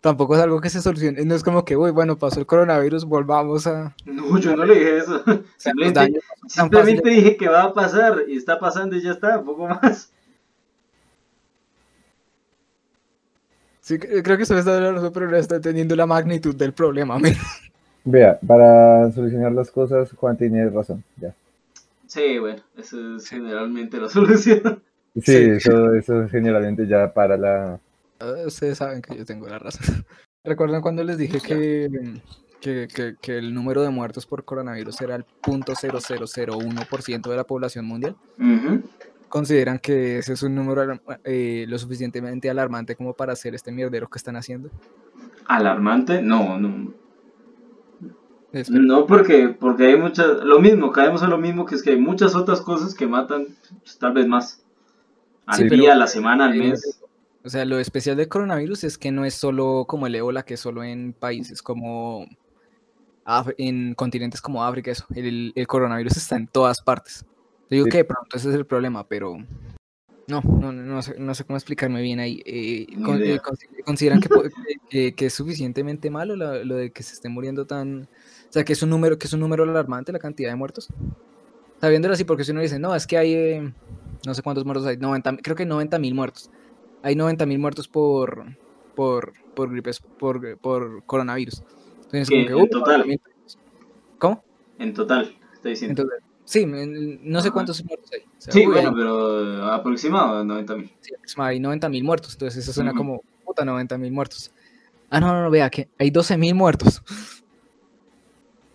tampoco 0.00 0.36
es 0.36 0.40
algo 0.42 0.60
que 0.60 0.70
se 0.70 0.80
solucione, 0.80 1.24
no 1.24 1.34
es 1.34 1.42
como 1.42 1.64
que, 1.64 1.76
uy, 1.76 1.90
bueno, 1.90 2.16
pasó 2.16 2.38
el 2.40 2.46
coronavirus, 2.46 3.04
volvamos 3.04 3.66
a... 3.66 3.94
No, 4.06 4.38
yo 4.38 4.56
no 4.56 4.64
le 4.64 4.74
dije 4.74 4.98
eso. 4.98 5.16
o 5.16 5.24
sea, 5.24 5.34
los 5.34 5.44
Simplemente, 5.58 6.00
daños 6.00 6.24
simplemente 6.48 7.08
dije 7.10 7.36
que 7.36 7.48
va 7.48 7.64
a 7.64 7.74
pasar 7.74 8.22
y 8.28 8.36
está 8.36 8.58
pasando 8.58 8.96
y 8.96 9.02
ya 9.02 9.12
está, 9.12 9.42
poco 9.42 9.66
más. 9.68 10.10
Sí, 13.86 13.98
cre- 14.00 14.20
creo 14.24 14.36
que 14.36 14.42
usted 14.42 14.58
está 14.58 14.72
dando 14.72 14.88
la 14.90 14.96
razón, 14.96 15.12
pero 15.14 15.30
no 15.30 15.36
está 15.36 15.54
entendiendo 15.56 15.94
la 15.94 16.06
magnitud 16.06 16.56
del 16.56 16.72
problema, 16.72 17.20
men. 17.20 17.36
Vea, 18.04 18.36
para 18.44 19.12
solucionar 19.12 19.52
las 19.52 19.70
cosas, 19.70 20.10
Juan 20.10 20.36
tiene 20.36 20.68
razón, 20.70 21.04
ya. 21.20 21.32
Sí, 22.08 22.36
bueno, 22.40 22.60
eso 22.76 23.14
es 23.14 23.28
generalmente 23.28 23.98
la 24.00 24.08
solución. 24.16 24.82
Sí, 25.14 25.22
Sí. 25.22 25.50
Eso, 25.50 25.94
eso 25.94 26.28
generalmente 26.28 26.88
ya 26.88 27.12
para 27.14 27.36
la... 27.36 27.78
Ah, 28.18 28.32
Ustedes 28.44 28.78
saben 28.78 29.02
que 29.02 29.16
yo 29.16 29.24
tengo 29.24 29.46
la 29.46 29.60
razón. 29.60 30.04
¿Recuerdan 30.44 30.82
cuando 30.82 31.04
les 31.04 31.16
dije 31.16 31.38
que, 31.40 31.88
que, 32.60 32.88
que, 32.92 33.14
que 33.22 33.38
el 33.38 33.54
número 33.54 33.82
de 33.82 33.90
muertos 33.90 34.26
por 34.26 34.44
coronavirus 34.44 35.00
era 35.00 35.14
el 35.14 35.24
0.0001% 35.42 37.30
de 37.30 37.36
la 37.36 37.44
población 37.44 37.84
mundial? 37.84 38.16
Ujú. 38.36 38.82
¿Consideran 39.28 39.78
que 39.78 40.18
ese 40.18 40.32
es 40.34 40.42
un 40.42 40.54
número 40.54 41.00
eh, 41.24 41.64
lo 41.68 41.78
suficientemente 41.78 42.48
alarmante 42.48 42.94
como 42.96 43.12
para 43.14 43.32
hacer 43.32 43.54
este 43.54 43.72
mierdero 43.72 44.08
que 44.08 44.18
están 44.18 44.36
haciendo? 44.36 44.70
¿Alarmante? 45.46 46.22
No, 46.22 46.58
no. 46.58 46.92
Espera, 48.52 48.80
No, 48.80 49.06
porque, 49.06 49.48
porque 49.48 49.86
hay 49.86 49.96
muchas, 49.98 50.38
lo 50.44 50.60
mismo, 50.60 50.92
caemos 50.92 51.22
en 51.22 51.30
lo 51.30 51.38
mismo, 51.38 51.66
que 51.66 51.74
es 51.74 51.82
que 51.82 51.90
hay 51.90 52.00
muchas 52.00 52.34
otras 52.34 52.60
cosas 52.60 52.94
que 52.94 53.06
matan, 53.06 53.48
pues, 53.82 53.98
tal 53.98 54.12
vez 54.14 54.26
más. 54.26 54.62
Al 55.44 55.56
Sí, 55.58 55.62
día, 55.64 55.70
pero- 55.80 55.92
a 55.92 55.96
la 55.96 56.06
semana, 56.06 56.46
al 56.46 56.54
eh, 56.60 56.68
mes. 56.70 57.00
O 57.44 57.48
sea, 57.48 57.64
lo 57.64 57.78
especial 57.78 58.16
del 58.16 58.28
coronavirus 58.28 58.84
es 58.84 58.98
que 58.98 59.12
no 59.12 59.24
es 59.24 59.34
solo 59.34 59.84
como 59.86 60.06
el 60.06 60.14
ébola, 60.14 60.42
que 60.44 60.54
es 60.54 60.60
solo 60.60 60.82
en 60.82 61.12
países 61.12 61.62
como 61.62 62.26
Af- 63.24 63.54
en 63.58 63.94
continentes 63.94 64.40
como 64.40 64.64
África, 64.64 64.90
eso. 64.90 65.04
El, 65.14 65.52
el 65.54 65.66
coronavirus 65.66 66.16
está 66.16 66.36
en 66.36 66.46
todas 66.48 66.80
partes. 66.80 67.24
Digo 67.70 67.84
Sí. 67.84 67.90
que 67.90 67.96
de 67.98 68.04
pronto 68.04 68.36
ese 68.36 68.48
es 68.50 68.54
el 68.54 68.66
problema, 68.66 69.06
pero 69.06 69.36
no, 70.28 70.40
no, 70.42 70.72
no 70.72 71.02
sé, 71.02 71.18
no 71.18 71.34
sé 71.34 71.44
cómo 71.44 71.56
explicarme 71.56 72.00
bien 72.02 72.18
ahí. 72.20 72.42
Eh, 72.44 72.86
con- 73.04 73.22
eh, 73.22 73.38
consi- 73.40 73.84
¿Consideran 73.84 74.20
que, 74.90 75.12
que- 75.14 75.26
es 75.26 75.34
suficientemente 75.34 76.10
malo 76.10 76.36
la- 76.36 76.64
lo 76.64 76.76
de 76.76 76.90
que 76.90 77.02
se 77.02 77.14
esté 77.14 77.28
muriendo 77.28 77.66
tan... 77.66 78.02
O 78.02 78.52
sea, 78.52 78.64
que 78.64 78.72
es 78.72 78.82
un 78.82 78.90
número, 78.90 79.18
que 79.18 79.26
es 79.26 79.32
un 79.32 79.40
número 79.40 79.64
alarmante 79.64 80.12
la 80.12 80.18
cantidad 80.18 80.50
de 80.50 80.56
muertos? 80.56 80.88
Sabiéndolo 81.80 82.14
así, 82.14 82.24
porque 82.24 82.44
si 82.44 82.52
uno 82.52 82.60
dice, 82.62 82.78
no, 82.78 82.94
es 82.94 83.06
que 83.06 83.18
hay, 83.18 83.34
eh, 83.34 83.72
no 84.26 84.34
sé 84.34 84.42
cuántos 84.42 84.64
muertos 84.64 84.86
hay, 84.86 84.96
90, 84.96 85.36
creo 85.38 85.54
que 85.56 85.66
90 85.66 85.98
mil 85.98 86.14
muertos. 86.14 86.50
Hay 87.02 87.14
90 87.14 87.46
mil 87.46 87.58
muertos 87.58 87.86
por, 87.86 88.46
por, 88.94 89.32
por 89.54 89.70
gripes, 89.70 90.00
por, 90.00 90.58
por 90.58 91.04
coronavirus. 91.04 91.62
Entonces, 92.04 92.28
¿Qué? 92.30 92.46
como 92.46 92.58
que, 92.58 92.62
¿En 92.64 92.70
total? 92.70 93.00
90.000 93.02 93.20
muertos. 93.22 93.58
¿Cómo? 94.18 94.44
En 94.78 94.94
total, 94.94 95.36
está 95.52 95.68
diciendo. 95.68 96.02
Entonces, 96.02 96.25
sí, 96.46 96.64
no 96.66 97.42
sé 97.42 97.50
cuántos 97.50 97.84
muertos 97.84 98.10
hay. 98.12 98.20
O 98.20 98.24
sea, 98.38 98.52
sí, 98.54 98.60
uy, 98.60 98.72
bueno, 98.72 98.88
hay- 98.88 98.94
pero 98.96 99.64
aproximado, 99.72 100.42
90 100.42 100.74
mil. 100.76 100.90
sí, 101.00 101.12
hay 101.36 101.60
90 101.60 101.88
mil 101.90 102.02
muertos. 102.04 102.32
Entonces, 102.32 102.62
eso 102.62 102.72
suena 102.72 102.92
Ujú. 102.92 102.98
como, 102.98 103.20
puta, 103.44 103.64
90 103.66 103.98
mil 103.98 104.12
muertos. 104.12 104.50
Ah, 105.10 105.20
no, 105.20 105.32
no, 105.34 105.42
no, 105.42 105.50
vea 105.50 105.68
que 105.68 105.88
hay 105.98 106.10
12 106.10 106.38
mil 106.38 106.54
muertos. 106.54 107.02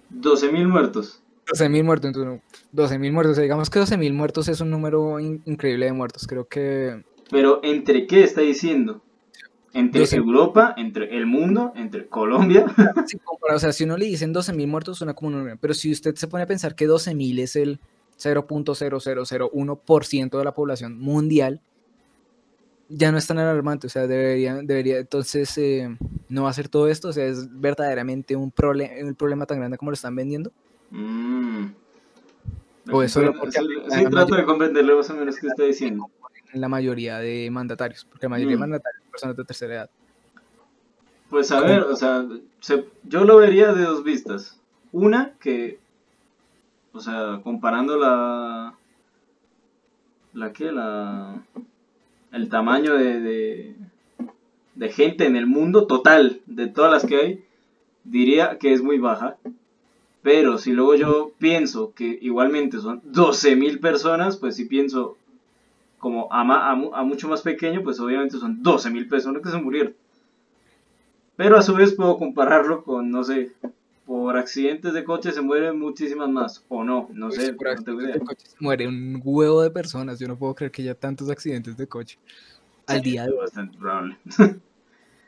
12 0.09 0.51
mil 0.51 0.67
muertos. 0.67 1.21
12 1.47 1.69
mil 1.69 1.83
muertos, 1.83 2.07
entonces, 2.07 2.41
12 2.71 2.97
mil 2.99 3.11
muertos. 3.11 3.31
O 3.33 3.35
sea, 3.35 3.43
digamos 3.43 3.69
que 3.69 3.79
12 3.79 3.97
mil 3.97 4.13
muertos 4.13 4.47
es 4.47 4.61
un 4.61 4.69
número 4.69 5.19
in- 5.19 5.41
increíble 5.45 5.85
de 5.87 5.93
muertos. 5.93 6.27
Creo 6.27 6.47
que 6.47 7.03
Pero 7.29 7.59
¿entre 7.63 8.07
qué 8.07 8.23
está 8.23 8.41
diciendo? 8.41 9.01
¿Entre 9.73 10.01
12. 10.01 10.17
Europa, 10.17 10.73
entre 10.77 11.15
el 11.17 11.25
mundo, 11.25 11.71
entre 11.75 12.07
Colombia? 12.07 12.65
Sí, 13.07 13.17
o 13.53 13.59
sea, 13.59 13.71
si 13.71 13.83
uno 13.85 13.95
le 13.97 14.05
dicen 14.05 14.33
12.000 14.33 14.67
muertos, 14.67 14.97
suena 14.97 15.13
como 15.13 15.29
un. 15.37 15.57
Pero 15.59 15.73
si 15.73 15.91
usted 15.91 16.15
se 16.15 16.27
pone 16.27 16.43
a 16.43 16.47
pensar 16.47 16.75
que 16.75 16.87
12.000 16.89 17.39
es 17.39 17.55
el 17.55 17.79
0.0001% 18.19 20.37
de 20.37 20.43
la 20.43 20.53
población 20.53 20.99
mundial, 20.99 21.61
ya 22.89 23.11
no 23.11 23.17
es 23.17 23.27
tan 23.27 23.37
alarmante. 23.39 23.87
O 23.87 23.89
sea, 23.89 24.07
debería, 24.07 24.55
debería 24.55 24.97
entonces 24.99 25.57
eh, 25.57 25.95
no 26.29 26.47
hacer 26.47 26.67
todo 26.67 26.87
esto. 26.89 27.09
O 27.09 27.13
sea, 27.13 27.25
es 27.25 27.47
verdaderamente 27.59 28.35
un, 28.35 28.51
prole- 28.51 29.03
un 29.03 29.15
problema 29.15 29.45
tan 29.45 29.59
grande 29.59 29.77
como 29.77 29.91
lo 29.91 29.95
están 29.95 30.15
vendiendo. 30.15 30.51
Mm. 30.89 31.67
O 32.91 33.03
es 33.03 33.11
solo 33.11 33.33
Sí, 33.49 33.59
sí, 33.89 34.03
trato 34.09 34.35
de 34.35 34.43
comprenderle 34.43 34.95
más 34.95 35.09
o 35.09 35.13
menos 35.15 35.37
qué 35.37 35.47
está 35.47 35.63
diciendo. 35.63 36.09
En 36.53 36.61
la 36.61 36.67
mayoría 36.69 37.19
de 37.19 37.49
mandatarios, 37.51 38.05
porque 38.05 38.25
la 38.25 38.29
mayoría 38.29 38.55
Mm. 38.55 38.59
de 38.59 38.67
mandatarios 38.67 39.01
son 39.03 39.11
personas 39.11 39.37
de 39.37 39.43
tercera 39.45 39.73
edad. 39.75 39.89
Pues 41.29 41.51
a 41.51 41.61
ver, 41.61 41.83
o 41.83 41.95
sea, 41.95 42.25
se- 42.59 42.85
yo 43.03 43.23
lo 43.23 43.37
vería 43.37 43.73
de 43.73 43.83
dos 43.83 44.03
vistas. 44.03 44.59
Una, 44.91 45.33
que, 45.39 45.79
o 46.91 46.99
sea, 46.99 47.39
comparando 47.43 47.97
la, 47.97 48.73
la 50.33 50.51
que, 50.51 50.71
la, 50.71 51.41
el 52.33 52.49
tamaño 52.49 52.95
de, 52.95 53.19
de, 53.21 53.75
de 54.75 54.89
gente 54.89 55.25
en 55.25 55.37
el 55.37 55.47
mundo 55.47 55.87
total, 55.87 56.41
de 56.47 56.67
todas 56.67 56.91
las 56.91 57.05
que 57.05 57.15
hay, 57.15 57.45
diría 58.03 58.57
que 58.57 58.73
es 58.73 58.81
muy 58.81 58.97
baja. 58.97 59.37
Pero 60.23 60.57
si 60.57 60.71
luego 60.73 60.95
yo 60.95 61.31
pienso 61.39 61.93
que 61.95 62.19
igualmente 62.21 62.79
son 62.79 63.01
12.000 63.05 63.79
personas, 63.79 64.35
pues 64.37 64.55
si 64.57 64.65
pienso 64.65 65.17
como 66.01 66.27
a, 66.33 66.43
ma- 66.43 66.69
a 66.71 66.75
mu- 66.75 66.93
a 66.93 67.03
mucho 67.03 67.29
más 67.29 67.41
pequeño, 67.43 67.83
pues 67.83 67.99
obviamente 68.01 68.37
son 68.37 68.61
12.000 68.61 69.07
personas 69.07 69.41
que 69.41 69.49
se 69.51 69.57
murieron. 69.61 69.95
Pero 71.35 71.57
a 71.57 71.61
su 71.61 71.73
vez 71.75 71.93
puedo 71.93 72.17
compararlo 72.17 72.83
con, 72.83 73.09
no 73.11 73.23
sé, 73.23 73.51
por 74.05 74.37
accidentes 74.37 74.93
de 74.93 75.03
coche 75.03 75.31
se 75.31 75.41
mueren 75.41 75.79
muchísimas 75.79 76.29
más, 76.29 76.63
o 76.69 76.83
no, 76.83 77.09
no 77.13 77.29
Uy, 77.29 77.35
sé, 77.35 77.53
por 77.53 77.67
no 77.67 77.83
tengo 77.83 78.01
accidentes 78.01 78.05
idea. 78.05 78.15
de 78.15 78.25
coche 78.27 78.47
se 78.47 78.57
muere 78.59 78.87
un 78.87 79.21
huevo 79.23 79.61
de 79.61 79.71
personas. 79.71 80.19
Yo 80.19 80.27
no 80.27 80.37
puedo 80.37 80.55
creer 80.55 80.71
que 80.71 80.81
haya 80.83 80.95
tantos 80.95 81.29
accidentes 81.29 81.77
de 81.77 81.87
coche 81.87 82.17
al 82.87 83.01
Sí, 83.03 83.11
día 83.11 83.23
de 83.25 83.31
hoy. 83.31 83.37
bastante 83.39 83.77
probable. 83.77 84.17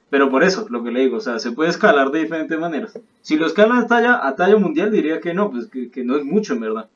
Pero 0.10 0.30
por 0.30 0.44
eso, 0.44 0.68
lo 0.70 0.84
que 0.84 0.92
le 0.92 1.02
digo, 1.02 1.18
o 1.18 1.22
sea, 1.22 1.40
se 1.40 1.52
puede 1.52 1.72
escalar 1.72 2.12
de 2.12 2.20
diferentes 2.22 2.60
maneras. 2.60 3.00
Si 3.22 3.38
lo 3.38 3.48
escalan 3.48 3.80
a 3.80 3.88
talla, 3.88 4.28
a 4.28 4.36
talla 4.36 4.58
mundial, 4.58 4.92
diría 4.92 5.20
que 5.22 5.34
no, 5.34 5.52
pues 5.52 5.68
que, 5.68 5.90
que 5.92 6.04
no 6.04 6.18
es 6.18 6.26
mucho 6.26 6.54
en 6.54 6.60
verdad. 6.62 6.90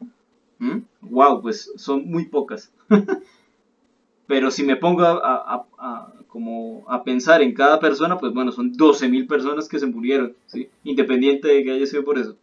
Wow, 1.01 1.41
pues 1.41 1.71
son 1.77 2.09
muy 2.09 2.25
pocas. 2.25 2.71
Pero 4.27 4.51
si 4.51 4.63
me 4.63 4.75
pongo 4.77 5.03
a, 5.03 5.13
a- 5.17 5.67
a- 5.79 6.13
como 6.27 6.85
a 6.89 7.03
pensar 7.03 7.41
en 7.41 7.53
cada 7.53 7.79
persona, 7.79 8.17
pues 8.17 8.33
bueno, 8.33 8.51
son 8.51 8.73
12.000 8.73 9.25
personas 9.27 9.67
que 9.67 9.79
se 9.79 9.87
murieron, 9.87 10.35
¿sí? 10.47 10.69
Independiente 10.83 11.47
de 11.47 11.63
que 11.63 11.71
haya 11.71 11.85
sido 11.87 12.03
por 12.05 12.17
eso. 12.19 12.35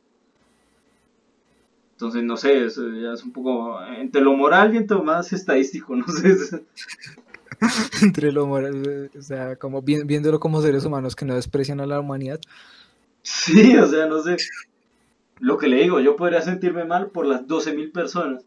Entonces, 1.92 2.24
no 2.24 2.36
sé, 2.36 2.64
eso 2.64 2.88
ya 2.92 3.12
es 3.12 3.22
un 3.24 3.32
poco 3.32 3.80
entre 3.84 4.20
lo 4.20 4.34
moral 4.34 4.74
y 4.74 4.78
entre 4.78 4.96
lo 4.96 5.04
más 5.04 5.32
estadístico, 5.32 5.94
no 5.96 6.06
sé. 6.08 6.64
entre 8.02 8.32
lo 8.32 8.46
moral, 8.46 9.10
o 9.16 9.22
sea, 9.22 9.56
como 9.56 9.82
vi- 9.82 10.02
viéndolo 10.04 10.40
como 10.40 10.60
seres 10.62 10.84
humanos 10.84 11.16
que 11.16 11.24
no 11.24 11.34
desprecian 11.34 11.80
a 11.80 11.86
la 11.86 12.00
humanidad. 12.00 12.40
Sí, 13.22 13.76
o 13.76 13.86
sea, 13.86 14.06
no 14.06 14.22
sé. 14.22 14.36
Lo 15.38 15.58
que 15.58 15.68
le 15.68 15.76
digo, 15.82 16.00
yo 16.00 16.16
podría 16.16 16.42
sentirme 16.42 16.84
mal 16.84 17.10
por 17.10 17.26
las 17.26 17.46
12.000 17.46 17.92
personas, 17.92 18.44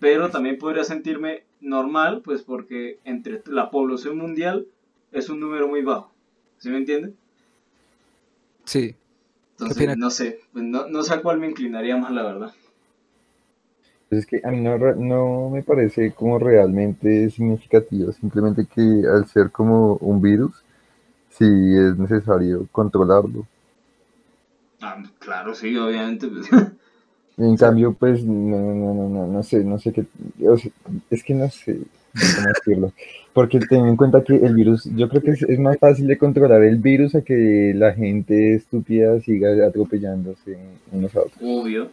pero 0.00 0.30
también 0.30 0.58
podría 0.58 0.84
sentirme 0.84 1.44
normal, 1.60 2.22
pues 2.24 2.42
porque 2.42 2.98
entre 3.04 3.42
la 3.46 3.70
población 3.70 4.18
mundial 4.18 4.66
es 5.12 5.28
un 5.28 5.40
número 5.40 5.68
muy 5.68 5.82
bajo. 5.82 6.12
¿Sí 6.58 6.70
me 6.70 6.78
entiende? 6.78 7.14
Sí. 8.64 8.94
Entonces, 9.58 9.96
no 9.96 10.10
sé, 10.10 10.40
pues 10.52 10.64
no, 10.64 10.86
no 10.86 11.02
sé 11.02 11.14
a 11.14 11.20
cuál 11.22 11.38
me 11.40 11.48
inclinaría 11.48 11.96
más, 11.96 12.12
la 12.12 12.22
verdad. 12.22 12.54
Pues 14.08 14.20
es 14.20 14.26
que 14.26 14.40
a 14.44 14.50
mí 14.50 14.60
no, 14.60 14.76
re- 14.78 14.96
no 14.96 15.48
me 15.50 15.62
parece 15.62 16.12
como 16.12 16.38
realmente 16.38 17.30
significativo, 17.30 18.10
simplemente 18.12 18.66
que 18.66 18.80
al 19.08 19.26
ser 19.28 19.50
como 19.50 19.94
un 19.96 20.20
virus, 20.20 20.64
sí 21.30 21.44
es 21.46 21.98
necesario 21.98 22.68
controlarlo. 22.72 23.46
Ah, 24.80 25.02
claro, 25.18 25.54
sí, 25.54 25.76
obviamente. 25.76 26.28
pues. 26.28 26.48
En 27.38 27.56
cambio, 27.56 27.92
pues 27.92 28.24
no, 28.24 28.58
no, 28.58 28.94
no, 28.94 29.08
no, 29.08 29.26
no 29.26 29.42
sé, 29.42 29.62
no 29.62 29.78
sé 29.78 29.92
qué, 29.92 30.06
o 30.46 30.56
sea, 30.56 30.70
es 31.10 31.22
que 31.22 31.34
no 31.34 31.48
sé 31.50 31.80
cómo 32.14 32.48
decirlo, 32.48 32.92
porque 33.34 33.60
ten 33.60 33.84
en 33.86 33.96
cuenta 33.96 34.24
que 34.24 34.36
el 34.36 34.54
virus, 34.54 34.84
yo 34.96 35.06
creo 35.10 35.22
que 35.22 35.32
es, 35.32 35.42
es 35.42 35.58
más 35.58 35.76
fácil 35.78 36.06
de 36.06 36.16
controlar 36.16 36.62
el 36.62 36.78
virus 36.78 37.14
a 37.14 37.20
que 37.20 37.72
la 37.74 37.92
gente 37.92 38.54
estúpida 38.54 39.20
siga 39.20 39.66
atropellándose 39.66 40.56
unos 40.92 41.14
a 41.14 41.20
otros. 41.20 41.36
Obvio. 41.42 41.90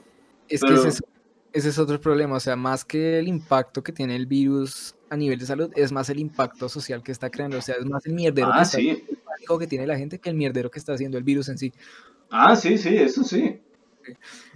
Es 0.48 0.62
Pero- 0.62 0.76
que 0.76 0.80
ese 0.80 0.88
es, 0.90 1.04
ese 1.52 1.70
es 1.70 1.78
otro 1.78 2.00
problema, 2.00 2.38
o 2.38 2.40
sea, 2.40 2.56
más 2.56 2.86
que 2.86 3.20
el 3.20 3.28
impacto 3.28 3.84
que 3.84 3.92
tiene 3.92 4.16
el 4.16 4.26
virus 4.28 4.96
a 5.10 5.18
nivel 5.18 5.38
de 5.40 5.46
salud, 5.46 5.70
es 5.76 5.92
más 5.92 6.10
el 6.10 6.20
impacto 6.20 6.70
social 6.70 7.04
que 7.04 7.12
está 7.12 7.30
creando, 7.30 7.58
o 7.58 7.62
sea, 7.62 7.76
es 7.76 7.86
más 7.86 8.06
el 8.06 8.14
mierdero 8.14 8.48
que 8.48 8.60
Ah, 8.60 8.62
está 8.64 8.78
sí. 8.78 8.90
el 8.90 9.18
pánico 9.26 9.60
que 9.60 9.68
tiene 9.68 9.86
la 9.88 9.98
gente 9.98 10.20
que 10.20 10.30
el 10.30 10.36
mierdero 10.38 10.72
que 10.72 10.80
está 10.80 10.94
haciendo 10.94 11.18
el 11.18 11.24
virus 11.26 11.50
en 11.50 11.58
sí. 11.58 11.74
Ah, 12.32 12.56
sí, 12.56 12.78
sí, 12.78 12.96
eso 12.96 13.24
sí. 13.26 13.60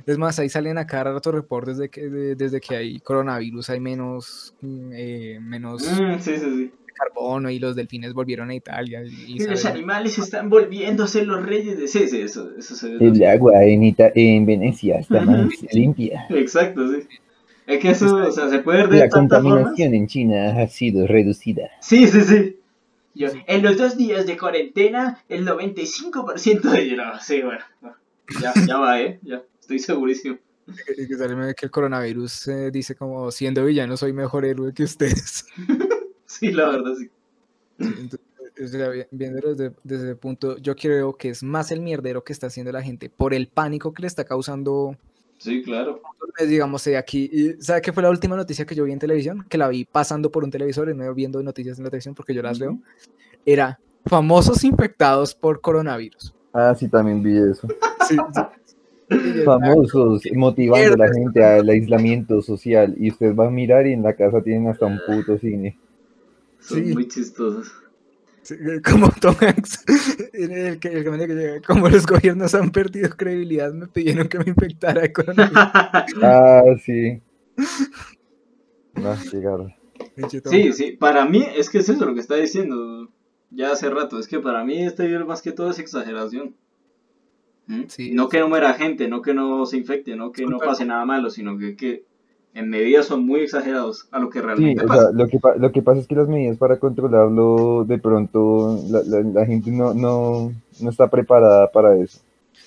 Es 0.06 0.18
más, 0.18 0.40
ahí 0.40 0.50
salen 0.50 0.78
a 0.78 0.88
cada 0.88 1.14
rato 1.14 1.32
reportes 1.32 1.78
de 1.78 1.90
que 1.90 2.10
de- 2.10 2.36
desde 2.36 2.60
que 2.62 2.76
hay 2.76 3.00
coronavirus 3.00 3.70
hay 3.72 3.80
menos, 3.80 4.54
mm, 4.62 4.90
eh, 4.94 5.40
menos 5.42 5.84
Mm, 5.84 6.20
sí, 6.20 6.38
sí, 6.38 6.40
sí. 6.40 6.72
carbono 6.94 7.50
y 7.52 7.60
los 7.60 7.76
delfines 7.76 8.14
volvieron 8.14 8.50
a 8.50 8.56
Italia. 8.56 9.04
Y, 9.04 9.34
y 9.34 9.42
Y 9.44 9.48
los 9.48 9.66
animales 9.66 10.18
están 10.18 10.50
volviendo 10.50 11.04
a 11.04 11.08
ser 11.08 11.28
los 11.28 11.46
reyes 11.46 11.78
de... 11.78 11.88
Sí, 11.88 12.08
sí, 12.08 12.22
eso, 12.22 12.50
eso 12.58 12.76
se 12.76 12.90
ve. 12.98 13.06
El 13.08 13.24
agua 13.24 13.64
en, 13.64 13.84
Ita- 13.84 14.12
en 14.16 14.46
Venecia 14.48 15.00
está 15.00 15.22
más 15.22 15.48
limpia. 15.74 16.26
Exacto, 16.30 16.88
sí. 16.92 17.08
Es 17.68 17.80
que 17.80 17.90
eso, 17.92 18.16
o 18.16 18.32
sea, 18.32 18.50
se 18.50 18.60
puede 18.60 18.80
ver 18.80 18.90
de 18.90 18.98
La 19.00 19.10
tantas 19.10 19.42
formas. 19.44 19.64
contaminación 19.64 19.94
en 19.94 20.08
China 20.08 20.60
ha 20.62 20.68
sido 20.68 21.06
reducida. 21.06 21.70
Sí, 21.82 22.08
sí, 22.08 22.22
sí. 22.22 22.56
Yo, 23.14 23.28
en 23.46 23.62
los 23.64 23.78
dos 23.78 23.98
días 23.98 24.26
de 24.26 24.38
cuarentena, 24.38 25.22
el 25.28 25.44
95% 25.46 26.70
de... 26.72 26.96
No, 26.96 27.20
sí, 27.20 27.42
bueno. 27.42 27.64
Ya, 28.42 28.54
ya 28.68 28.78
va, 28.78 29.02
¿eh? 29.02 29.20
Ya, 29.24 29.44
estoy 29.60 29.80
segurísimo. 29.80 30.38
que, 30.66 31.08
que 31.08 31.16
sale 31.16 31.56
que 31.56 31.66
el 31.66 31.72
coronavirus 31.72 32.48
eh, 32.50 32.72
dice 32.72 32.96
como 32.96 33.32
siendo 33.32 33.64
villano 33.64 33.96
soy 33.96 34.14
mejor 34.14 34.46
héroe 34.46 34.74
que 34.74 34.84
ustedes. 34.84 35.46
Sí, 36.30 36.52
la 36.52 36.68
verdad, 36.68 36.94
sí. 37.00 37.10
Entonces, 37.80 39.08
viéndolo 39.12 39.56
desde, 39.56 39.74
desde 39.84 40.06
ese 40.08 40.16
punto, 40.18 40.58
yo 40.58 40.76
creo 40.76 41.16
que 41.16 41.30
es 41.30 41.42
más 41.42 41.72
el 41.72 41.80
mierdero 41.80 42.26
que 42.26 42.34
está 42.34 42.48
haciendo 42.48 42.72
la 42.74 42.84
gente 42.84 43.10
por 43.10 43.34
el 43.34 43.48
pánico 43.48 43.94
que 43.94 44.02
le 44.02 44.10
está 44.10 44.26
causando 44.26 44.98
Sí, 45.38 45.62
claro. 45.62 46.02
pues, 46.36 46.50
digamos, 46.50 46.86
eh, 46.88 46.98
aquí, 46.98 47.30
y, 47.32 47.62
¿sabe 47.62 47.82
qué 47.82 47.94
fue 47.94 48.04
la 48.04 48.10
última 48.10 48.36
noticia 48.36 48.66
que 48.66 48.76
yo 48.76 48.84
vi 48.84 48.92
en 48.92 49.00
televisión? 49.00 49.46
Que 49.48 49.58
la 49.58 49.68
vi 49.68 49.86
pasando 49.86 50.32
por 50.32 50.44
un 50.44 50.52
televisor 50.52 50.90
y 50.90 50.96
no 50.96 51.14
viendo 51.14 51.42
noticias 51.44 51.78
en 51.78 51.84
la 51.84 51.90
televisión 51.90 52.16
porque 52.16 52.34
yo 52.34 52.42
las 52.42 52.60
leo. 52.60 52.80
Era 53.46 53.80
famosos 54.06 54.64
infectados 54.64 55.36
por 55.36 55.62
coronavirus. 55.62 56.34
Ah, 56.54 56.74
sí, 56.78 56.88
también 56.88 57.22
vi 57.24 57.38
eso. 57.38 57.68
Sí, 58.08 58.16
sí. 59.10 59.44
Famosos, 59.46 60.22
motivando 60.34 60.94
a 60.94 61.08
la 61.08 61.14
gente 61.14 61.44
al 61.44 61.68
aislamiento 61.70 62.42
social. 62.42 62.94
Y 62.98 63.12
usted 63.12 63.36
va 63.36 63.48
a 63.48 63.50
mirar 63.50 63.86
y 63.88 63.94
en 63.94 64.04
la 64.04 64.14
casa 64.14 64.42
tienen 64.42 64.68
hasta 64.70 64.86
un 64.86 65.00
puto 65.06 65.38
cine. 65.38 65.78
Son 66.60 66.84
Sí. 66.86 66.94
muy 66.94 67.08
chistosos. 67.08 67.72
sí, 68.44 68.54
eh, 68.56 68.82
como 68.82 69.10
Tom 69.10 69.36
Hanks, 69.42 69.84
en 70.34 70.52
el 70.52 70.80
que, 70.80 70.88
el 70.90 71.04
que 71.04 71.10
me 71.10 71.18
dice 71.18 71.28
que 71.28 71.34
llega, 71.36 71.62
como 71.62 71.90
los 71.90 72.06
gobiernos 72.06 72.54
han 72.56 72.70
perdido 72.72 73.10
credibilidad, 73.10 73.74
me 73.74 73.88
pidieron 73.88 74.28
que 74.30 74.40
me 74.40 74.46
infectara 74.48 75.12
coronavirus. 75.12 75.58
Ah, 76.24 76.64
sí. 76.86 77.22
No, 78.96 79.16
Sí, 79.16 79.38
Hanks. 80.46 80.78
sí, 80.78 80.92
para 81.00 81.26
mí 81.26 81.44
es 81.56 81.70
que 81.70 81.80
es 81.80 81.90
eso 81.90 82.06
lo 82.06 82.14
que 82.14 82.22
está 82.22 82.36
diciendo 82.36 83.10
ya 83.52 83.72
hace 83.72 83.90
rato, 83.90 84.20
es 84.20 84.28
que 84.28 84.40
para 84.40 84.64
mí 84.64 84.84
este 84.84 85.08
virus 85.08 85.28
más 85.28 85.42
que 85.42 85.52
todo 85.52 85.70
es 85.70 85.80
exageración. 85.80 86.56
¿Mm? 87.68 87.84
Sí. 87.88 88.12
No 88.12 88.30
que 88.30 88.40
no 88.40 88.48
muera 88.50 88.74
gente, 88.74 89.08
no 89.08 89.22
que 89.22 89.34
no 89.34 89.66
se 89.66 89.78
infecte, 89.78 90.16
no 90.16 90.32
que 90.32 90.46
no 90.46 90.58
pase 90.58 90.86
nada 90.86 91.04
malo, 91.06 91.30
sino 91.30 91.58
que, 91.58 91.76
que 91.76 92.06
en 92.54 92.70
medidas 92.70 93.06
son 93.06 93.26
muy 93.26 93.42
exagerados 93.42 94.08
a 94.12 94.20
lo 94.20 94.30
que 94.30 94.40
Sí, 94.40 94.46
realmente 94.46 94.84
o 94.86 94.88
pasa. 94.88 95.02
sea, 95.04 95.12
lo 95.12 95.28
que, 95.28 95.40
pa- 95.40 95.56
lo 95.58 95.72
que 95.72 95.82
pasa 95.82 96.00
es 96.00 96.08
que 96.08 96.16
las 96.16 96.28
medidas 96.30 96.58
para 96.58 96.80
controlarlo, 96.80 97.84
de 97.86 98.00
pronto, 98.00 98.80
la, 98.90 99.02
la, 99.04 99.22
la 99.22 99.46
gente 99.46 99.70
no, 99.72 99.94
no, 99.94 100.54
no 100.80 100.90
está 100.90 101.10
preparada 101.10 101.70
para 101.72 101.96
eso. 101.98 102.20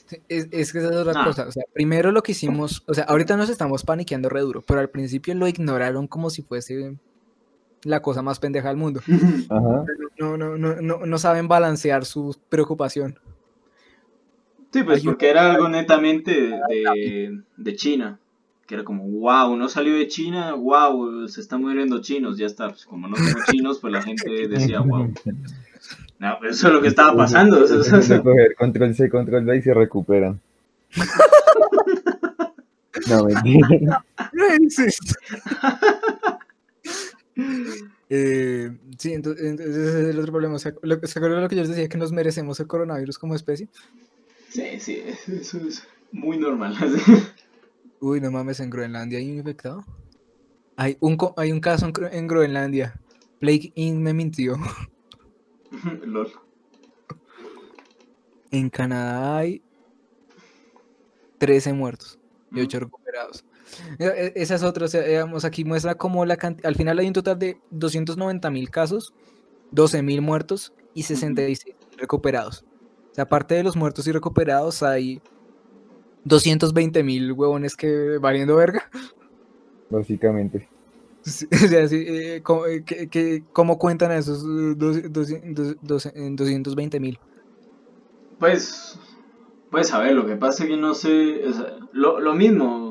Sí, 0.07 0.17
Es, 0.29 0.49
es 0.51 0.73
que 0.73 0.79
esa 0.81 0.91
es 0.91 0.97
otra 0.97 1.15
Ah. 1.17 1.25
cosa. 1.25 1.47
O 1.49 1.53
sea, 1.53 1.65
primero 1.73 2.13
lo 2.13 2.23
que 2.23 2.33
hicimos, 2.33 2.83
o 2.87 2.95
sea, 2.95 3.05
ahorita 3.05 3.37
nos 3.37 3.49
estamos 3.49 3.85
paniqueando 3.85 4.29
re 4.29 4.43
duro, 4.43 4.63
pero 4.67 4.81
al 4.81 4.91
principio 4.91 5.35
lo 5.35 5.49
ignoraron 5.49 6.07
como 6.07 6.29
si 6.31 6.43
fuese 6.43 6.95
la 7.85 8.01
cosa 8.03 8.23
más 8.23 8.39
pendeja 8.39 8.69
del 8.69 8.77
mundo. 8.77 9.01
Ajá. 9.49 9.85
No, 10.19 10.37
no, 10.37 10.57
no, 10.59 10.77
no, 10.81 11.07
no 11.07 11.19
saben 11.19 11.49
balancear 11.49 12.05
su 12.05 12.37
preocupación. 12.49 13.19
Sí, 14.73 14.83
pues 14.85 15.01
Hay 15.01 15.07
un- 15.07 15.13
porque 15.15 15.31
era 15.31 15.53
algo 15.53 15.69
netamente 15.69 16.53
de, 16.69 17.41
de 17.57 17.77
China. 17.77 18.19
Que 18.67 18.75
era 18.77 18.85
como, 18.85 19.03
wow, 19.05 19.57
no 19.57 19.69
salió 19.69 19.95
de 19.97 20.07
China, 20.07 20.55
wow, 20.55 21.27
se 21.27 21.41
están 21.41 21.61
muriendo 21.61 22.01
chinos, 22.01 22.39
ya 22.39 22.47
está. 22.47 22.69
Pues 22.69 22.85
como 22.87 23.09
no 23.09 23.17
somos 23.17 23.45
chinos, 23.51 23.81
pues 23.81 23.93
la 23.93 24.01
gente 24.01 24.31
decía, 24.49 24.79
wow. 24.81 25.13
No, 26.21 26.37
pero 26.39 26.53
eso 26.53 26.69
es 26.69 26.75
lo 26.75 26.81
que 26.81 26.87
estaba 26.89 27.17
pasando. 27.17 27.67
control 28.57 28.95
C, 28.95 29.09
control 29.11 29.45
V 29.45 29.57
y 29.57 29.63
se 29.63 29.75
recuperan. 29.75 30.39
No, 33.09 33.25
mentira. 33.25 34.05
Eh, 38.09 38.77
sí, 38.99 39.13
entonces, 39.13 39.45
entonces 39.47 39.77
ese 39.77 40.03
es 40.03 40.09
el 40.09 40.19
otro 40.19 40.33
problema. 40.33 40.57
O 40.57 40.59
sea, 40.59 40.75
lo, 40.83 40.99
¿se 41.07 41.19
acuerdan 41.19 41.43
lo 41.43 41.49
que 41.49 41.57
yo 41.57 41.63
les 41.63 41.71
decía 41.71 41.89
que 41.89 41.99
nos 41.99 42.13
merecemos 42.13 42.59
el 42.61 42.67
coronavirus 42.67 43.19
como 43.19 43.35
especie? 43.35 43.69
Sí, 44.49 44.81
sí, 44.81 45.03
eso 45.29 45.59
es 45.59 45.87
muy 46.13 46.39
normal. 46.39 46.77
Uy, 48.01 48.21
no 48.21 48.31
mames, 48.31 48.59
en 48.61 48.71
Groenlandia 48.71 49.19
hay 49.19 49.31
un 49.31 49.39
infectado. 49.39 49.85
Hay 50.77 50.97
un, 51.01 51.17
hay 51.37 51.53
un 51.53 51.61
caso 51.61 51.87
en, 51.87 51.93
Gro- 51.93 52.09
en 52.11 52.27
Groenlandia. 52.27 53.01
Plague 53.39 53.73
Inc. 53.75 53.99
me 54.01 54.13
mintió. 54.15 54.57
Lol. 56.05 56.33
En 58.51 58.69
Canadá 58.71 59.37
hay 59.39 59.63
13 61.39 61.73
muertos 61.73 62.19
y 62.53 62.61
8 62.61 62.81
recuperados. 62.81 63.45
E- 63.99 64.05
e- 64.07 64.33
Esa 64.43 64.55
es 64.57 64.63
otra, 64.63 64.87
o 64.87 64.89
sea, 64.89 65.03
digamos, 65.03 65.45
aquí 65.45 65.65
muestra 65.65 65.95
como 65.95 66.25
la 66.25 66.37
cantidad, 66.37 66.67
al 66.69 66.75
final 66.77 66.99
hay 66.99 67.07
un 67.07 67.13
total 67.13 67.39
de 67.39 67.59
290 67.71 68.51
mil 68.51 68.71
casos, 68.71 69.13
12 69.71 70.03
mil 70.03 70.21
muertos 70.23 70.73
y 70.95 71.03
66 71.05 71.75
recuperados. 71.97 72.65
O 73.11 73.15
sea, 73.15 73.25
aparte 73.25 73.55
de 73.55 73.63
los 73.65 73.77
muertos 73.77 74.07
y 74.07 74.13
recuperados, 74.13 74.83
hay 74.83 75.21
220 76.25 77.03
mil 77.03 77.33
huevones 77.33 77.77
que 77.77 78.19
valiendo 78.19 78.57
verga. 78.57 78.89
Básicamente. 79.89 80.69
Sí, 81.23 81.47
o 81.53 81.69
sea, 81.69 81.87
sí, 81.89 82.05
eh, 82.09 82.41
¿cómo, 82.43 82.67
eh, 82.67 82.83
que- 82.85 83.09
que- 83.09 83.43
cómo 83.53 83.79
cuentan 83.79 84.11
a 84.11 84.17
esos 84.17 84.43
eh, 84.43 84.75
dos- 84.77 85.03
dos- 85.13 85.29
dos- 85.45 85.77
dos- 85.83 86.07
en 86.15 86.37
220 86.37 87.01
mil? 87.01 87.19
Pues, 88.39 88.99
pues 89.71 89.93
a 89.93 89.99
ver, 90.01 90.15
lo 90.15 90.27
que 90.27 90.37
pasa 90.37 90.65
es 90.65 90.71
que 90.71 90.77
no 90.77 90.95
sé, 90.95 91.47
o 91.47 91.53
sea, 91.53 91.77
lo, 91.93 92.21
lo 92.21 92.35
mismo 92.35 92.90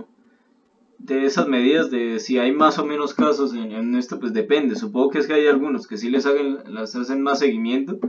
de 1.00 1.26
esas 1.26 1.48
medidas 1.48 1.90
de 1.90 2.20
si 2.20 2.38
hay 2.38 2.52
más 2.52 2.78
o 2.78 2.86
menos 2.86 3.14
casos 3.14 3.54
en, 3.54 3.72
en 3.72 3.96
esto, 3.96 4.20
pues 4.20 4.34
depende. 4.34 4.76
Supongo 4.76 5.10
que 5.10 5.20
es 5.20 5.28
que 5.28 5.34
hay 5.34 5.48
algunos 5.48 5.88
que 5.88 5.98
sí 5.98 6.10
les 6.10 6.26
hagan, 6.26 6.64
las 6.68 6.96
hacen 6.96 7.22
más 7.24 7.40
seguimiento 7.40 8.00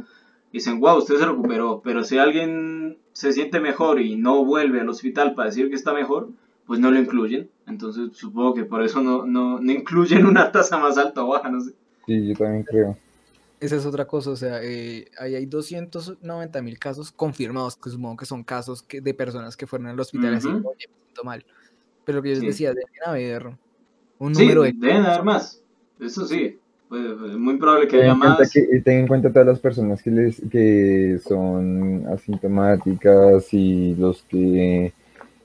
y 0.53 0.59
dicen, 0.59 0.81
wow, 0.81 0.99
usted 0.99 1.17
se 1.17 1.27
recuperó, 1.27 1.81
pero 1.83 2.05
si 2.05 2.19
alguien 2.19 2.99
se 3.13 3.33
siente 3.33 3.61
mejor 3.61 4.01
y 4.01 4.17
no 4.17 4.45
vuelve 4.45 4.81
al 4.81 4.89
hospital 4.89 5.35
para 5.35 5.49
decir 5.49 5.71
que 5.71 5.77
está 5.77 5.95
mejor, 5.95 6.31
pues 6.67 6.81
no 6.81 6.91
lo 6.91 6.99
incluyen. 6.99 7.49
Entonces 7.67 8.17
supongo 8.17 8.55
que 8.55 8.65
por 8.65 8.83
eso 8.83 9.01
no, 9.01 9.25
no, 9.25 9.61
no 9.61 9.73
incluyen 9.73 10.27
una 10.27 10.51
tasa 10.53 10.79
más 10.79 10.99
alta 10.99 11.25
o 11.25 11.29
baja, 11.29 11.49
no 11.49 11.61
sé. 11.61 11.73
Sí, 12.07 12.29
yo 12.29 12.35
también 12.35 12.65
creo. 12.65 12.97
Esa 13.61 13.77
es 13.77 13.85
otra 13.85 14.07
cosa, 14.07 14.31
o 14.31 14.37
sea, 14.37 14.63
eh, 14.63 15.11
ahí 15.19 15.35
hay 15.35 15.45
290 15.45 16.63
mil 16.63 16.79
casos 16.79 17.13
confirmados, 17.13 17.77
que 17.77 17.91
supongo 17.91 18.17
que 18.17 18.25
son 18.25 18.43
casos 18.43 18.83
que, 18.83 19.03
de 19.03 19.13
personas 19.13 19.55
que 19.55 19.67
fueron 19.67 19.89
al 19.89 20.01
hospital 20.01 20.35
así, 20.35 20.49
oye, 20.49 20.63
me 20.63 21.05
siento 21.05 21.25
mal. 21.25 21.45
Pero 22.11 22.19
lo 22.19 22.23
que 22.25 22.29
yo 22.31 22.35
les 22.35 22.41
Sí. 22.41 22.47
decía, 22.49 22.71
deben 22.71 22.87
haber 23.07 23.47
un 24.19 24.35
Sí, 24.35 24.43
número 24.43 24.63
de... 24.63 24.73
deben 24.75 25.05
haber 25.07 25.23
más. 25.23 25.63
Eso 26.01 26.27
sí, 26.27 26.59
pues, 26.89 27.05
es 27.05 27.37
muy 27.39 27.57
probable 27.57 27.87
que 27.87 27.93
Ten 27.99 28.01
haya 28.01 28.13
en, 28.15 28.19
cuenta 28.19 28.39
más. 28.41 28.51
que, 28.53 28.81
ten 28.85 28.99
en 29.01 29.07
cuenta 29.07 29.31
todas 29.33 29.47
las 29.47 29.61
personas 29.61 30.03
que, 30.03 30.11
les, 30.11 30.43
que 30.51 31.21
son 31.27 32.05
asintomáticas 32.13 33.47
y 33.55 33.95
los 33.95 34.23
que 34.25 34.93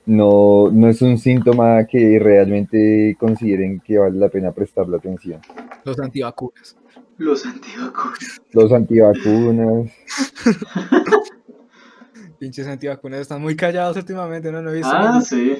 no, 0.06 0.70
no 0.72 0.88
es 0.88 1.00
un 1.02 1.18
síntoma 1.18 1.84
que 1.86 2.18
realmente 2.20 3.16
consideren 3.18 3.78
que 3.80 3.98
vale 3.98 4.18
la 4.18 4.28
pena 4.28 4.50
prestarle 4.52 4.96
atención. 4.96 5.40
los 5.84 5.98
antivacunas. 6.00 6.76
Los 7.18 7.46
antivacunas. 7.46 8.40
Los 8.52 8.72
antivacunas, 8.72 9.92
Pinches 12.38 12.66
antivacunas 12.66 13.20
están 13.20 13.40
muy 13.40 13.56
callados 13.56 13.96
últimamente, 13.96 14.52
¿no? 14.52 14.60
No 14.60 14.70
he 14.70 14.74
visto 14.74 14.90
Ah, 14.92 15.20
sí. 15.22 15.56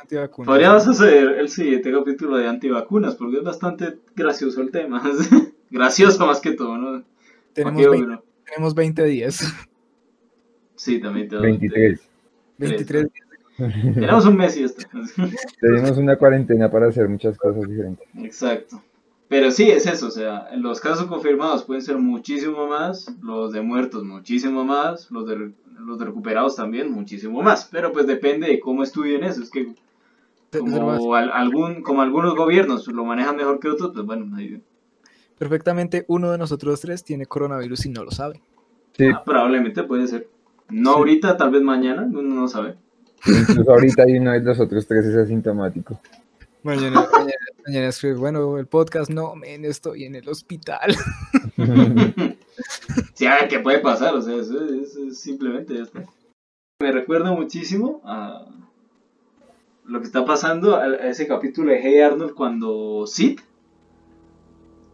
Antivacunas. 0.00 0.46
Podríamos 0.46 0.88
hacer 0.88 1.38
el 1.38 1.48
siguiente 1.48 1.92
capítulo 1.92 2.36
de 2.36 2.48
antivacunas, 2.48 3.14
porque 3.14 3.38
es 3.38 3.42
bastante 3.44 3.98
gracioso 4.16 4.60
el 4.62 4.70
tema. 4.70 5.02
gracioso 5.70 6.26
más 6.26 6.40
que 6.40 6.52
todo, 6.52 6.76
¿no? 6.76 7.02
Tenemos, 7.52 7.82
Ok, 7.84 7.90
20, 7.90 8.06
bueno. 8.06 8.22
tenemos 8.44 8.74
20 8.74 9.04
días. 9.04 9.54
Sí, 10.74 11.00
también 11.00 11.28
te 11.28 11.36
doy- 11.36 11.42
23. 11.58 12.00
23 12.58 13.02
días. 13.12 13.26
Tenemos 13.94 14.24
un 14.24 14.36
mes 14.36 14.56
y 14.56 14.64
esto. 14.64 14.82
Tenemos 15.60 15.98
una 15.98 16.16
cuarentena 16.16 16.70
para 16.70 16.88
hacer 16.88 17.08
muchas 17.08 17.36
cosas 17.36 17.68
diferentes. 17.68 18.06
Exacto. 18.16 18.82
Pero 19.28 19.50
sí, 19.52 19.70
es 19.70 19.86
eso, 19.86 20.08
o 20.08 20.10
sea, 20.10 20.48
los 20.56 20.80
casos 20.80 21.06
confirmados 21.06 21.62
pueden 21.62 21.82
ser 21.82 21.96
muchísimo 21.98 22.66
más, 22.66 23.14
los 23.22 23.52
de 23.52 23.60
muertos 23.60 24.02
muchísimo 24.02 24.64
más, 24.64 25.08
los 25.12 25.24
de, 25.28 25.52
los 25.78 25.98
de 26.00 26.04
recuperados 26.06 26.56
también 26.56 26.90
muchísimo 26.90 27.40
más, 27.40 27.68
pero 27.70 27.92
pues 27.92 28.08
depende 28.08 28.48
de 28.48 28.58
cómo 28.58 28.82
estudien 28.82 29.22
eso, 29.22 29.40
es 29.40 29.50
que 29.50 29.72
como, 30.58 31.14
al- 31.14 31.30
algún, 31.32 31.82
como 31.82 32.02
algunos 32.02 32.34
gobiernos 32.34 32.86
lo 32.88 33.04
manejan 33.04 33.36
mejor 33.36 33.60
que 33.60 33.68
otros, 33.68 33.92
pues 33.94 34.04
bueno, 34.04 34.34
ahí- 34.36 34.62
Perfectamente 35.38 36.04
uno 36.08 36.30
de 36.30 36.38
nosotros 36.38 36.80
tres 36.80 37.02
tiene 37.04 37.24
coronavirus 37.26 37.86
y 37.86 37.90
no 37.90 38.04
lo 38.04 38.10
sabe. 38.10 38.42
Sí, 38.96 39.06
ah, 39.14 39.22
probablemente 39.24 39.82
puede 39.84 40.06
ser. 40.06 40.28
No 40.68 40.92
Sí. 40.92 40.98
ahorita, 40.98 41.36
tal 41.36 41.50
vez 41.50 41.62
mañana, 41.62 42.02
uno 42.02 42.22
no 42.22 42.46
sabe. 42.48 42.76
Incluso 43.26 43.70
ahorita 43.70 44.02
hay 44.04 44.18
uno 44.18 44.32
de 44.32 44.40
los 44.40 44.60
otros 44.60 44.86
tres 44.86 45.06
es 45.06 45.16
asintomático. 45.16 45.98
Mañana, 46.62 47.06
mañana, 47.12 47.46
mañana 47.66 47.88
escribe, 47.88 48.16
bueno, 48.16 48.58
el 48.58 48.66
podcast, 48.66 49.10
no, 49.10 49.34
men, 49.34 49.64
estoy 49.64 50.04
en 50.04 50.16
el 50.16 50.28
hospital. 50.28 50.94
Sí, 53.14 53.26
a 53.26 53.34
ver 53.36 53.48
qué 53.48 53.60
puede 53.60 53.78
pasar, 53.80 54.14
o 54.14 54.22
sea, 54.22 54.34
eso, 54.36 54.62
es- 54.64 54.72
eso 54.90 55.04
es 55.08 55.18
simplemente 55.18 55.80
esto. 55.80 56.00
Me 56.80 56.92
recuerda 56.92 57.32
muchísimo 57.32 58.00
a 58.04 58.46
lo 59.90 60.00
que 60.00 60.06
está 60.06 60.24
pasando 60.24 60.76
a, 60.76 60.86
ese 61.08 61.26
capítulo 61.26 61.72
de 61.72 61.80
Hey 61.82 62.00
Arnold 62.00 62.34
cuando 62.34 63.04
Sid 63.06 63.40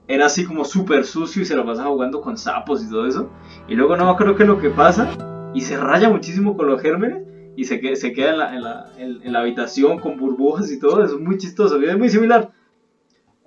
era 0.09 0.26
así 0.26 0.44
como 0.44 0.64
súper 0.64 1.05
sucio 1.05 1.42
y 1.42 1.44
se 1.44 1.57
lo 1.57 1.66
pasaba 1.66 1.90
jugando 1.90 2.20
con 2.20 2.38
sapos 2.38 2.82
y 2.84 2.88
todo 2.88 3.07
eso. 3.07 3.28
Y 3.68 3.74
luego 3.74 3.97
no 3.97 4.14
creo 4.16 4.36
que 4.36 4.44
lo 4.44 4.59
que 4.59 4.70
pasa 4.70 5.51
y 5.53 5.61
se 5.61 5.76
raya 5.76 6.09
muchísimo 6.09 6.57
con 6.57 6.68
los 6.68 6.80
gérmenes 6.80 7.24
y 7.57 7.64
se, 7.64 7.97
se 7.97 8.12
queda 8.12 8.30
en 8.30 8.38
la, 8.38 8.55
en, 8.55 8.62
la, 8.62 8.86
en- 8.99 9.22
en 9.22 9.32
la 9.32 9.40
habitación 9.40 9.99
con 9.99 10.16
burbujas 10.16 10.70
y 10.70 10.78
todo. 10.78 11.05
Eso 11.05 11.16
es 11.16 11.20
muy 11.20 11.36
chistoso, 11.38 11.80
es 11.80 11.99
muy 11.99 12.09
similar. 12.09 12.53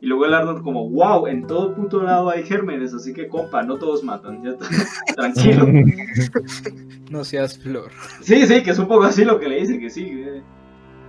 Y 0.01 0.07
luego 0.07 0.25
el 0.25 0.33
Arnold 0.33 0.61
como, 0.63 0.89
wow, 0.89 1.27
en 1.27 1.45
todo 1.47 1.73
puto 1.75 2.01
lado 2.03 2.29
hay 2.29 2.43
gérmenes, 2.43 2.93
así 2.93 3.13
que 3.13 3.27
compa, 3.27 3.63
no 3.63 3.77
todos 3.77 4.03
matan, 4.03 4.43
ya 4.43 4.51
está, 4.51 4.65
tranquilo. 5.15 5.65
No 7.09 7.23
seas 7.23 7.57
flor. 7.57 7.89
Sí, 8.21 8.45
sí, 8.45 8.61
que 8.61 8.69
es 8.69 8.77
un 8.77 8.87
poco 8.87 9.03
así 9.05 9.25
lo 9.25 9.39
que 9.39 9.49
le 9.49 9.59
dice, 9.61 9.79
que 9.79 9.89
sí, 9.89 10.03
eh, 10.03 10.43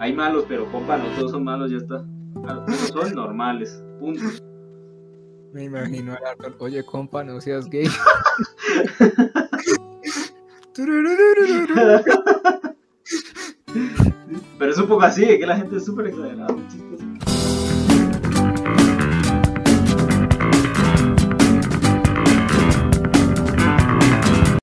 hay 0.01 0.13
malos, 0.15 0.47
pero 0.49 0.69
compa, 0.73 0.97
no 0.97 1.05
todos 1.15 1.31
son 1.31 1.45
malos, 1.45 1.71
ya 1.71 1.77
está. 1.77 2.05
Algunos 2.49 2.89
son 2.89 3.15
normales, 3.15 3.85
punto. 4.01 4.23
Me 5.53 5.65
imagino 5.65 6.15
al 6.15 6.25
Arnold, 6.25 6.57
oye, 6.59 6.83
compa, 6.83 7.23
no 7.23 7.39
seas 7.41 7.69
gay. 7.69 7.87
Pero 14.59 14.73
es 14.73 14.79
un 14.79 14.89
poco 14.89 15.03
así, 15.03 15.25
es 15.25 15.39
que 15.39 15.47
la 15.47 15.57
gente 15.57 15.77
es 15.77 15.85
súper 15.85 16.07
exagerada. 16.07 16.57